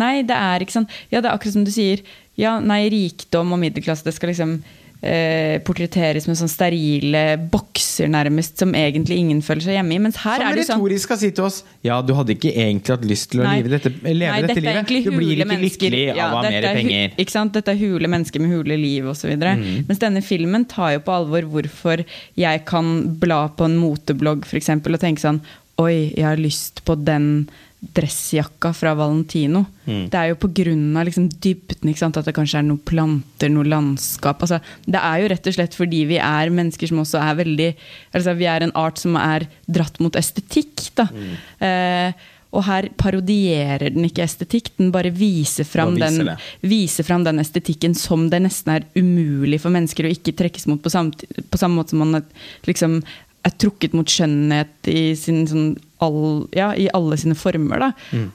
nei, 0.00 0.14
det 0.26 0.36
er 0.36 0.64
ikke 0.64 0.78
sånn 0.78 0.88
Ja, 1.10 1.20
det 1.20 1.28
er 1.28 1.34
akkurat 1.34 1.58
som 1.58 1.66
du 1.66 1.72
sier. 1.74 2.04
Ja, 2.40 2.56
nei, 2.60 2.86
rikdom 2.90 3.52
og 3.54 3.60
middelklasse, 3.62 4.06
det 4.06 4.16
skal 4.16 4.32
liksom 4.32 4.56
eh, 5.04 5.60
portretteres 5.64 6.26
med 6.26 6.38
sånn 6.38 6.50
sterile 6.50 7.22
bokser, 7.52 8.08
nærmest, 8.10 8.56
som 8.58 8.72
egentlig 8.74 9.20
ingen 9.22 9.42
føler 9.44 9.66
seg 9.66 9.76
hjemme 9.78 9.94
i. 9.96 10.00
Mens 10.06 10.18
her 10.24 10.40
Som 10.40 10.48
er 10.48 10.58
det 10.58 10.64
sånn 10.64 10.72
sånn 10.72 10.82
retorisk 10.82 11.08
skal 11.08 11.20
si 11.20 11.30
til 11.36 11.46
oss 11.46 11.60
Ja, 11.86 12.00
du 12.02 12.14
hadde 12.18 12.34
ikke 12.36 12.50
egentlig 12.50 12.96
hatt 12.96 13.06
lyst 13.08 13.30
til 13.32 13.42
å 13.42 13.46
Nei. 13.46 13.56
leve 13.60 13.74
dette, 13.76 13.92
leve 13.94 14.18
Nei, 14.18 14.42
dette 14.42 14.60
dette 14.64 14.94
livet. 14.96 15.10
Du 15.10 15.18
blir 15.18 15.44
ikke 15.44 15.60
lykkelig 15.64 16.04
Ja, 16.08 16.28
av 16.28 16.38
å 16.38 16.40
ha 16.40 16.44
mer 16.48 16.68
er 16.70 16.78
penger. 16.80 17.18
Ikke 17.22 17.36
sant? 17.36 17.54
Dette 17.56 17.74
er 17.74 17.82
hule 17.82 18.10
mennesker 18.10 18.42
med 18.42 18.54
hule 18.54 18.78
liv 18.80 19.10
osv. 19.12 19.34
Mm. 19.34 19.66
Mens 19.90 20.02
denne 20.02 20.24
filmen 20.24 20.66
tar 20.70 20.96
jo 20.96 21.04
på 21.04 21.18
alvor 21.20 21.46
hvorfor 21.54 22.04
jeg 22.40 22.64
kan 22.68 22.94
bla 23.20 23.44
på 23.54 23.68
en 23.68 23.76
moteblogg 23.78 24.48
eksempel, 24.54 24.96
og 24.96 25.04
tenke 25.04 25.22
sånn 25.22 25.42
Oi, 25.82 26.12
jeg 26.14 26.26
har 26.26 26.38
lyst 26.40 26.84
på 26.86 26.94
den 26.94 27.46
dressjakka 27.94 28.70
fra 28.72 28.94
Valentino. 28.96 29.64
Mm. 29.84 30.06
Det 30.10 30.18
er 30.18 30.30
jo 30.30 30.38
av 30.38 31.04
liksom 31.04 31.28
dybden, 31.28 31.92
at 31.92 32.24
det 32.24 32.34
kanskje 32.36 32.60
er 32.60 32.68
noen 32.68 32.80
planter, 32.80 33.50
noe 33.52 33.66
landskap. 33.68 34.40
Altså, 34.40 34.60
det 34.86 35.00
er 35.00 35.20
jo 35.20 35.30
rett 35.32 35.48
og 35.50 35.56
slett 35.56 35.74
fordi 35.76 36.04
vi 36.08 36.18
er 36.18 36.52
mennesker 36.54 36.88
som 36.88 37.02
også 37.02 37.20
er 37.20 37.34
veldig 37.42 37.70
altså, 38.14 38.34
Vi 38.38 38.46
er 38.48 38.64
en 38.64 38.76
art 38.78 39.02
som 39.02 39.18
er 39.20 39.48
dratt 39.66 40.00
mot 40.00 40.16
estetikk. 40.16 40.86
Mm. 40.94 41.34
Eh, 41.66 42.30
og 42.54 42.62
her 42.68 42.86
parodierer 43.00 43.90
den 43.90 44.06
ikke 44.06 44.22
estetikk, 44.24 44.70
den 44.78 44.92
bare 44.94 45.10
viser 45.14 45.66
fram, 45.66 45.96
den, 45.98 46.30
viser 46.62 47.06
fram 47.06 47.24
den 47.26 47.42
estetikken 47.42 47.96
som 47.98 48.28
det 48.30 48.44
nesten 48.44 48.76
er 48.76 48.86
umulig 48.94 49.58
for 49.62 49.74
mennesker 49.74 50.06
å 50.06 50.12
ikke 50.14 50.36
trekkes 50.38 50.68
mot 50.70 50.82
på 50.82 50.92
samme, 50.92 51.18
på 51.50 51.60
samme 51.60 51.80
måte 51.80 51.96
som 51.96 52.04
man 52.04 52.20
liksom, 52.68 53.00
er 53.44 53.56
trukket 53.60 53.94
mot 53.96 54.08
skjønnhet 54.08 54.88
i, 54.90 55.12
sin, 55.18 55.42
sånn, 55.48 55.74
all, 56.04 56.46
ja, 56.56 56.70
i 56.76 56.88
alle 56.96 57.18
sine 57.20 57.36
former. 57.38 57.82
Da. 57.82 57.90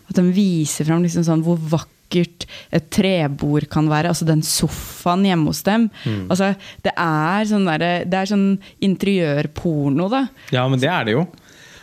At 0.10 0.20
den 0.20 0.30
viser 0.36 0.88
fram 0.88 1.03
liksom 1.05 1.26
sånn, 1.26 1.43
hvor 1.45 1.57
vakkert 1.72 2.45
et 2.76 2.88
trebord 2.93 3.68
kan 3.74 3.89
være. 3.89 4.14
Altså 4.14 4.28
den 4.30 4.43
sofaen 4.45 5.26
hjemme 5.28 5.51
hos 5.51 5.64
dem. 5.68 5.89
Altså, 6.30 6.53
det, 6.86 6.93
er 6.93 7.49
sånn 7.49 7.68
der, 7.70 7.86
det 8.10 8.22
er 8.22 8.32
sånn 8.32 8.47
interiørporno, 8.86 10.10
da. 10.14 10.26
Ja, 10.55 10.66
men 10.70 10.82
det 10.82 10.91
er 10.93 11.10
det 11.10 11.18
jo. 11.18 11.28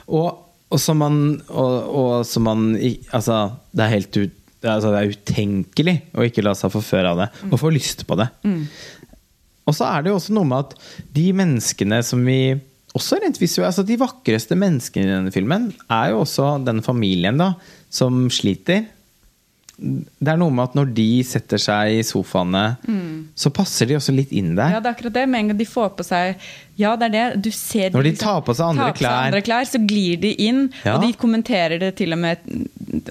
Og, 0.07 0.43
og 0.71 0.83
som 0.83 1.03
man, 1.03 1.21
og, 1.51 1.77
og 1.99 2.13
som 2.27 2.47
man 2.47 2.69
Altså, 2.77 3.41
det 3.75 3.87
er 3.87 3.95
helt 3.97 4.21
ut, 4.21 4.37
altså, 4.63 4.93
det 4.95 5.01
er 5.01 5.17
utenkelig 5.17 5.97
å 6.15 6.27
ikke 6.27 6.47
la 6.47 6.55
seg 6.59 6.75
forføre 6.75 7.11
av 7.11 7.25
det, 7.25 7.29
og 7.51 7.59
få 7.63 7.75
lyst 7.75 8.07
på 8.07 8.19
det. 8.19 8.31
Og 9.67 9.75
så 9.75 9.89
er 9.91 10.05
det 10.07 10.13
jo 10.13 10.19
også 10.21 10.35
noe 10.37 10.47
med 10.47 10.63
at 10.63 10.77
de 11.15 11.27
menneskene 11.35 11.99
som 12.07 12.23
vi 12.27 12.55
også 12.97 13.21
rent 13.23 13.39
visuelt, 13.41 13.69
altså 13.71 13.85
De 13.87 13.97
vakreste 14.01 14.57
menneskene 14.59 15.07
i 15.07 15.15
denne 15.15 15.33
filmen 15.35 15.71
er 15.93 16.13
jo 16.15 16.23
også 16.25 16.57
den 16.67 16.83
familien 16.87 17.39
da, 17.41 17.53
som 17.93 18.27
sliter. 18.33 18.87
Det 19.77 20.31
er 20.33 20.39
noe 20.41 20.49
med 20.57 20.71
at 20.71 20.77
når 20.79 20.89
de 20.97 21.05
setter 21.29 21.61
seg 21.61 21.99
i 21.99 22.05
sofaene, 22.09 22.63
så 23.37 23.51
passer 23.53 23.91
de 23.91 23.99
også 23.99 24.15
litt 24.17 24.31
inn 24.33 24.55
der. 24.57 24.73
Ja, 24.73 24.81
det 24.81 24.89
er 24.89 24.95
akkurat 24.97 25.17
det. 25.19 25.25
Med 25.29 25.43
en 25.43 25.51
gang 25.53 25.59
de 25.61 25.67
får 25.69 25.91
på 25.99 26.07
seg 26.07 26.41
Ja, 26.81 26.95
det 26.97 27.11
er 27.11 27.13
det. 27.13 27.25
Du 27.45 27.51
ser 27.53 27.93
Når 27.93 28.07
de 28.07 28.13
liksom 28.15 28.25
tar 28.25 28.41
på 28.47 28.55
seg 28.57 28.71
andre 28.73 28.87
på 28.95 29.03
klær. 29.03 29.27
andre 29.29 29.43
klær, 29.45 29.69
så 29.69 29.81
glir 29.85 30.17
de 30.25 30.33
inn. 30.49 30.63
Ja. 30.81 30.97
Og 30.97 31.05
de 31.05 31.13
kommenterer 31.21 31.77
det 31.83 31.93
til 32.01 32.17
og 32.17 32.23
med 32.25 32.49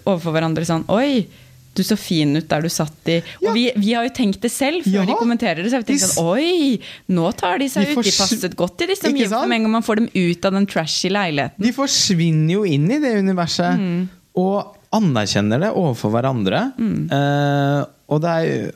overfor 0.07 0.33
hverandre 0.33 0.65
sånn 0.65 0.87
Oi! 0.89 1.27
Du 1.75 1.83
så 1.83 1.97
fin 1.99 2.31
ut 2.39 2.47
der 2.49 2.61
du 2.65 2.69
satt 2.71 3.09
i 3.11 3.17
Og 3.41 3.49
Ja. 3.49 3.53
vi, 3.57 3.65
vi 3.75 3.93
har 3.93 4.05
jo 4.07 4.13
tenkt 4.15 4.39
det 4.45 4.51
selv 4.53 4.83
før 4.85 4.93
Ja. 5.01 5.05
de 5.09 5.17
kommenterer 5.19 5.61
det. 5.63 5.69
Så 5.71 5.77
har 5.79 5.83
vi 5.83 5.89
tenkt 5.93 6.05
sånn 6.07 6.31
Oi! 6.31 6.79
Nå 7.11 7.31
tar 7.35 7.59
de 7.59 7.67
seg 7.71 7.85
De 7.89 7.91
ut. 7.97 8.03
De 8.05 8.13
passet 8.15 8.55
godt 8.55 8.81
i 8.81 8.87
disse 8.93 9.09
omgivelsene. 9.09 9.47
Med 9.51 9.59
en 9.59 9.67
gang 9.67 9.75
man 9.79 9.83
får 9.85 9.95
dem 10.03 10.09
ut 10.15 10.45
av 10.45 10.55
den 10.55 10.65
trashy 10.71 11.09
leiligheten. 11.11 11.59
De 11.67 11.73
forsvinner 11.75 12.53
jo 12.53 12.63
inn 12.65 12.87
i 12.91 12.99
det 13.03 13.13
universet. 13.19 13.75
Mm. 13.79 14.09
Og 14.39 14.75
anerkjenner 14.95 15.59
det 15.59 15.73
overfor 15.75 16.11
hverandre. 16.15 16.63
Mm. 16.79 17.11
Eh, 17.11 17.85
og 18.09 18.21
det 18.23 18.33
er 18.39 18.73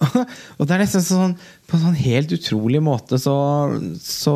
Og 0.58 0.64
det 0.64 0.72
er 0.72 0.80
nesten 0.80 1.02
sånn 1.04 1.34
På 1.68 1.76
en 1.76 1.82
sånn 1.82 1.96
helt 2.00 2.30
utrolig 2.32 2.80
måte 2.80 3.18
så, 3.20 3.34
så 4.00 4.32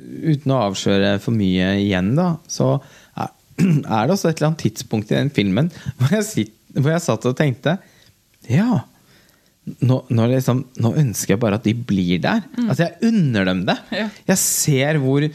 Uten 0.00 0.50
å 0.54 0.60
avsløre 0.70 1.12
for 1.22 1.34
mye 1.36 1.74
igjen, 1.82 2.14
da, 2.18 2.32
så 2.50 2.78
er, 3.96 4.06
det 4.06 4.14
også 4.16 4.30
et 4.30 4.38
eller 4.38 4.52
annet 4.52 4.64
tidspunkt 4.66 5.12
i 5.12 5.18
den 5.18 5.32
filmen 5.34 5.70
hvor 5.98 6.16
jeg, 6.16 6.26
sitt, 6.26 6.56
hvor 6.76 6.94
jeg 6.94 7.04
satt 7.06 7.28
og 7.30 7.36
tenkte 7.38 7.78
Ja. 8.50 8.82
Nå, 9.84 10.00
nå, 10.08 10.26
liksom, 10.32 10.64
nå 10.82 10.92
ønsker 10.98 11.36
jeg 11.36 11.40
bare 11.42 11.60
at 11.60 11.66
de 11.68 11.74
blir 11.76 12.18
der. 12.22 12.42
Altså, 12.64 12.88
jeg 12.88 13.12
unner 13.12 13.46
dem 13.46 13.64
det. 13.68 13.76
Mm. 13.90 13.96
Ja. 14.00 14.06
Jeg 14.32 14.40
ser 14.40 14.98
hvor, 15.02 15.26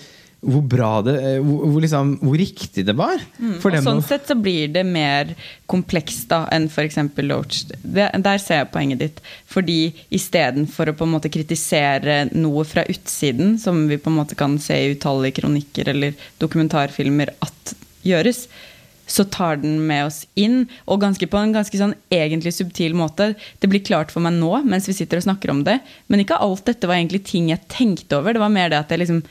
hvor 0.46 0.64
bra 0.70 0.90
det 1.06 1.14
hvor, 1.46 1.62
hvor, 1.70 1.78
liksom, 1.84 2.12
hvor 2.24 2.36
riktig 2.42 2.84
det 2.88 2.96
var. 2.98 3.22
For 3.62 3.74
og 3.74 3.86
sånn 3.86 4.02
sett 4.06 4.28
så 4.30 4.36
blir 4.38 4.74
det 4.74 4.84
mer 4.88 5.32
komplekst 5.72 6.28
da 6.34 6.44
enn 6.54 6.68
f.eks. 6.68 7.00
Loach. 7.24 7.64
Det, 7.82 8.10
der 8.26 8.42
ser 8.42 8.64
jeg 8.64 8.72
poenget 8.74 9.04
ditt. 9.06 9.24
Fordi 9.52 9.80
istedenfor 10.14 10.92
å 10.92 10.98
på 10.98 11.08
en 11.08 11.16
måte 11.16 11.32
kritisere 11.34 12.26
noe 12.34 12.66
fra 12.68 12.86
utsiden, 12.92 13.56
som 13.62 13.86
vi 13.90 14.02
på 14.02 14.12
en 14.12 14.20
måte 14.20 14.38
kan 14.40 14.60
se 14.62 14.82
i 14.82 14.94
utallige 14.98 15.40
kronikker 15.42 15.94
eller 15.94 16.18
dokumentarfilmer 16.42 17.36
at 17.46 17.76
gjøres, 18.06 18.46
så 19.06 19.22
tar 19.30 19.60
den 19.62 19.78
med 19.86 20.08
oss 20.08 20.24
inn, 20.34 20.64
og 20.90 21.04
ganske 21.04 21.28
på 21.30 21.38
en 21.38 21.54
ganske 21.54 21.78
sånn 21.78 21.94
egentlig 22.14 22.56
subtil 22.56 22.96
måte. 22.98 23.34
Det 23.62 23.70
blir 23.70 23.84
klart 23.86 24.14
for 24.14 24.26
meg 24.26 24.34
nå 24.40 24.64
mens 24.66 24.90
vi 24.90 24.96
sitter 24.98 25.22
og 25.22 25.28
snakker 25.28 25.54
om 25.54 25.62
det, 25.68 25.78
men 26.10 26.24
ikke 26.24 26.40
alt 26.42 26.66
dette 26.66 26.90
var 26.90 26.98
egentlig 26.98 27.22
ting 27.28 27.52
jeg 27.54 27.68
tenkte 27.70 28.18
over. 28.18 28.34
Det 28.34 28.42
var 28.42 28.54
mer 28.54 28.74
det 28.74 28.82
at 28.82 28.94
jeg 28.94 29.04
liksom 29.04 29.22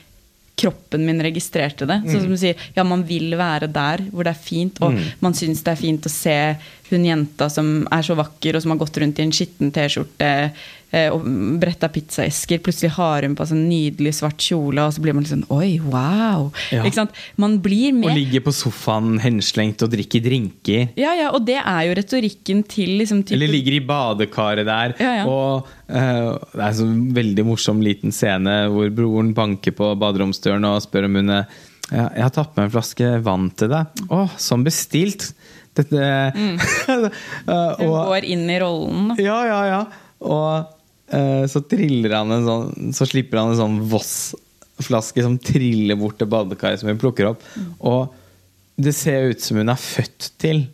kroppen 0.55 1.03
min 1.03 1.19
registrerte 1.23 1.87
det. 1.91 1.97
Sånn 2.07 2.23
som 2.23 2.31
du 2.31 2.39
sier, 2.39 2.61
ja, 2.77 2.85
man 2.87 3.03
vil 3.09 3.35
være 3.39 3.67
der 3.75 4.05
hvor 4.13 4.27
det 4.27 4.37
er 4.37 4.45
fint, 4.47 4.79
og 4.87 4.95
man 5.25 5.35
syns 5.35 5.65
det 5.67 5.73
er 5.75 5.81
fint 5.81 6.07
å 6.07 6.13
se 6.13 6.37
hun 6.93 7.07
jenta 7.09 7.49
som 7.51 7.89
er 7.91 8.07
så 8.07 8.15
vakker, 8.19 8.55
og 8.55 8.63
som 8.63 8.75
har 8.75 8.79
gått 8.85 9.01
rundt 9.03 9.19
i 9.19 9.27
en 9.27 9.35
skitten 9.35 9.75
T-skjorte 9.75 10.31
og 11.15 11.25
bretta 11.61 11.89
pizzaesker. 11.93 12.61
Plutselig 12.65 12.93
har 12.97 13.27
hun 13.27 13.37
på 13.39 13.47
seg 13.49 13.59
en 13.59 13.67
nydelig 13.69 14.15
svart 14.19 14.43
kjole, 14.43 14.85
og 14.85 14.95
så 14.95 15.05
blir 15.05 15.17
man 15.17 15.25
litt 15.25 15.33
sånn 15.33 15.47
Oi, 15.55 15.77
wow! 15.83 16.49
Ja. 16.75 16.85
Ikke 16.85 17.01
sant? 17.01 17.19
Man 17.41 17.59
blir 17.65 17.95
med. 17.97 18.11
Og 18.11 18.19
ligger 18.19 18.45
på 18.47 18.55
sofaen 18.55 19.19
henslengt 19.23 19.83
og 19.85 19.93
drikker 19.95 20.25
drinker. 20.25 20.95
Ja, 21.01 21.15
ja, 21.19 21.31
og 21.35 21.47
det 21.49 21.59
er 21.61 21.83
jo 21.89 21.99
retorikken 21.99 22.65
til 22.71 22.97
liksom 23.01 23.25
type- 23.25 23.39
Eller 23.39 23.53
ligger 23.53 23.79
i 23.79 23.83
badekaret 23.85 24.69
der. 24.69 24.97
Ja, 25.03 25.13
ja. 25.21 25.27
Og 25.29 25.69
uh, 25.89 26.39
det 26.55 26.63
er 26.63 26.69
en 26.71 26.81
sånn 26.81 26.99
veldig 27.17 27.47
morsom 27.49 27.83
liten 27.85 28.15
scene 28.15 28.65
hvor 28.73 28.91
broren 28.95 29.35
banker 29.37 29.75
på 29.77 29.93
baderomsdøren 30.01 30.71
og 30.71 30.83
spør 30.85 31.11
om 31.11 31.23
hun 31.23 31.39
er 31.41 31.47
ja, 31.93 32.09
'Jeg 32.15 32.23
har 32.23 32.33
tatt 32.33 32.55
med 32.57 32.65
en 32.65 32.73
flaske 32.73 33.09
vann 33.21 33.51
til 33.53 33.69
deg.' 33.69 34.07
'Å, 34.09 34.23
som 34.41 34.65
bestilt!' 34.65 35.35
Dette 35.75 36.33
mm. 36.37 36.59
Hun 37.83 37.95
går 38.09 38.25
inn 38.31 38.47
i 38.51 38.59
rollen. 38.63 39.15
Ja, 39.19 39.41
ja, 39.49 39.61
ja. 39.67 39.81
Og 40.25 40.47
eh, 40.55 40.74
så 41.51 41.61
triller 41.71 42.15
han 42.17 42.33
en 42.35 42.47
sånn 42.47 42.93
Så 42.97 43.07
slipper 43.11 43.39
han 43.41 43.53
en 43.53 43.59
sånn 43.61 43.77
Voss-flaske 43.93 45.23
som 45.25 45.37
triller 45.39 45.99
bort 46.01 46.19
til 46.21 46.31
badekaret 46.31 46.81
som 46.81 46.89
hun 46.91 47.01
plukker 47.01 47.29
opp. 47.33 47.45
Og 47.81 48.09
det 48.77 48.95
ser 48.97 49.31
ut 49.31 49.41
som 49.45 49.61
hun 49.61 49.71
er 49.71 49.79
født 49.79 50.33
til 50.43 50.65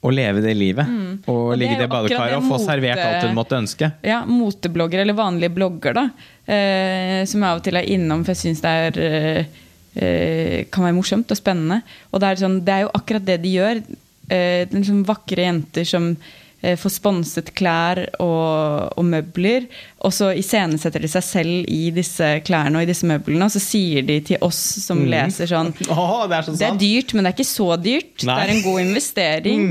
å 0.00 0.12
leve 0.14 0.40
det 0.40 0.52
livet. 0.56 0.88
Mm. 0.88 1.16
Og 1.28 1.40
og 1.50 1.56
ligge 1.60 1.74
i 1.76 1.80
det 1.82 1.88
badekaret 1.92 2.38
og 2.38 2.46
få 2.46 2.54
mote- 2.54 2.66
servert 2.68 3.02
alt 3.04 3.26
hun 3.26 3.34
måtte 3.36 3.58
ønske. 3.58 3.90
Ja, 4.06 4.22
moteblogger 4.24 5.02
eller 5.02 5.16
vanlige 5.18 5.52
blogger, 5.52 5.96
da. 5.98 6.04
Eh, 6.46 7.24
som 7.28 7.42
jeg 7.42 7.50
av 7.50 7.58
og 7.60 7.64
til 7.66 7.76
er 7.76 7.90
innom, 7.96 8.22
for 8.24 8.32
jeg 8.32 8.40
syns 8.46 8.62
det 8.64 8.70
er 8.70 9.00
eh, 9.04 9.58
eh, 10.00 10.58
kan 10.72 10.86
være 10.86 10.96
morsomt 10.96 11.34
og 11.34 11.36
spennende. 11.36 11.82
Og 12.12 12.22
det 12.22 12.30
er, 12.30 12.40
sånn, 12.40 12.60
det 12.64 12.76
er 12.76 12.86
jo 12.86 12.94
akkurat 12.96 13.26
det 13.28 13.40
de 13.42 13.56
gjør. 13.58 13.82
Eh, 14.30 14.62
det 14.64 14.70
er 14.70 14.78
liksom 14.78 15.04
vakre 15.10 15.48
jenter 15.50 15.84
som 15.84 16.08
eh, 16.14 16.39
får 16.60 16.92
sponset 16.92 17.52
klær 17.56 18.02
og, 18.20 18.90
og 18.98 19.06
møbler, 19.08 19.66
og 20.04 20.12
så 20.12 20.30
iscenesetter 20.36 21.00
de 21.00 21.08
seg 21.08 21.24
selv 21.24 21.70
i 21.72 21.90
disse 21.96 22.28
klærne 22.46 22.80
og 22.80 22.84
i 22.84 22.90
disse 22.90 23.08
møblene, 23.08 23.48
og 23.48 23.54
så 23.54 23.62
sier 23.64 24.04
de 24.06 24.18
til 24.28 24.42
oss 24.44 24.60
som 24.84 25.00
leser 25.08 25.48
sånn 25.50 25.72
oh, 25.94 26.26
det 26.28 26.40
er 26.40 26.48
så 26.48 26.56
det 26.56 26.68
er 26.68 26.80
dyrt, 26.80 27.14
men 27.14 27.24
det 27.24 27.32
er 27.32 27.38
ikke 27.38 27.48
så 27.48 27.70
dyrt. 27.80 28.26
Nei. 28.28 28.36
Det 28.36 28.42
er 28.44 28.54
en 28.54 28.66
god 28.66 28.82
investering. 28.84 29.70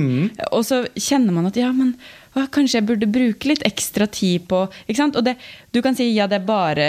Og 0.49 0.65
så 0.65 0.83
kjenner 0.97 1.35
man 1.35 1.49
at 1.49 1.59
ja, 1.59 1.69
men 1.75 1.93
kanskje 2.33 2.77
jeg 2.79 2.87
burde 2.87 3.09
bruke 3.09 3.49
litt 3.49 3.63
ekstra 3.67 4.07
tid 4.11 4.45
på? 4.49 4.61
Og 4.69 5.23
det, 5.25 5.35
Du 5.73 5.81
kan 5.85 5.95
si 5.97 6.09
ja, 6.13 6.27
det 6.29 6.39
er 6.39 6.45
bare 6.47 6.85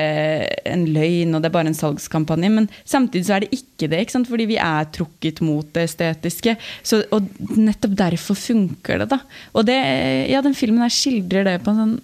en 0.69 0.87
løgn 0.93 1.35
og 1.35 1.43
det 1.43 1.51
er 1.51 1.55
bare 1.55 1.71
en 1.73 1.77
salgskampanje, 1.77 2.51
men 2.53 2.69
samtidig 2.85 3.27
så 3.27 3.37
er 3.37 3.45
det 3.45 3.57
ikke 3.57 3.89
det, 3.91 4.03
ikke 4.05 4.25
fordi 4.29 4.49
vi 4.51 4.59
er 4.61 4.89
trukket 4.93 5.41
mot 5.45 5.67
det 5.75 5.87
estetiske. 5.89 6.57
Så, 6.83 7.03
og 7.11 7.29
nettopp 7.57 7.97
derfor 7.99 8.39
funker 8.39 9.03
det, 9.03 9.11
da. 9.13 9.21
Og 9.55 9.67
det, 9.69 9.79
ja, 10.31 10.43
den 10.45 10.57
filmen 10.57 10.85
her 10.85 10.93
skildrer 10.93 11.47
det 11.49 11.59
på 11.65 11.73
en 11.73 11.83
sånn 11.83 11.99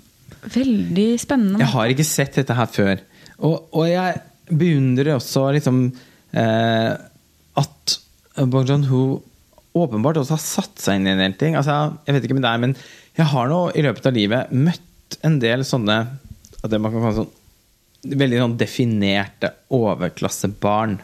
veldig 0.46 1.06
spennende 1.18 1.62
Jeg 1.64 1.72
har 1.72 1.92
ikke 1.92 2.06
sett 2.06 2.36
dette 2.38 2.56
her 2.56 2.68
før. 2.70 3.00
Og, 3.44 3.68
og 3.76 3.88
jeg 3.88 4.20
beundrer 4.46 5.16
også 5.16 5.48
liksom 5.56 5.80
eh, 6.36 6.92
at 7.56 7.96
Bong 8.44 8.68
Joon-ho 8.68 9.02
åpenbart 9.76 10.20
også 10.20 10.36
har 10.36 10.42
satt 10.42 10.80
seg 10.80 11.00
inn 11.00 11.08
i 11.08 11.12
en 11.12 11.20
del 11.20 11.34
ting. 11.36 11.56
Altså, 11.58 11.96
jeg 12.06 12.16
vet 12.16 12.28
ikke 12.28 12.38
med 12.38 12.46
deg, 12.46 12.62
men 12.62 12.76
jeg 13.16 13.28
har 13.32 13.50
nå 13.50 13.60
i 13.72 13.84
løpet 13.86 14.08
av 14.08 14.16
livet 14.16 14.52
møtt 14.52 15.18
en 15.24 15.38
del 15.40 15.64
sånne 15.66 16.00
det 16.66 16.80
man 16.82 16.92
kan 16.92 17.04
kalle 17.04 17.20
sånn 17.20 17.34
veldig 18.06 18.38
sånn 18.38 18.56
definerte 18.58 19.52
overklassebarn. 19.74 20.98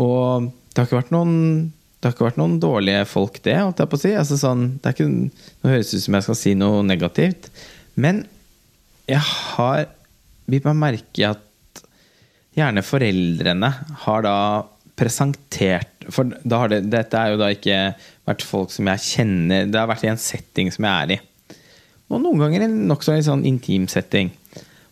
Og 0.00 0.46
det 0.48 0.78
har 0.78 0.88
ikke 0.88 1.00
vært 1.00 1.12
noen 1.14 1.34
det 1.96 2.10
har 2.10 2.14
ikke 2.14 2.26
vært 2.26 2.38
noen 2.38 2.58
dårlige 2.60 3.04
folk, 3.08 3.38
det. 3.42 3.56
holdt 3.56 3.80
jeg 3.80 3.90
på 3.90 3.96
å 3.96 4.00
si. 4.02 4.10
Altså, 4.14 4.36
sånn, 4.38 4.66
det 4.84 4.92
ikke, 4.94 5.06
det 5.64 5.70
høres 5.72 5.94
ut 5.94 6.02
som 6.04 6.16
jeg 6.18 6.26
skal 6.26 6.36
si 6.38 6.52
noe 6.54 6.82
negativt. 6.86 7.48
Men 7.98 8.20
jeg 9.08 9.22
har 9.24 9.88
bitt 10.46 10.68
meg 10.68 10.76
merke 10.78 11.30
at 11.32 11.80
gjerne 12.56 12.84
foreldrene 12.86 13.72
har 14.04 14.26
da 14.26 14.36
presentert 14.96 16.06
For 16.12 16.28
da 16.46 16.60
har 16.62 16.70
det, 16.70 16.84
dette 16.92 17.18
er 17.18 17.32
jo 17.32 17.40
da 17.40 17.48
ikke 17.52 17.80
vært 18.26 18.44
folk 18.46 18.72
som 18.74 18.88
jeg 18.90 19.04
kjenner 19.06 19.68
Det 19.70 19.78
har 19.78 19.88
vært 19.90 20.06
i 20.06 20.10
en 20.10 20.20
setting 20.20 20.72
som 20.74 20.86
jeg 20.86 21.06
er 21.06 21.14
i. 21.16 21.18
Og 22.06 22.22
noen 22.22 22.42
ganger 22.42 22.66
en 22.66 22.76
nokså 22.90 23.16
sånn 23.26 23.46
intim 23.48 23.86
setting. 23.90 24.30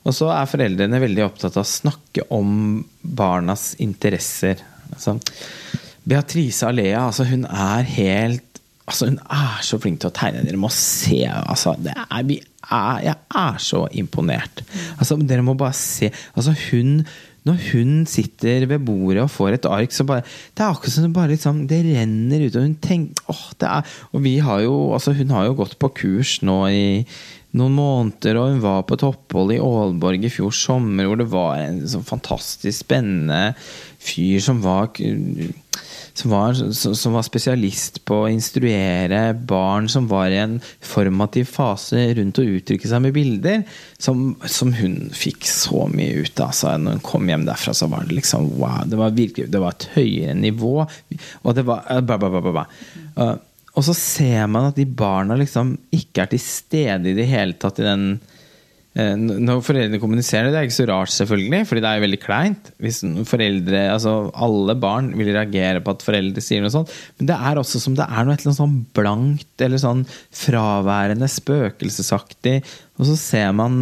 Og 0.04 0.12
så 0.16 0.28
er 0.34 0.50
foreldrene 0.50 1.00
veldig 1.00 1.24
opptatt 1.24 1.56
av 1.56 1.64
å 1.64 1.68
snakke 1.68 2.26
om 2.34 2.82
barnas 3.02 3.72
interesser. 3.82 4.60
Altså, 4.92 5.16
Beatrice 6.04 6.66
Alea, 6.68 7.06
altså 7.06 7.26
hun 7.28 7.46
er 7.48 7.86
helt 7.94 8.50
Altså 8.84 9.06
Hun 9.08 9.14
er 9.32 9.62
så 9.64 9.78
flink 9.80 10.02
til 10.02 10.10
å 10.10 10.12
tegne. 10.12 10.42
Dere 10.44 10.58
må 10.60 10.68
se. 10.68 11.22
Altså, 11.24 11.72
er, 11.88 12.26
er, 12.28 12.98
jeg 13.00 13.14
er 13.40 13.62
så 13.64 13.78
imponert. 13.96 14.60
Altså, 14.98 15.16
dere 15.24 15.40
må 15.46 15.54
bare 15.56 15.72
se. 15.78 16.10
Altså, 16.36 16.52
hun 16.66 16.98
når 17.44 17.60
hun 17.70 17.92
sitter 18.08 18.64
ved 18.70 18.84
bordet 18.86 19.20
og 19.24 19.32
får 19.32 19.58
et 19.58 19.68
ark, 19.68 19.92
så 19.92 20.06
bare 20.08 20.24
Det 20.24 20.64
er 20.64 20.70
akkurat 20.70 20.94
som 20.94 21.04
det 21.04 21.12
bare 21.12 21.32
liksom 21.34 21.66
Det 21.68 21.82
renner 21.84 22.46
ut, 22.46 22.56
og 22.56 22.62
hun 22.64 22.76
tenker 22.80 23.28
åh, 23.28 23.46
det 23.60 23.68
er 23.68 23.96
Og 24.12 24.24
vi 24.24 24.38
har 24.38 24.62
jo 24.64 24.76
Altså, 24.96 25.12
hun 25.12 25.32
har 25.34 25.48
jo 25.48 25.58
gått 25.58 25.78
på 25.78 25.92
kurs 26.00 26.38
nå 26.42 26.58
i 26.72 26.84
noen 27.54 27.76
måneder, 27.76 28.34
og 28.34 28.48
hun 28.50 28.62
var 28.64 28.80
på 28.82 28.96
et 28.96 29.04
opphold 29.06 29.52
i 29.54 29.60
Aalborg 29.62 30.24
i 30.26 30.30
fjor 30.32 30.50
sommer, 30.50 31.06
hvor 31.06 31.20
det 31.20 31.28
var 31.30 31.60
en 31.62 31.84
sånn 31.86 32.02
fantastisk 32.02 32.80
spennende 32.80 33.52
fyr 34.02 34.42
som 34.42 34.58
var 34.64 34.90
som 36.14 36.30
var, 36.30 36.54
som 36.72 37.16
var 37.16 37.24
spesialist 37.26 38.04
på 38.06 38.20
å 38.22 38.30
instruere 38.30 39.32
barn 39.34 39.88
som 39.90 40.06
var 40.10 40.30
i 40.30 40.38
en 40.38 40.60
formativ 40.84 41.48
fase 41.50 42.06
rundt 42.14 42.38
å 42.38 42.46
uttrykke 42.56 42.90
seg 42.90 43.02
med 43.02 43.16
bilder, 43.16 43.64
som, 43.98 44.28
som 44.46 44.70
hun 44.78 45.10
fikk 45.14 45.48
så 45.50 45.88
mye 45.90 46.22
ut 46.22 46.38
av. 46.38 46.52
Altså, 46.52 46.76
når 46.78 46.98
hun 46.98 47.06
kom 47.08 47.32
hjem 47.32 47.48
derfra, 47.48 47.74
så 47.74 47.90
var 47.90 48.06
det 48.06 48.20
liksom 48.20 48.52
wow. 48.60 48.84
Det 48.86 49.00
var 49.00 49.16
virkelig 49.16 49.50
det 49.50 49.64
var 49.64 49.74
et 49.74 49.88
høyere 49.96 50.36
nivå. 50.38 50.76
Og 51.42 51.58
det 51.58 51.66
var 51.66 51.82
bah, 52.06 52.22
bah, 52.22 52.52
bah. 52.54 52.78
Uh, 53.18 53.34
og 53.74 53.82
så 53.88 53.94
ser 53.98 54.46
man 54.46 54.70
at 54.70 54.78
de 54.78 54.86
barna 54.86 55.34
liksom 55.38 55.74
ikke 55.94 56.22
er 56.22 56.30
til 56.30 56.42
stede 56.42 57.10
i 57.10 57.18
det 57.18 57.26
hele 57.26 57.58
tatt 57.58 57.82
i 57.82 57.88
den 57.88 58.06
Når 58.94 59.62
foreldrene 59.66 59.98
kommuniserer, 59.98 60.52
det 60.52 60.58
er 60.60 60.68
ikke 60.68 60.76
så 60.76 60.86
rart, 60.86 61.10
selvfølgelig, 61.10 61.64
fordi 61.66 61.80
det 61.82 61.88
er 61.88 61.98
jo 61.98 62.02
veldig 62.04 62.18
kleint. 62.22 62.68
Hvis 62.78 63.00
foreldre, 63.26 63.80
altså 63.90 64.12
Alle 64.46 64.76
barn 64.78 65.08
vil 65.18 65.32
reagere 65.34 65.82
på 65.82 65.96
at 65.96 66.04
foreldre 66.06 66.44
sier 66.44 66.62
noe 66.62 66.70
sånt. 66.70 66.92
Men 67.18 67.32
det 67.32 67.38
er 67.50 67.58
også 67.58 67.82
som 67.82 67.96
det 67.98 68.06
er 68.06 68.22
noe 68.22 68.36
et 68.36 68.44
eller 68.44 68.52
annet 68.52 68.60
sånn 68.60 68.76
blankt 68.94 69.64
eller 69.66 69.82
sånn 69.82 70.04
fraværende, 70.44 71.26
spøkelsesaktig. 71.26 72.60
Og 73.00 73.10
så 73.10 73.16
ser 73.18 73.50
man 73.58 73.74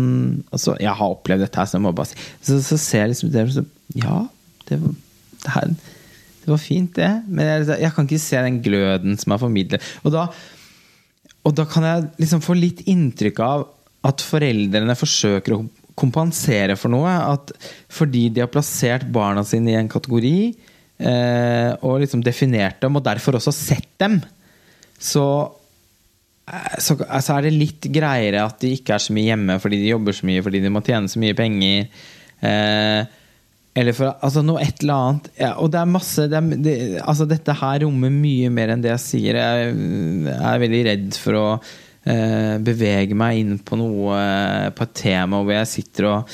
altså, 0.48 0.78
Jeg 0.80 0.96
har 0.96 1.16
opplevd 1.18 1.44
dette 1.44 1.60
her, 1.60 1.68
så 1.68 1.76
jeg 1.76 1.84
må 1.84 1.92
bare 1.92 2.08
si 2.08 2.16
Så, 2.40 2.62
så 2.64 2.78
ser 2.80 3.04
jeg 3.04 3.12
liksom 3.12 3.34
det 3.34 3.42
så, 3.52 3.66
Ja, 4.00 4.22
det, 4.70 4.80
det 4.80 5.52
her 5.58 5.74
det 6.42 6.50
var 6.50 6.58
fint, 6.58 6.96
det. 6.96 7.10
Men 7.28 7.46
jeg, 7.46 7.66
jeg, 7.84 7.92
kan 7.94 8.08
ikke 8.08 8.18
se 8.18 8.40
den 8.42 8.56
gløden 8.64 9.14
som 9.20 9.30
er 9.30 9.38
formidlet. 9.38 9.84
Og 10.02 10.10
da, 10.10 10.24
og 11.46 11.54
da 11.54 11.66
kan 11.70 11.86
jeg 11.86 12.08
liksom 12.24 12.42
få 12.42 12.56
litt 12.58 12.82
inntrykk 12.90 13.38
av 13.46 13.68
at 14.06 14.24
foreldrene 14.26 14.96
forsøker 14.98 15.56
å 15.56 15.62
kompensere 15.98 16.76
for 16.78 16.92
noe. 16.92 17.12
At 17.34 17.52
fordi 17.92 18.28
de 18.32 18.44
har 18.44 18.52
plassert 18.52 19.06
barna 19.12 19.44
sine 19.46 19.74
i 19.74 19.78
en 19.78 19.90
kategori 19.92 20.36
eh, 20.98 21.72
og 21.80 22.02
liksom 22.02 22.24
definert 22.24 22.80
dem, 22.82 22.98
og 22.98 23.06
derfor 23.06 23.38
også 23.38 23.54
sett 23.54 23.90
dem, 24.02 24.20
så, 25.02 25.24
så 26.78 26.96
altså 27.08 27.36
er 27.36 27.48
det 27.48 27.56
litt 27.56 27.90
greiere 27.94 28.44
at 28.46 28.60
de 28.62 28.74
ikke 28.76 28.94
er 28.96 29.02
så 29.02 29.14
mye 29.14 29.32
hjemme 29.32 29.56
fordi 29.62 29.80
de 29.82 29.90
jobber 29.90 30.14
så 30.14 30.28
mye, 30.28 30.44
fordi 30.44 30.62
de 30.62 30.70
må 30.72 30.84
tjene 30.86 31.10
så 31.10 31.22
mye 31.22 31.38
penger. 31.38 32.06
Eh, 32.42 33.18
eller 33.72 33.96
for 33.96 34.18
altså 34.20 34.42
noe 34.44 34.60
et 34.60 34.82
eller 34.82 34.98
annet. 34.98 35.30
Ja, 35.38 35.54
og 35.62 35.70
det 35.72 35.78
er 35.80 35.88
masse 35.88 36.26
det 36.28 36.36
er, 36.36 36.48
det, 36.60 36.74
altså 37.00 37.24
Dette 37.28 37.54
her 37.56 37.78
rommer 37.86 38.12
mye 38.12 38.50
mer 38.52 38.74
enn 38.74 38.82
det 38.84 38.92
jeg 38.92 39.04
sier. 39.06 39.38
Jeg 39.38 40.34
er 40.36 40.60
veldig 40.60 40.82
redd 40.90 41.16
for 41.16 41.38
å 41.38 41.46
eh, 41.54 41.70
bevege 42.04 43.14
meg 43.14 43.38
inn 43.38 43.58
på 43.62 43.76
noe 43.78 44.16
På 44.74 44.82
et 44.88 44.94
tema 44.98 45.38
hvor 45.42 45.52
jeg 45.54 45.68
sitter 45.70 46.08
og 46.10 46.32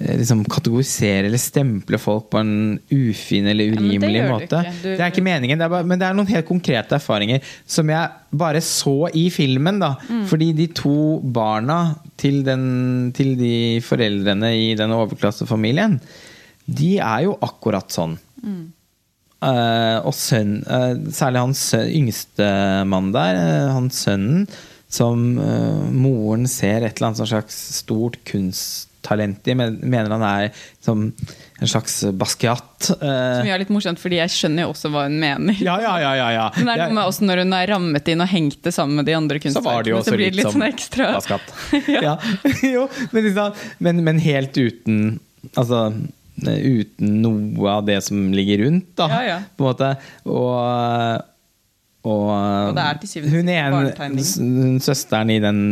eh, 0.00 0.14
liksom 0.16 0.40
kategoriserer 0.48 1.26
eller 1.28 1.42
stempler 1.42 2.00
folk 2.00 2.30
på 2.32 2.40
en 2.40 2.54
ufin 2.88 3.46
eller 3.50 3.68
Ja, 3.68 3.74
urimelig 3.76 4.22
gjør 4.22 4.30
måte. 4.32 4.62
Du- 4.80 4.88
Det 4.88 5.00
er 5.00 5.10
ikke 5.12 5.26
meningen, 5.26 5.58
det 5.60 5.68
bare, 5.70 5.84
men 5.84 5.98
det 6.00 6.08
er 6.08 6.14
noen 6.16 6.30
helt 6.32 6.48
konkrete 6.48 6.96
erfaringer 6.96 7.42
som 7.66 7.88
jeg 7.92 8.08
bare 8.32 8.60
så 8.64 8.96
i 9.12 9.26
filmen. 9.30 9.78
da 9.84 9.96
Mm. 10.08 10.24
Fordi 10.32 10.52
de 10.56 10.66
to 10.68 11.20
barna 11.20 11.96
til, 12.16 12.42
den, 12.42 13.12
til 13.12 13.36
de 13.36 13.80
foreldrene 13.84 14.54
i 14.56 14.74
den 14.74 14.90
overklassefamilien 14.96 16.00
de 16.72 16.96
er 17.02 17.24
jo 17.24 17.36
akkurat 17.42 17.90
sånn. 17.90 18.16
Eh, 19.42 19.98
og 20.06 20.14
sønn, 20.14 20.60
uh, 20.70 20.94
særlig 21.10 21.40
hans 21.42 21.62
yngste 21.74 22.46
mann 22.86 23.08
der, 23.10 23.34
uh, 23.66 23.72
hans 23.74 24.04
sønnen, 24.06 24.44
som 24.92 25.38
uh, 25.40 25.84
moren 25.88 26.48
ser 26.50 26.84
et 26.84 26.98
eller 26.98 27.08
annet 27.10 27.22
sånn 27.22 27.30
slags 27.30 27.56
stort 27.78 28.18
kunsttalent 28.28 29.48
i. 29.48 29.54
Mener 29.56 30.12
han 30.12 30.24
er 30.26 30.64
som 30.84 31.06
en 31.62 31.70
slags 31.70 32.02
Basquiat. 32.18 32.90
Uh, 33.00 33.38
Som 33.38 33.48
gjør 33.48 33.62
litt 33.62 33.72
morsomt, 33.72 34.02
fordi 34.02 34.20
jeg 34.20 34.34
skjønner 34.34 34.66
jo 34.66 34.74
også 34.74 34.92
hva 34.92 35.06
hun 35.08 35.16
mener. 35.22 35.56
ja, 35.64 35.78
ja, 35.80 35.96
ja, 36.02 36.12
ja, 36.18 36.30
ja. 36.36 36.46
Men 36.58 36.68
det 36.68 36.76
er 36.76 36.84
noe 36.84 36.98
med 37.00 37.08
også 37.08 37.28
når 37.28 37.44
hun 37.44 37.56
er 37.56 37.72
rammet 37.72 38.12
inn 38.12 38.24
og 38.24 38.32
hengt 38.34 38.60
det 38.66 38.74
sammen 38.76 39.00
med 39.00 39.08
de 39.08 39.16
andre 39.16 39.40
kunstverkene, 39.42 40.02
så, 40.02 40.10
så 40.10 40.18
blir 40.18 40.28
det 40.28 40.42
litt 40.42 40.52
sånn 40.52 40.68
ekstra 40.68 41.12
Basquiat. 41.16 41.52
ja. 42.08 42.16
jo, 42.74 42.88
men, 43.16 43.30
men, 43.80 44.08
men 44.10 44.24
helt 44.24 44.58
uten 44.60 45.04
Altså 45.58 45.88
uten 46.42 47.18
noe 47.22 47.66
av 47.70 47.82
det 47.86 47.98
som 48.06 48.30
ligger 48.34 48.64
rundt, 48.64 48.92
da. 48.98 49.08
Ja, 49.12 49.20
ja. 49.26 49.34
På 49.56 49.66
en 49.66 49.68
måte. 49.68 49.90
Og, 50.24 51.28
og, 52.02 52.28
Og 52.32 52.76
det 52.76 52.84
er 52.84 53.00
til 53.02 53.10
syvende 53.10 53.30
og 53.30 53.36
Hun 53.36 53.48
sist 53.48 53.56
ene 53.56 53.72
barnetegning. 53.76 54.80
søsteren 54.82 55.30
i 55.30 55.40
den 55.42 55.62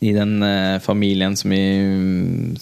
i 0.00 0.12
den 0.14 0.42
uh, 0.42 0.78
familien 0.82 1.34
som 1.36 1.50
vi, 1.50 1.62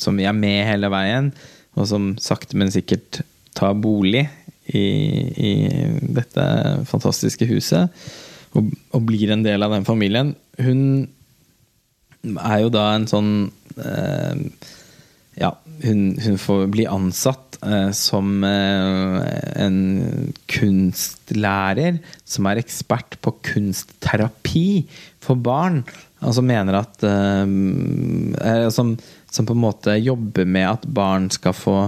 som 0.00 0.16
vi 0.16 0.24
er 0.24 0.36
med 0.36 0.64
hele 0.64 0.88
veien, 0.92 1.30
og 1.76 1.88
som 1.90 2.14
sakte, 2.22 2.56
men 2.56 2.72
sikkert 2.72 3.20
tar 3.56 3.76
bolig 3.76 4.24
i, 4.72 4.86
i 5.36 5.52
dette 6.16 6.46
fantastiske 6.88 7.48
huset, 7.50 7.92
og, 8.56 8.72
og 8.96 9.04
blir 9.08 9.34
en 9.34 9.44
del 9.44 9.66
av 9.66 9.74
den 9.76 9.84
familien. 9.84 10.32
Hun 10.56 10.80
er 12.24 12.64
jo 12.64 12.72
da 12.72 12.88
en 12.94 13.06
sånn 13.10 13.30
uh, 13.76 14.34
Ja, 15.36 15.52
hun, 15.84 16.16
hun 16.24 16.38
får 16.40 16.62
bli 16.72 16.86
ansatt 16.88 17.45
eh, 17.62 17.90
som 17.96 18.44
eh, 18.44 19.20
en 19.62 19.78
kunstlærer 20.50 22.00
som 22.24 22.48
er 22.50 22.60
ekspert 22.62 23.18
på 23.24 23.34
kunstterapi 23.50 24.86
for 25.24 25.38
barn. 25.40 25.82
Altså 26.24 26.44
mener 26.46 26.80
at 26.80 27.06
eh, 27.06 27.54
eh, 28.50 28.68
som, 28.74 28.94
som 29.30 29.48
på 29.48 29.56
en 29.56 29.64
måte 29.64 29.96
jobber 30.00 30.48
med 30.48 30.68
at 30.74 30.86
barn 30.88 31.30
skal 31.34 31.56
få 31.56 31.78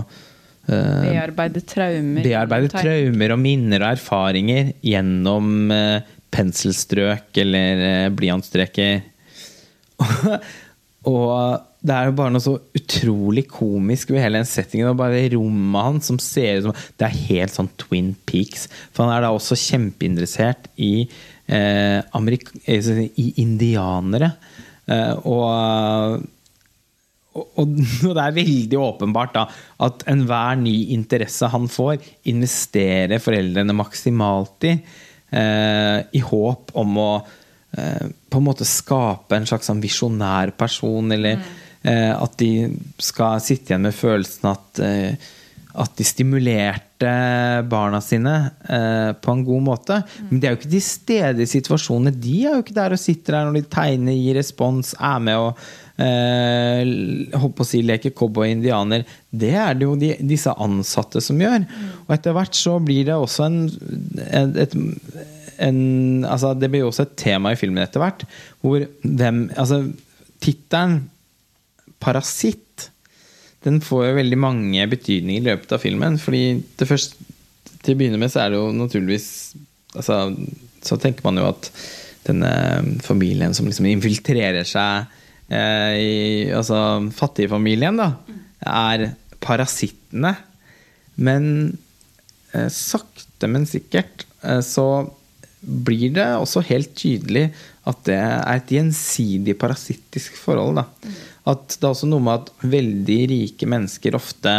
Bearbeide 0.69 1.62
traumer. 1.64 2.21
bearbeide 2.21 2.69
traumer 2.69 3.33
og 3.33 3.39
minner 3.41 3.81
og 3.87 3.95
erfaringer 3.95 4.75
gjennom 4.85 5.71
penselstrøk 6.29 7.41
eller 7.41 8.11
blyantstreker. 8.12 9.01
og 11.09 11.33
det 11.89 11.97
er 11.97 12.09
jo 12.09 12.16
bare 12.18 12.34
noe 12.34 12.45
så 12.45 12.55
utrolig 12.76 13.47
komisk 13.51 14.12
ved 14.12 14.22
hele 14.22 14.43
den 14.43 14.49
settingen. 14.49 14.91
Og 14.93 15.01
bare 15.01 15.24
rommet 15.34 15.86
hans 15.89 16.11
som 16.11 16.20
ser 16.22 16.61
ut 16.61 16.68
som 16.68 16.78
Det 17.01 17.09
er 17.09 17.20
helt 17.30 17.55
sånn 17.55 17.70
Twin 17.80 18.14
Peaks. 18.28 18.68
For 18.93 19.07
han 19.07 19.16
er 19.16 19.26
da 19.26 19.34
også 19.34 19.59
kjempeinteressert 19.59 20.70
i, 20.76 21.09
eh, 21.49 22.01
eh, 22.05 23.05
i 23.09 23.28
indianere. 23.43 24.32
Eh, 24.89 25.14
og 25.24 26.26
og, 27.39 27.74
og 28.09 28.14
det 28.16 28.24
er 28.24 28.39
veldig 28.39 28.80
åpenbart 28.82 29.34
da, 29.36 29.45
at 29.86 30.07
enhver 30.11 30.59
ny 30.61 30.76
interesse 30.95 31.51
han 31.53 31.68
får, 31.70 32.01
investerer 32.32 33.22
foreldrene 33.22 33.76
maksimalt 33.76 34.68
i, 34.68 34.74
eh, 35.30 35.99
i 36.03 36.24
håp 36.24 36.74
om 36.82 36.99
å 37.03 37.11
eh, 37.76 38.09
på 38.28 38.41
en 38.41 38.47
måte 38.49 38.66
skape 38.68 39.36
en 39.36 39.49
slags 39.49 39.70
sånn 39.70 39.82
visjonær 39.84 40.55
person, 40.59 41.12
eller 41.14 41.39
eh, 41.39 41.57
at 41.87 42.33
de 42.41 42.53
skal 42.99 43.39
sitte 43.41 43.70
igjen 43.70 43.85
med 43.87 43.95
følelsen 43.95 44.49
at 44.51 44.81
eh, 44.83 45.29
at 45.79 45.99
de 45.99 46.07
stimulerte 46.07 47.11
barna 47.70 48.01
sine 48.03 48.35
eh, 48.68 49.11
på 49.20 49.35
en 49.35 49.45
god 49.47 49.64
måte. 49.66 49.99
Men 50.29 50.41
de 50.41 50.49
er 50.49 50.55
jo 50.55 50.61
ikke 50.61 50.72
til 50.72 50.85
stede 50.85 51.45
i 51.45 51.51
situasjonene. 51.51 52.14
De 52.14 52.39
er 52.43 52.57
jo 52.57 52.64
ikke 52.64 52.76
der 52.79 52.97
og 52.97 53.03
sitter 53.03 53.37
der 53.37 53.49
når 53.49 53.59
de 53.59 53.70
tegner, 53.74 54.16
gir 54.16 54.39
respons, 54.41 54.95
er 54.97 55.20
med 55.22 55.39
og 55.39 55.61
eh, 56.03 56.83
holdt 57.39 57.57
på 57.59 57.66
å 57.66 57.68
si 57.68 57.83
leke 57.87 58.14
cowboy 58.16 58.49
og 58.49 58.57
indianer. 58.57 59.05
Det 59.31 59.53
er 59.55 59.79
det 59.79 59.87
jo 59.87 59.95
de, 60.01 60.14
disse 60.31 60.55
ansatte 60.66 61.22
som 61.24 61.45
gjør. 61.45 61.68
Og 62.07 62.16
etter 62.16 62.37
hvert 62.37 62.59
så 62.59 62.79
blir 62.83 63.07
det 63.11 63.18
også 63.18 63.47
en, 63.47 63.61
et, 64.26 64.62
et 64.66 64.79
en, 65.59 65.79
altså 66.22 66.53
det 66.55 66.70
blir 66.70 66.85
jo 66.85 66.91
også 66.93 67.07
et 67.07 67.16
tema 67.18 67.53
i 67.53 67.59
filmen 67.59 67.83
etter 67.83 68.03
hvert. 68.03 68.26
Hvor 68.62 68.83
hvem 69.03 69.47
Altså, 69.59 69.85
tittelen 70.43 71.01
'Parasitt' 71.99 72.90
den 73.66 73.80
får 73.82 74.05
jo 74.07 74.18
veldig 74.18 74.38
mange 74.38 74.86
betydninger 74.90 75.42
i 75.42 75.46
løpet 75.51 75.72
av 75.74 75.82
filmen. 75.82 76.18
Fordi 76.20 76.61
det 76.78 76.88
først, 76.88 77.16
til 77.82 77.94
å 77.94 77.99
begynne 77.99 78.20
med 78.20 78.32
så 78.32 78.44
er 78.44 78.53
det 78.53 78.61
jo 78.61 78.70
naturligvis 78.74 79.28
altså, 79.96 80.34
Så 80.84 80.99
tenker 81.01 81.24
man 81.26 81.40
jo 81.40 81.49
at 81.49 81.70
denne 82.28 82.51
familien 83.03 83.55
som 83.57 83.66
liksom 83.66 83.88
infiltrerer 83.88 84.66
seg 84.68 85.09
eh, 85.51 85.94
i 85.99 86.16
Altså 86.55 86.78
fattigfamilien, 87.16 87.99
da, 87.99 88.12
er 88.62 89.11
parasittene. 89.42 90.36
Men 91.18 91.44
eh, 92.55 92.68
sakte, 92.70 93.51
men 93.51 93.66
sikkert 93.66 94.26
eh, 94.44 94.62
så 94.62 95.09
blir 95.59 96.12
det 96.14 96.28
også 96.38 96.62
helt 96.68 96.92
tydelig 96.94 97.49
at 97.88 98.05
det 98.07 98.18
er 98.20 98.53
et 98.53 98.70
gjensidig 98.70 99.57
parasittisk 99.59 100.36
forhold. 100.38 100.78
Da. 100.78 100.86
At 101.49 101.78
det 101.78 101.86
er 101.86 101.94
også 101.94 102.09
noe 102.11 102.24
med 102.24 102.42
at 102.42 102.66
veldig 102.68 103.18
rike 103.30 103.68
mennesker 103.70 104.16
ofte 104.18 104.55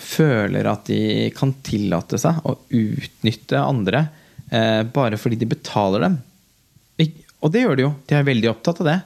føler 0.00 0.68
at 0.70 0.86
de 0.88 1.28
kan 1.36 1.52
tillate 1.66 2.18
seg 2.20 2.38
å 2.46 2.54
utnytte 2.72 3.60
andre 3.60 4.06
eh, 4.50 4.80
bare 4.86 5.18
fordi 5.20 5.38
de 5.42 5.48
betaler 5.50 6.06
dem. 6.06 6.16
Og 7.44 7.52
det 7.52 7.60
gjør 7.66 7.76
de 7.78 7.84
jo. 7.84 7.90
De 8.08 8.16
er 8.16 8.24
veldig 8.26 8.48
opptatt 8.54 8.80
av 8.82 8.88
det. 8.88 8.96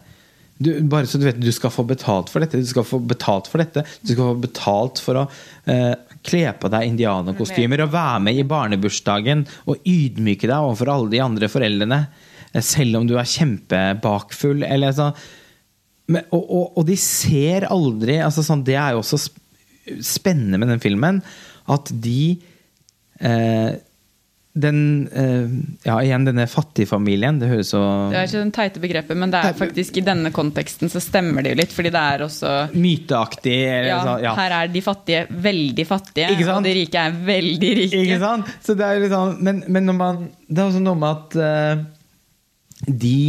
Du, 0.61 0.69
bare 0.93 1.09
så 1.09 1.19
du 1.19 1.25
vet, 1.27 1.41
du 1.41 1.51
skal 1.53 1.73
få 1.73 1.83
betalt 1.89 2.29
for 2.31 2.45
dette, 2.45 2.61
du 2.61 2.69
skal 2.69 2.85
få 2.87 3.01
betalt 3.11 3.49
for 3.51 3.61
dette. 3.61 3.83
Du 4.05 4.13
skal 4.13 4.31
få 4.31 4.37
betalt 4.45 5.01
for 5.03 5.19
å 5.23 5.25
eh, 5.73 5.97
kle 6.29 6.45
på 6.61 6.71
deg 6.73 6.87
indianerkostymer 6.93 7.83
og 7.87 7.95
være 7.95 8.23
med 8.29 8.39
i 8.39 8.47
barnebursdagen 8.49 9.47
og 9.67 9.83
ydmyke 9.89 10.47
deg 10.47 10.57
overfor 10.61 10.93
alle 10.95 11.13
de 11.17 11.23
andre 11.25 11.49
foreldrene. 11.51 12.01
eh, 12.53 12.65
Selv 12.65 13.01
om 13.01 13.09
du 13.09 13.17
er 13.19 13.29
kjempebakfull. 13.35 14.63
Eller 14.69 14.95
sånn. 14.97 15.17
Men, 16.11 16.27
og, 16.35 16.43
og, 16.43 16.65
og 16.81 16.89
de 16.89 16.97
ser 16.99 17.69
aldri 17.71 18.19
altså 18.25 18.43
sånn, 18.47 18.65
Det 18.67 18.75
er 18.79 18.97
jo 18.97 19.05
også 19.05 19.21
spennende 20.05 20.59
med 20.61 20.73
den 20.75 20.83
filmen. 20.83 21.23
At 21.71 21.91
de 22.03 22.35
eh, 23.21 23.71
Den 24.61 24.81
eh, 25.15 25.53
Ja, 25.87 26.01
igjen, 26.03 26.27
denne 26.27 26.47
fattigfamilien. 26.51 27.39
Det 27.41 27.51
høres 27.53 27.71
så 27.75 27.83
Det 28.11 28.19
er 28.19 28.27
ikke 28.29 28.43
den 28.43 28.53
teite 28.57 28.83
begrepet, 28.83 29.21
men 29.23 29.33
det 29.33 29.43
er 29.45 29.57
faktisk 29.59 30.01
i 30.01 30.05
denne 30.07 30.33
konteksten 30.35 30.91
så 30.93 31.03
stemmer 31.03 31.47
det 31.47 31.55
jo 31.55 31.61
litt, 31.63 31.75
fordi 31.77 31.95
det 31.95 32.03
er 32.15 32.27
også 32.27 32.55
myteaktig. 32.75 33.59
Ja, 33.87 34.01
sånn, 34.09 34.25
ja. 34.27 34.35
Her 34.39 34.57
er 34.59 34.75
de 34.75 34.83
fattige 34.85 35.25
veldig 35.31 35.87
fattige, 35.89 36.35
og 36.51 36.67
de 36.67 36.75
rike 36.81 37.07
er 37.07 37.21
veldig 37.31 37.73
rike. 37.85 38.03
Ikke 38.05 38.21
sant? 38.25 38.51
Så 38.67 38.77
det 38.79 38.89
er 38.89 39.05
litt 39.05 39.15
sånn, 39.15 39.39
men, 39.47 39.63
men 39.71 39.87
når 39.93 40.01
man, 40.03 40.25
det 40.49 40.65
er 40.65 40.73
også 40.73 40.83
noe 40.83 40.99
med 40.99 41.11
at 41.15 41.39
eh, 41.47 41.85
de 43.07 43.21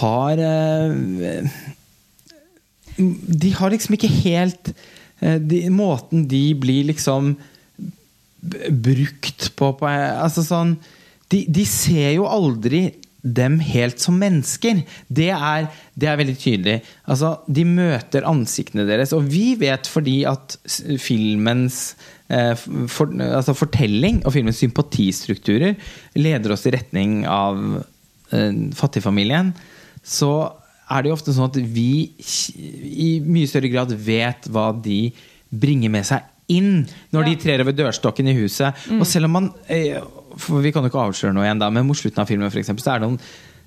har 0.00 0.40
eh, 0.40 1.54
De 2.96 3.50
har 3.58 3.72
liksom 3.74 3.96
ikke 3.96 4.12
helt 4.22 4.70
eh, 5.20 5.38
de, 5.40 5.64
Måten 5.72 6.28
de 6.30 6.44
blir 6.58 6.86
liksom 6.90 7.34
brukt 8.68 9.48
på, 9.56 9.70
på 9.78 9.88
altså 9.88 10.44
sånn, 10.44 10.76
de, 11.32 11.46
de 11.48 11.64
ser 11.68 12.12
jo 12.18 12.28
aldri 12.28 12.90
dem 13.24 13.56
helt 13.64 14.02
som 14.02 14.18
mennesker. 14.20 14.82
Det 15.08 15.30
er, 15.32 15.68
det 15.96 16.08
er 16.10 16.18
veldig 16.20 16.34
tydelig. 16.36 16.74
Altså, 17.08 17.38
de 17.48 17.64
møter 17.64 18.26
ansiktene 18.28 18.84
deres, 18.88 19.14
og 19.16 19.24
vi 19.32 19.54
vet 19.60 19.88
fordi 19.88 20.18
at 20.28 20.58
filmens 21.00 21.94
eh, 22.28 22.52
for, 22.92 23.14
altså 23.24 23.56
fortelling 23.56 24.20
og 24.24 24.34
filmens 24.36 24.60
sympatistrukturer 24.60 25.78
leder 26.20 26.52
oss 26.52 26.66
i 26.68 26.74
retning 26.76 27.22
av 27.24 27.62
eh, 27.80 28.52
fattigfamilien, 28.76 29.54
så 30.04 30.34
er 30.94 31.02
det 31.02 31.10
jo 31.10 31.16
ofte 31.16 31.34
sånn 31.34 31.50
at 31.50 31.58
vi 31.58 32.14
i 32.14 33.08
mye 33.24 33.50
større 33.50 33.70
grad 33.72 33.94
vet 34.06 34.46
hva 34.52 34.68
de 34.72 35.08
bringer 35.50 35.92
med 35.92 36.06
seg 36.06 36.30
inn 36.52 36.84
når 37.14 37.30
de 37.30 37.38
trer 37.40 37.64
over 37.64 37.74
dørstokken 37.76 38.28
i 38.30 38.36
huset. 38.36 38.86
Og 38.98 39.06
selv 39.08 39.30
om 39.30 39.36
man 39.38 39.50
eh, 39.72 39.96
For 40.38 40.60
vi 40.60 40.72
kan 40.74 40.84
jo 40.84 40.90
ikke 40.90 41.06
avsløre 41.08 41.34
noe 41.34 41.46
igjen, 41.46 41.62
da, 41.62 41.70
men 41.72 41.86
mot 41.88 41.98
slutten 41.98 42.22
av 42.22 42.30
filmen 42.30 42.50
for 42.50 42.60
eksempel, 42.60 42.84
så 42.84 42.94
er 42.94 43.02
det 43.02 43.08
noen 43.08 43.20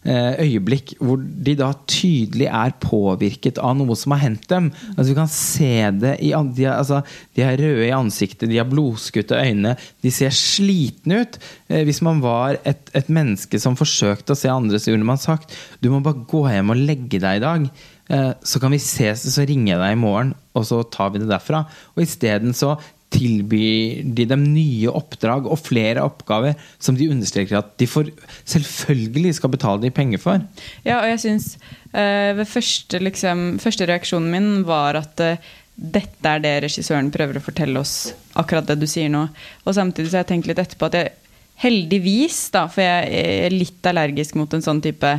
øyeblikk 0.07 0.93
hvor 1.03 1.19
de 1.19 1.53
da 1.59 1.71
tydelig 1.89 2.47
er 2.47 2.75
påvirket 2.79 3.59
av 3.59 3.75
noe 3.75 3.95
som 3.99 4.13
har 4.15 4.21
hendt 4.23 4.47
dem. 4.51 4.69
Altså 4.93 5.07
Vi 5.09 5.17
kan 5.17 5.31
se 5.31 5.71
det 5.99 6.13
i 6.23 6.31
de 6.31 6.65
er, 6.65 6.77
altså, 6.77 7.01
de 7.35 7.43
er 7.43 7.59
røde 7.59 7.87
i 7.89 7.95
ansiktet, 7.95 8.47
de 8.49 8.59
har 8.61 8.69
blodskutte 8.69 9.35
øyne, 9.35 9.75
de 10.03 10.13
ser 10.13 10.33
slitne 10.35 11.23
ut. 11.23 11.37
Eh, 11.69 11.83
hvis 11.87 12.01
man 12.05 12.21
var 12.23 12.57
et, 12.63 12.89
et 12.95 13.11
menneske 13.11 13.59
som 13.59 13.77
forsøkte 13.79 14.35
å 14.35 14.39
se 14.39 14.51
andre, 14.51 14.79
så 14.79 14.93
ville 14.93 15.07
man 15.07 15.21
sagt 15.21 15.55
du 15.83 15.91
må 15.91 16.01
bare 16.05 16.25
gå 16.29 16.45
hjem 16.49 16.73
og 16.73 16.83
legge 16.87 17.21
deg 17.21 17.39
i 17.39 17.43
dag. 17.43 17.69
Eh, 18.07 18.31
så 18.39 18.61
kan 18.63 18.71
vi 18.71 18.79
ses, 18.81 19.25
så 19.33 19.45
ringer 19.47 19.73
jeg 19.73 19.81
deg 19.83 19.95
i 19.95 19.99
morgen, 19.99 20.33
og 20.55 20.67
så 20.67 20.81
tar 20.91 21.11
vi 21.13 21.21
det 21.21 21.29
derfra. 21.29 21.65
Og 21.95 22.05
isteden 22.05 22.55
så 22.55 22.77
tilbyr 23.17 24.03
de 24.17 24.25
dem 24.29 24.45
nye 24.53 24.91
oppdrag 24.93 25.49
og 25.49 25.59
flere 25.59 26.05
oppgaver 26.05 26.57
som 26.79 26.97
de 26.97 27.09
understreker 27.11 27.59
at 27.59 27.73
de 27.81 27.89
får, 27.89 28.11
selvfølgelig 28.45 29.37
skal 29.39 29.53
betale 29.53 29.83
de 29.83 29.93
penger 29.93 30.21
for. 30.21 30.43
Ja, 30.85 31.01
og 31.01 31.09
jeg 31.11 31.23
syns 31.25 31.55
uh, 31.91 32.43
første, 32.45 33.01
liksom, 33.03 33.47
første 33.63 33.89
reaksjonen 33.89 34.29
min 34.33 34.51
var 34.67 34.99
at 35.01 35.23
uh, 35.25 35.49
dette 35.77 36.29
er 36.29 36.41
det 36.41 36.55
regissøren 36.65 37.11
prøver 37.13 37.37
å 37.37 37.45
fortelle 37.45 37.81
oss, 37.81 38.13
akkurat 38.37 38.65
det 38.69 38.79
du 38.81 38.87
sier 38.89 39.11
nå. 39.13 39.27
Og 39.65 39.75
samtidig 39.77 40.09
så 40.09 40.19
har 40.19 40.25
jeg 40.25 40.33
tenkt 40.33 40.49
litt 40.49 40.61
etterpå 40.61 40.89
at 40.89 40.97
jeg 40.97 41.13
heldigvis, 41.61 42.39
da, 42.53 42.65
for 42.69 42.85
jeg 42.85 43.45
er 43.45 43.53
litt 43.53 43.85
allergisk 43.89 44.37
mot 44.37 44.51
en 44.53 44.65
sånn 44.65 44.81
type 44.85 45.11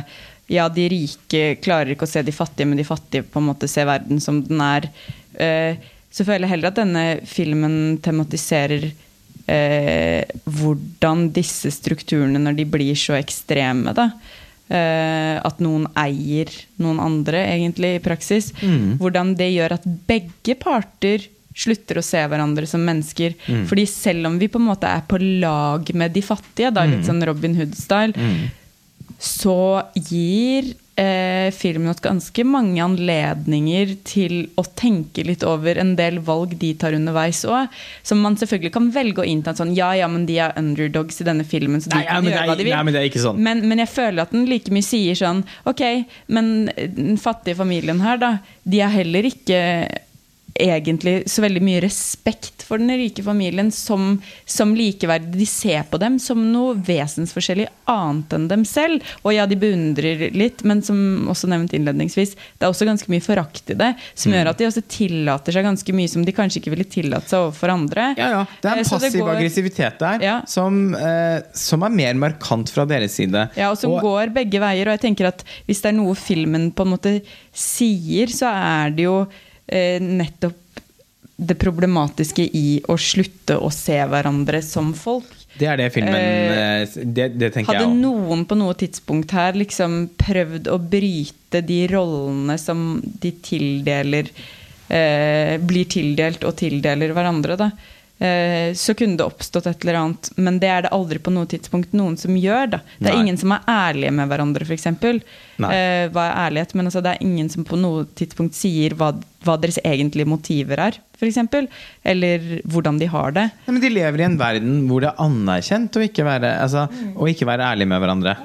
ja, 0.49 0.65
de 0.73 0.87
rike 0.89 1.43
klarer 1.61 1.93
ikke 1.93 2.07
å 2.07 2.09
se 2.09 2.23
de 2.25 2.33
fattige, 2.33 2.67
men 2.67 2.79
de 2.79 2.87
fattige 2.87 3.27
på 3.29 3.41
en 3.41 3.49
måte 3.51 3.69
ser 3.69 3.85
verden 3.89 4.21
som 4.23 4.41
den 4.47 4.61
er. 4.65 4.87
Eh, 5.37 5.77
så 6.11 6.25
føler 6.25 6.47
jeg 6.47 6.55
heller 6.55 6.71
at 6.71 6.79
denne 6.81 7.05
filmen 7.29 7.75
tematiserer 8.03 8.89
eh, 9.49 10.23
hvordan 10.45 11.27
disse 11.35 11.71
strukturene, 11.73 12.41
når 12.41 12.57
de 12.59 12.65
blir 12.69 12.97
så 12.97 13.17
ekstreme, 13.19 13.93
da, 13.97 14.09
eh, 14.69 15.37
at 15.37 15.61
noen 15.63 15.87
eier 15.99 16.51
noen 16.81 17.01
andre, 17.03 17.43
egentlig, 17.53 17.95
i 17.97 18.03
praksis. 18.05 18.51
Mm. 18.61 18.97
Hvordan 19.01 19.35
det 19.39 19.51
gjør 19.53 19.77
at 19.77 19.85
begge 20.09 20.57
parter 20.59 21.27
slutter 21.59 21.99
å 21.99 22.05
se 22.05 22.21
hverandre 22.29 22.67
som 22.69 22.83
mennesker. 22.85 23.33
Mm. 23.49 23.63
Fordi 23.67 23.85
selv 23.89 24.29
om 24.29 24.37
vi 24.39 24.47
på 24.51 24.61
en 24.61 24.69
måte 24.69 24.87
er 24.87 25.01
på 25.09 25.17
lag 25.41 25.89
med 25.97 26.13
de 26.15 26.23
fattige, 26.23 26.71
da, 26.71 26.85
litt 26.87 27.05
sånn 27.07 27.25
Robin 27.27 27.57
Hood-style, 27.57 28.15
Mm. 28.15 28.49
så 29.19 29.83
gir 29.95 30.73
eh, 30.99 31.47
filmen 31.55 31.87
hatt 31.89 32.01
ganske 32.03 32.43
mange 32.47 32.81
anledninger 32.83 33.93
til 34.07 34.33
å 34.59 34.65
tenke 34.77 35.23
litt 35.27 35.45
over 35.47 35.79
en 35.81 35.93
del 35.99 36.19
valg 36.27 36.57
de 36.59 36.73
tar 36.81 36.97
underveis 36.97 37.41
òg. 37.47 37.71
Som 38.03 38.21
man 38.25 38.35
selvfølgelig 38.39 38.73
kan 38.75 38.89
velge 38.95 39.23
å 39.23 39.27
innta 39.27 39.53
sånn 39.57 39.71
Ja, 39.77 39.91
ja, 39.97 40.09
men 40.11 40.25
de 40.29 40.37
er 40.43 40.53
underdogs 40.59 41.21
i 41.23 41.27
denne 41.27 41.45
filmen, 41.47 41.81
så 41.81 41.89
de 41.93 41.97
Nei, 42.01 42.05
kan 42.09 42.23
men 42.23 42.33
gjøre 42.33 42.43
er- 42.43 42.51
hva 42.51 42.57
de 42.59 42.67
vil. 42.67 42.75
nei, 42.75 42.83
men 42.83 42.93
det 42.97 43.01
er 43.03 43.09
ikke 43.11 43.23
sånn. 43.25 43.39
Men, 43.49 43.63
men 43.69 43.83
jeg 43.85 43.93
føler 43.93 44.21
at 44.25 44.31
den 44.35 44.45
like 44.49 44.71
mye 44.75 44.85
sier 44.85 45.15
sånn 45.15 45.43
Ok, 45.69 45.81
men 46.27 46.51
den 46.75 47.17
fattige 47.21 47.55
familien 47.59 47.99
her, 48.03 48.17
da, 48.21 48.33
de 48.65 48.81
er 48.81 48.89
heller 48.99 49.23
ikke 49.29 49.59
egentlig 50.59 51.23
så 51.31 51.41
veldig 51.45 51.61
mye 51.65 51.81
respekt 51.85 52.63
for 52.67 52.77
den 52.81 52.91
rike 52.99 53.23
familien 53.25 53.71
som, 53.73 54.21
som 54.45 54.73
likeverdig. 54.77 55.31
De 55.39 55.45
ser 55.49 55.83
på 55.89 55.97
dem 56.01 56.19
som 56.21 56.41
noe 56.53 56.75
vesensforskjellig 56.85 57.65
annet 57.89 58.35
enn 58.37 58.47
dem 58.51 58.65
selv. 58.67 59.01
Og 59.23 59.33
ja, 59.33 59.47
de 59.49 59.57
beundrer 59.59 60.27
litt, 60.35 60.61
men 60.67 60.83
som 60.85 60.99
også 61.31 61.49
nevnt 61.49 61.73
innledningsvis, 61.73 62.35
det 62.59 62.67
er 62.67 62.69
også 62.73 62.85
ganske 62.89 63.09
mye 63.09 63.23
forakt 63.25 63.71
i 63.73 63.77
det, 63.79 63.93
som 64.13 64.29
Mm. 64.31 64.37
gjør 64.37 64.49
at 64.51 64.57
de 64.61 64.67
også 64.69 64.83
tillater 64.87 65.51
seg 65.55 65.63
ganske 65.65 65.93
mye 65.95 66.09
som 66.11 66.25
de 66.27 66.31
kanskje 66.35 66.61
ikke 66.61 66.75
ville 66.75 66.85
tillatt 66.85 67.29
seg 67.31 67.39
overfor 67.47 67.73
andre. 67.73 68.13
Ja, 68.19 68.29
ja. 68.29 68.45
Det 68.61 68.69
er 68.69 68.75
Eh, 68.75 68.83
en 68.83 68.85
passiv 68.85 69.19
går- 69.23 69.35
aggressivitet 69.37 69.99
der 69.99 70.21
Ja. 70.21 70.41
som, 70.45 70.93
eh, 70.95 71.41
som 71.53 71.81
er 71.83 71.89
mer 71.89 72.13
markant 72.13 72.69
fra 72.69 72.85
deres 72.85 73.13
side. 73.17 73.49
Ja, 73.55 73.71
og 73.71 73.77
som 73.77 73.91
går 73.91 74.33
begge 74.33 74.59
veier. 74.59 74.87
Og 74.87 74.99
jeg 74.99 75.01
tenker 75.15 75.27
at 75.27 75.43
hvis 75.67 75.81
det 75.81 75.89
er 75.93 75.97
noe 75.97 76.13
filmen 76.15 76.71
på 76.71 76.85
en 76.85 76.91
måte 76.97 77.21
sier, 77.53 78.27
så 78.27 78.47
er 78.53 78.91
det 78.91 79.03
jo 79.05 79.21
eh, 79.21 79.27
nettopp 80.01 80.69
det 81.39 81.55
problematiske 81.55 82.43
i 82.43 82.81
å 82.91 82.97
slutte 82.99 83.55
å 83.63 83.69
se 83.71 83.95
hverandre 84.11 84.59
som 84.65 84.91
folk. 84.97 85.29
det 85.59 85.67
er 85.71 85.79
det 85.79 85.89
filmen 85.95 86.15
Eh, 86.15 86.81
eh, 86.81 86.89
det, 87.03 87.29
det 87.39 87.51
tenker 87.53 87.71
Hadde 87.71 87.85
jeg 87.85 87.87
Hadde 87.87 88.01
noen 88.01 88.43
på 88.45 88.57
noe 88.59 88.75
tidspunkt 88.79 89.31
her 89.35 89.55
liksom 89.55 90.01
prøvd 90.19 90.67
å 90.71 90.77
bryte 90.79 91.61
de 91.65 91.79
rollene 91.91 92.57
som 92.59 92.99
de 93.03 93.31
tildeler 93.45 94.31
eh, 94.89 95.55
Blir 95.63 95.87
tildelt 95.87 96.43
og 96.43 96.57
tildeler 96.59 97.15
hverandre, 97.15 97.57
da. 97.59 97.71
Eh, 98.19 98.73
så 98.75 98.93
kunne 98.99 99.15
det 99.15 99.23
oppstått 99.23 99.69
et 99.71 99.83
eller 99.85 99.95
annet, 100.01 100.29
men 100.35 100.59
det 100.59 100.67
er 100.67 100.81
det 100.83 100.91
aldri 100.95 101.21
på 101.23 101.31
noe 101.31 101.47
tidspunkt 101.47 101.95
noen 101.95 102.17
som 102.19 102.35
gjør. 102.35 102.73
da. 102.75 102.79
Det 102.97 103.07
er 103.07 103.15
Nei. 103.15 103.21
ingen 103.23 103.39
som 103.39 103.53
er 103.55 103.63
ærlige 103.63 104.11
med 104.11 104.27
hverandre, 104.27 104.67
f.eks. 104.67 104.89
Eh, 104.91 106.09
hva 106.11 106.25
er 106.25 106.39
ærlighet? 106.49 106.75
Men 106.75 106.91
altså, 106.91 107.03
det 107.05 107.15
er 107.15 107.23
ingen 107.23 107.47
som 107.53 107.63
på 107.67 107.79
noe 107.79 108.03
tidspunkt 108.19 108.59
sier 108.59 108.97
hva, 108.99 109.13
hva 109.45 109.55
deres 109.61 109.77
egentlige 109.87 110.27
motiver 110.27 110.81
er, 110.83 110.97
f.eks. 111.15 111.37
Eller 112.03 112.47
hvordan 112.67 112.97
de 112.99 113.07
har 113.11 113.31
det. 113.35 113.45
Ja, 113.65 113.71
men 113.71 113.81
de 113.83 113.91
lever 113.93 114.19
i 114.19 114.27
en 114.27 114.37
verden 114.39 114.81
hvor 114.89 115.03
det 115.05 115.13
er 115.13 115.21
anerkjent 115.23 115.95
å 115.95 116.03
ikke 116.03 116.25
være, 116.27 116.53
altså, 116.63 116.87
Mm. 116.89 117.13
å 117.15 117.29
ikke 117.31 117.47
være 117.47 117.69
ærlig 117.71 117.87
med 117.87 118.01
hverandre. 118.03 118.35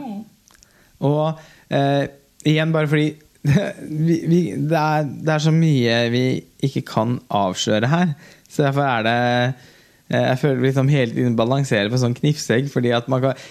Og 1.04 1.40
eh, 1.74 2.06
igjen, 2.46 2.72
bare 2.74 2.90
fordi 2.90 3.08
vi, 4.06 4.16
vi, 4.30 4.38
det, 4.56 4.78
er, 4.78 5.04
det 5.26 5.34
er 5.34 5.42
så 5.44 5.52
mye 5.52 5.98
vi 6.14 6.24
ikke 6.64 6.84
kan 6.94 7.18
avsløre 7.34 7.90
her. 7.92 8.14
Så 8.48 8.64
derfor 8.64 8.86
er 8.86 9.04
det 9.04 9.16
eh, 10.14 10.30
Jeg 10.30 10.38
føler 10.44 10.62
vi 10.62 10.70
liksom 10.70 10.88
hele 10.94 11.10
tiden 11.16 11.36
balanserer 11.36 11.90
på 11.92 11.98
sånn 12.00 12.14
knivsegg, 12.16 12.70
fordi 12.72 12.94
at 12.96 13.10
man 13.12 13.24
kan 13.28 13.44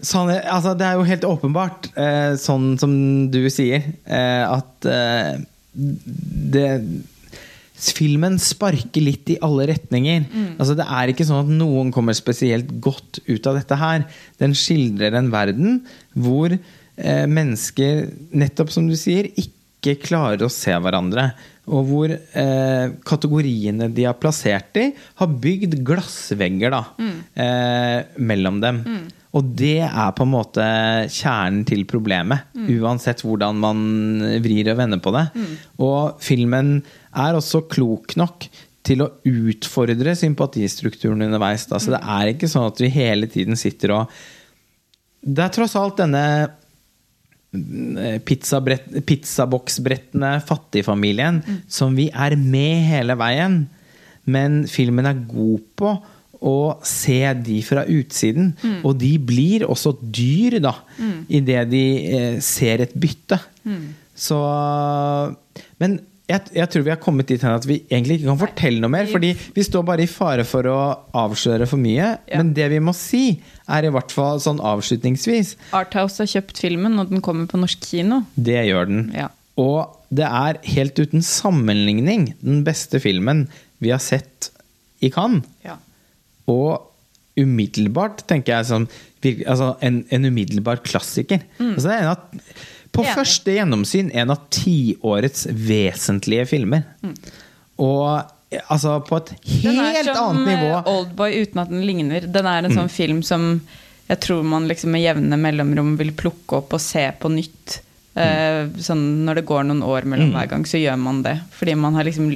Sånn, 0.00 0.30
altså 0.32 0.70
det 0.80 0.86
er 0.86 0.94
jo 0.96 1.02
helt 1.04 1.24
åpenbart, 1.28 1.90
eh, 2.00 2.30
sånn 2.40 2.70
som 2.80 2.92
du 3.28 3.42
sier, 3.52 3.82
eh, 4.08 4.44
at 4.48 4.86
eh, 4.88 5.42
det 5.72 6.68
Filmen 7.80 8.34
sparker 8.42 9.00
litt 9.00 9.30
i 9.32 9.38
alle 9.40 9.64
retninger. 9.70 10.26
Altså 10.60 10.74
Det 10.76 10.84
er 10.84 11.12
ikke 11.12 11.24
sånn 11.24 11.46
at 11.46 11.52
noen 11.62 11.92
kommer 11.94 12.16
spesielt 12.16 12.74
godt 12.82 13.22
ut 13.24 13.46
av 13.48 13.56
dette 13.56 13.78
her. 13.80 14.04
Den 14.42 14.52
skildrer 14.58 15.16
en 15.16 15.30
verden 15.32 15.78
hvor 16.12 16.52
eh, 16.52 17.24
mennesker, 17.24 18.10
nettopp 18.36 18.74
som 18.74 18.90
du 18.90 18.96
sier, 19.00 19.30
ikke 19.32 19.96
klarer 20.02 20.44
å 20.44 20.52
se 20.52 20.74
hverandre. 20.76 21.30
Og 21.70 21.88
hvor 21.88 22.12
eh, 22.12 22.92
kategoriene 23.08 23.88
de 23.94 24.04
har 24.10 24.18
plassert 24.20 24.76
i, 24.76 24.90
har 25.22 25.38
bygd 25.40 25.78
glassvegger 25.86 26.76
da, 26.76 26.82
eh, 27.00 27.98
mellom 28.20 28.60
dem. 28.60 28.84
Og 29.36 29.52
det 29.54 29.84
er 29.86 30.10
på 30.16 30.24
en 30.26 30.32
måte 30.32 30.64
kjernen 31.14 31.62
til 31.68 31.84
problemet, 31.86 32.48
uansett 32.80 33.22
hvordan 33.22 33.60
man 33.62 33.84
vrir 34.42 34.72
og 34.72 34.80
vender 34.80 34.98
på 35.02 35.12
det. 35.14 35.28
Og 35.78 36.18
filmen 36.24 36.80
er 37.14 37.38
også 37.38 37.62
klok 37.70 38.16
nok 38.18 38.48
til 38.86 39.04
å 39.04 39.10
utfordre 39.28 40.16
sympatistrukturen 40.18 41.22
underveis. 41.28 41.68
Da. 41.70 41.78
Så 41.78 41.94
det 41.94 42.00
er 42.02 42.32
ikke 42.32 42.50
sånn 42.50 42.70
at 42.72 42.80
vi 42.82 42.90
hele 42.90 43.30
tiden 43.30 43.58
sitter 43.60 43.94
og 44.00 44.20
Det 45.20 45.42
er 45.44 45.50
tross 45.52 45.74
alt 45.76 45.98
denne 46.00 46.24
pizzabrett- 48.24 49.02
pizzaboksbrettende 49.04 50.38
fattigfamilien 50.48 51.42
som 51.68 51.94
vi 51.94 52.08
er 52.08 52.36
med 52.40 52.86
hele 52.88 53.16
veien. 53.20 53.66
Men 54.24 54.64
filmen 54.70 55.06
er 55.06 55.20
god 55.28 55.60
på 55.76 55.92
å 56.40 56.80
se 56.86 57.20
de 57.44 57.58
fra 57.66 57.84
utsiden. 57.84 58.54
Og 58.82 58.94
de 59.00 59.14
blir 59.18 59.66
også 59.68 59.94
dyr, 60.00 60.60
da, 60.64 60.74
idet 61.28 61.66
de 61.72 61.84
eh, 62.10 62.38
ser 62.44 62.86
et 62.86 62.94
bytte. 62.96 63.40
Så 64.20 64.38
Men 65.80 66.00
jeg, 66.30 66.46
jeg 66.54 66.70
tror 66.70 66.84
vi 66.86 66.92
har 66.92 67.00
kommet 67.02 67.28
dit 67.30 67.42
hen 67.42 67.56
at 67.56 67.66
vi 67.66 67.80
egentlig 67.88 68.20
ikke 68.20 68.30
kan 68.30 68.40
fortelle 68.40 68.82
noe 68.82 68.92
mer. 68.92 69.08
Fordi 69.10 69.32
vi 69.56 69.64
står 69.66 69.84
bare 69.86 70.04
i 70.04 70.10
fare 70.10 70.44
for 70.48 70.68
å 70.70 70.78
avsløre 71.18 71.66
for 71.70 71.80
mye. 71.82 72.12
Ja. 72.30 72.38
Men 72.40 72.52
det 72.56 72.68
vi 72.74 72.80
må 72.84 72.94
si, 72.96 73.24
er 73.70 73.86
i 73.86 73.92
hvert 73.94 74.14
fall 74.14 74.42
sånn 74.42 74.62
avslutningsvis 74.62 75.56
Arthouse 75.76 76.22
har 76.22 76.30
kjøpt 76.30 76.62
filmen, 76.62 76.98
og 77.02 77.10
den 77.12 77.22
kommer 77.24 77.50
på 77.50 77.60
norsk 77.60 77.82
kino. 77.92 78.22
Det 78.34 78.62
gjør 78.68 78.90
den. 78.90 79.04
Ja. 79.16 79.30
Og 79.60 79.96
det 80.14 80.26
er 80.26 80.58
helt 80.76 80.98
uten 80.98 81.22
sammenligning 81.26 82.32
den 82.40 82.64
beste 82.66 83.02
filmen 83.02 83.48
vi 83.82 83.92
har 83.94 84.02
sett 84.02 84.50
i 85.04 85.10
Cannes. 85.12 85.46
Ja. 85.66 85.78
Og 86.48 86.86
umiddelbart, 87.40 88.24
tenker 88.28 88.58
jeg, 88.58 88.68
som 88.68 88.88
altså 89.46 89.74
en, 89.84 90.02
en 90.10 90.28
umiddelbar 90.28 90.82
klassiker. 90.84 91.44
Altså 91.60 91.88
det 91.88 91.96
er 91.96 92.04
en 92.04 92.12
av, 92.12 92.44
på 92.90 93.04
Enig. 93.04 93.14
første 93.14 93.54
gjennomsyn 93.54 94.10
en 94.18 94.34
av 94.34 94.42
tiårets 94.52 95.46
vesentlige 95.52 96.48
filmer. 96.50 96.86
Og 97.80 98.06
eh, 98.50 98.64
altså 98.66 98.98
på 99.06 99.20
et 99.20 99.34
er 99.36 99.78
helt 100.00 100.10
annet 100.16 100.48
nivå. 100.48 100.72
eh, 100.80 100.90
Oldboy 100.90 101.38
uten 101.44 101.62
at 101.62 101.70
den 101.70 101.86
ligner. 101.86 102.26
Den 102.26 102.50
er 102.50 102.66
en 102.66 102.76
sånn 102.76 102.92
film 102.92 103.22
som 103.26 103.52
jeg 104.10 104.18
tror 104.24 104.42
man 104.42 104.66
liksom 104.66 104.90
med 104.90 105.04
jevne 105.04 105.38
mellomrom 105.38 105.94
vil 106.00 106.10
plukke 106.18 106.58
opp 106.58 106.74
og 106.74 106.82
se 106.82 107.06
på 107.20 107.30
nytt. 107.30 107.80
Mm. 108.10 108.72
sånn 108.82 109.02
når 109.24 109.38
det 109.38 109.42
går 109.48 109.68
noen 109.68 109.84
år 109.86 110.04
mellom 110.10 110.32
hver 110.34 110.48
gang, 110.50 110.64
så 110.66 110.80
gjør 110.80 110.96
man 110.98 111.20
det. 111.22 111.36
Fordi 111.54 111.76
man 111.78 111.94
har 111.94 112.04
liksom 112.04 112.32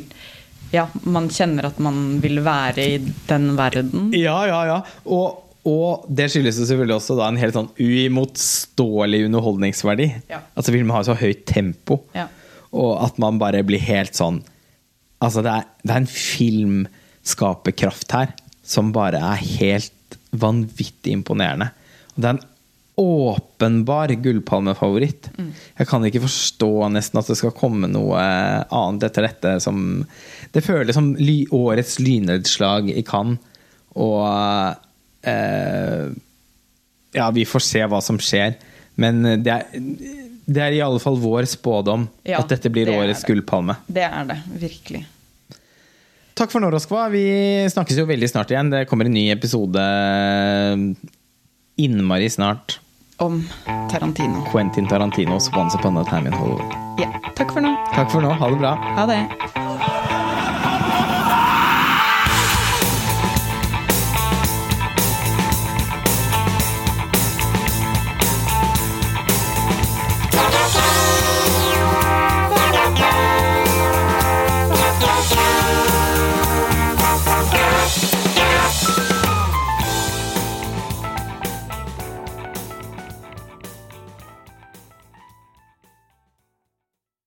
Ja, 0.74 0.88
man 1.06 1.28
kjenner 1.32 1.64
at 1.70 1.78
man 1.82 2.18
vil 2.22 2.40
være 2.44 2.82
i 2.82 2.98
den 3.28 3.44
verden. 3.58 4.08
Ja, 4.18 4.40
ja, 4.50 4.60
ja. 4.68 4.78
Og, 5.06 5.26
og 5.70 6.04
det 6.10 6.26
skyldes 6.32 6.58
jo 6.58 6.66
selvfølgelig 6.66 6.96
også 6.98 7.14
da 7.20 7.24
en 7.30 7.38
helt 7.40 7.54
sånn 7.56 7.70
uimotståelig 7.80 9.20
underholdningsverdi. 9.28 10.08
Ja. 10.32 10.38
Altså 10.58 10.70
Filmen 10.74 10.92
har 10.96 11.04
så 11.06 11.14
høyt 11.20 11.42
tempo, 11.48 11.94
Ja. 12.18 12.26
og 12.74 12.92
at 13.06 13.14
man 13.22 13.38
bare 13.38 13.62
blir 13.66 13.82
helt 13.86 14.14
sånn 14.18 14.42
Altså, 15.24 15.40
det 15.46 15.52
er, 15.56 15.62
det 15.86 15.92
er 15.94 16.00
en 16.02 16.10
filmskaperkraft 16.10 18.10
her 18.12 18.28
som 18.66 18.90
bare 18.92 19.16
er 19.24 19.38
helt 19.60 20.18
vanvittig 20.36 21.14
imponerende. 21.16 21.70
Og 22.12 22.18
det 22.20 22.26
er 22.28 22.34
en 22.36 22.42
åpenbar 22.96 24.12
gullpalmefavoritt. 24.22 25.30
Mm. 25.38 25.48
Jeg 25.80 25.88
kan 25.90 26.04
ikke 26.06 26.20
forstå 26.22 26.68
nesten 26.94 27.18
at 27.18 27.26
det 27.30 27.36
skal 27.40 27.54
komme 27.56 27.88
noe 27.90 28.20
annet 28.70 29.08
etter 29.08 29.26
dette 29.26 29.54
som 29.64 30.04
Det 30.54 30.62
føles 30.62 30.94
som 30.94 31.08
ly, 31.18 31.40
årets 31.50 31.96
lynnedslag 31.98 32.92
i 32.94 33.02
Cannes, 33.02 33.40
og 33.98 34.76
eh, 35.26 36.12
Ja, 37.14 37.30
vi 37.34 37.44
får 37.46 37.62
se 37.66 37.82
hva 37.90 37.98
som 38.02 38.18
skjer, 38.22 38.54
men 38.98 39.22
det 39.42 39.50
er, 39.50 39.66
det 40.46 40.62
er 40.62 40.76
i 40.78 40.82
alle 40.86 41.02
fall 41.02 41.18
vår 41.18 41.48
spådom 41.50 42.06
Ja, 42.26 42.38
at 42.44 42.50
dette 42.54 42.70
blir 42.70 42.86
det 42.86 42.94
årets 42.94 43.24
det. 43.24 43.32
gullpalme. 43.32 43.74
Det 43.90 44.06
er 44.06 44.30
det. 44.30 44.38
Virkelig. 44.68 45.02
Takk 46.34 46.50
for 46.50 46.62
nå, 46.62 46.70
Roskva. 46.74 47.08
Vi 47.14 47.26
snakkes 47.70 47.98
jo 47.98 48.06
veldig 48.06 48.26
snart 48.30 48.50
igjen. 48.50 48.70
Det 48.70 48.86
kommer 48.90 49.06
en 49.06 49.14
ny 49.14 49.28
episode 49.34 49.82
innmari 51.78 52.30
snart. 52.30 52.80
Om 53.18 53.48
Tarantino. 53.90 54.44
Quentin 54.50 54.86
Tarantinos 54.86 55.50
Once 55.56 55.78
Upon 55.78 55.96
a 55.98 56.04
Time 56.04 56.26
in 56.26 56.32
Hollywood. 56.32 56.72
Ja. 56.98 57.08
Takk 57.36 57.52
for 57.52 57.60
nå. 57.60 57.76
Takk 57.94 58.10
for 58.10 58.20
nå. 58.20 58.30
Ha 58.30 58.50
det 58.50 58.58
bra. 58.58 58.74
Ha 58.96 59.06
det. 59.06 59.63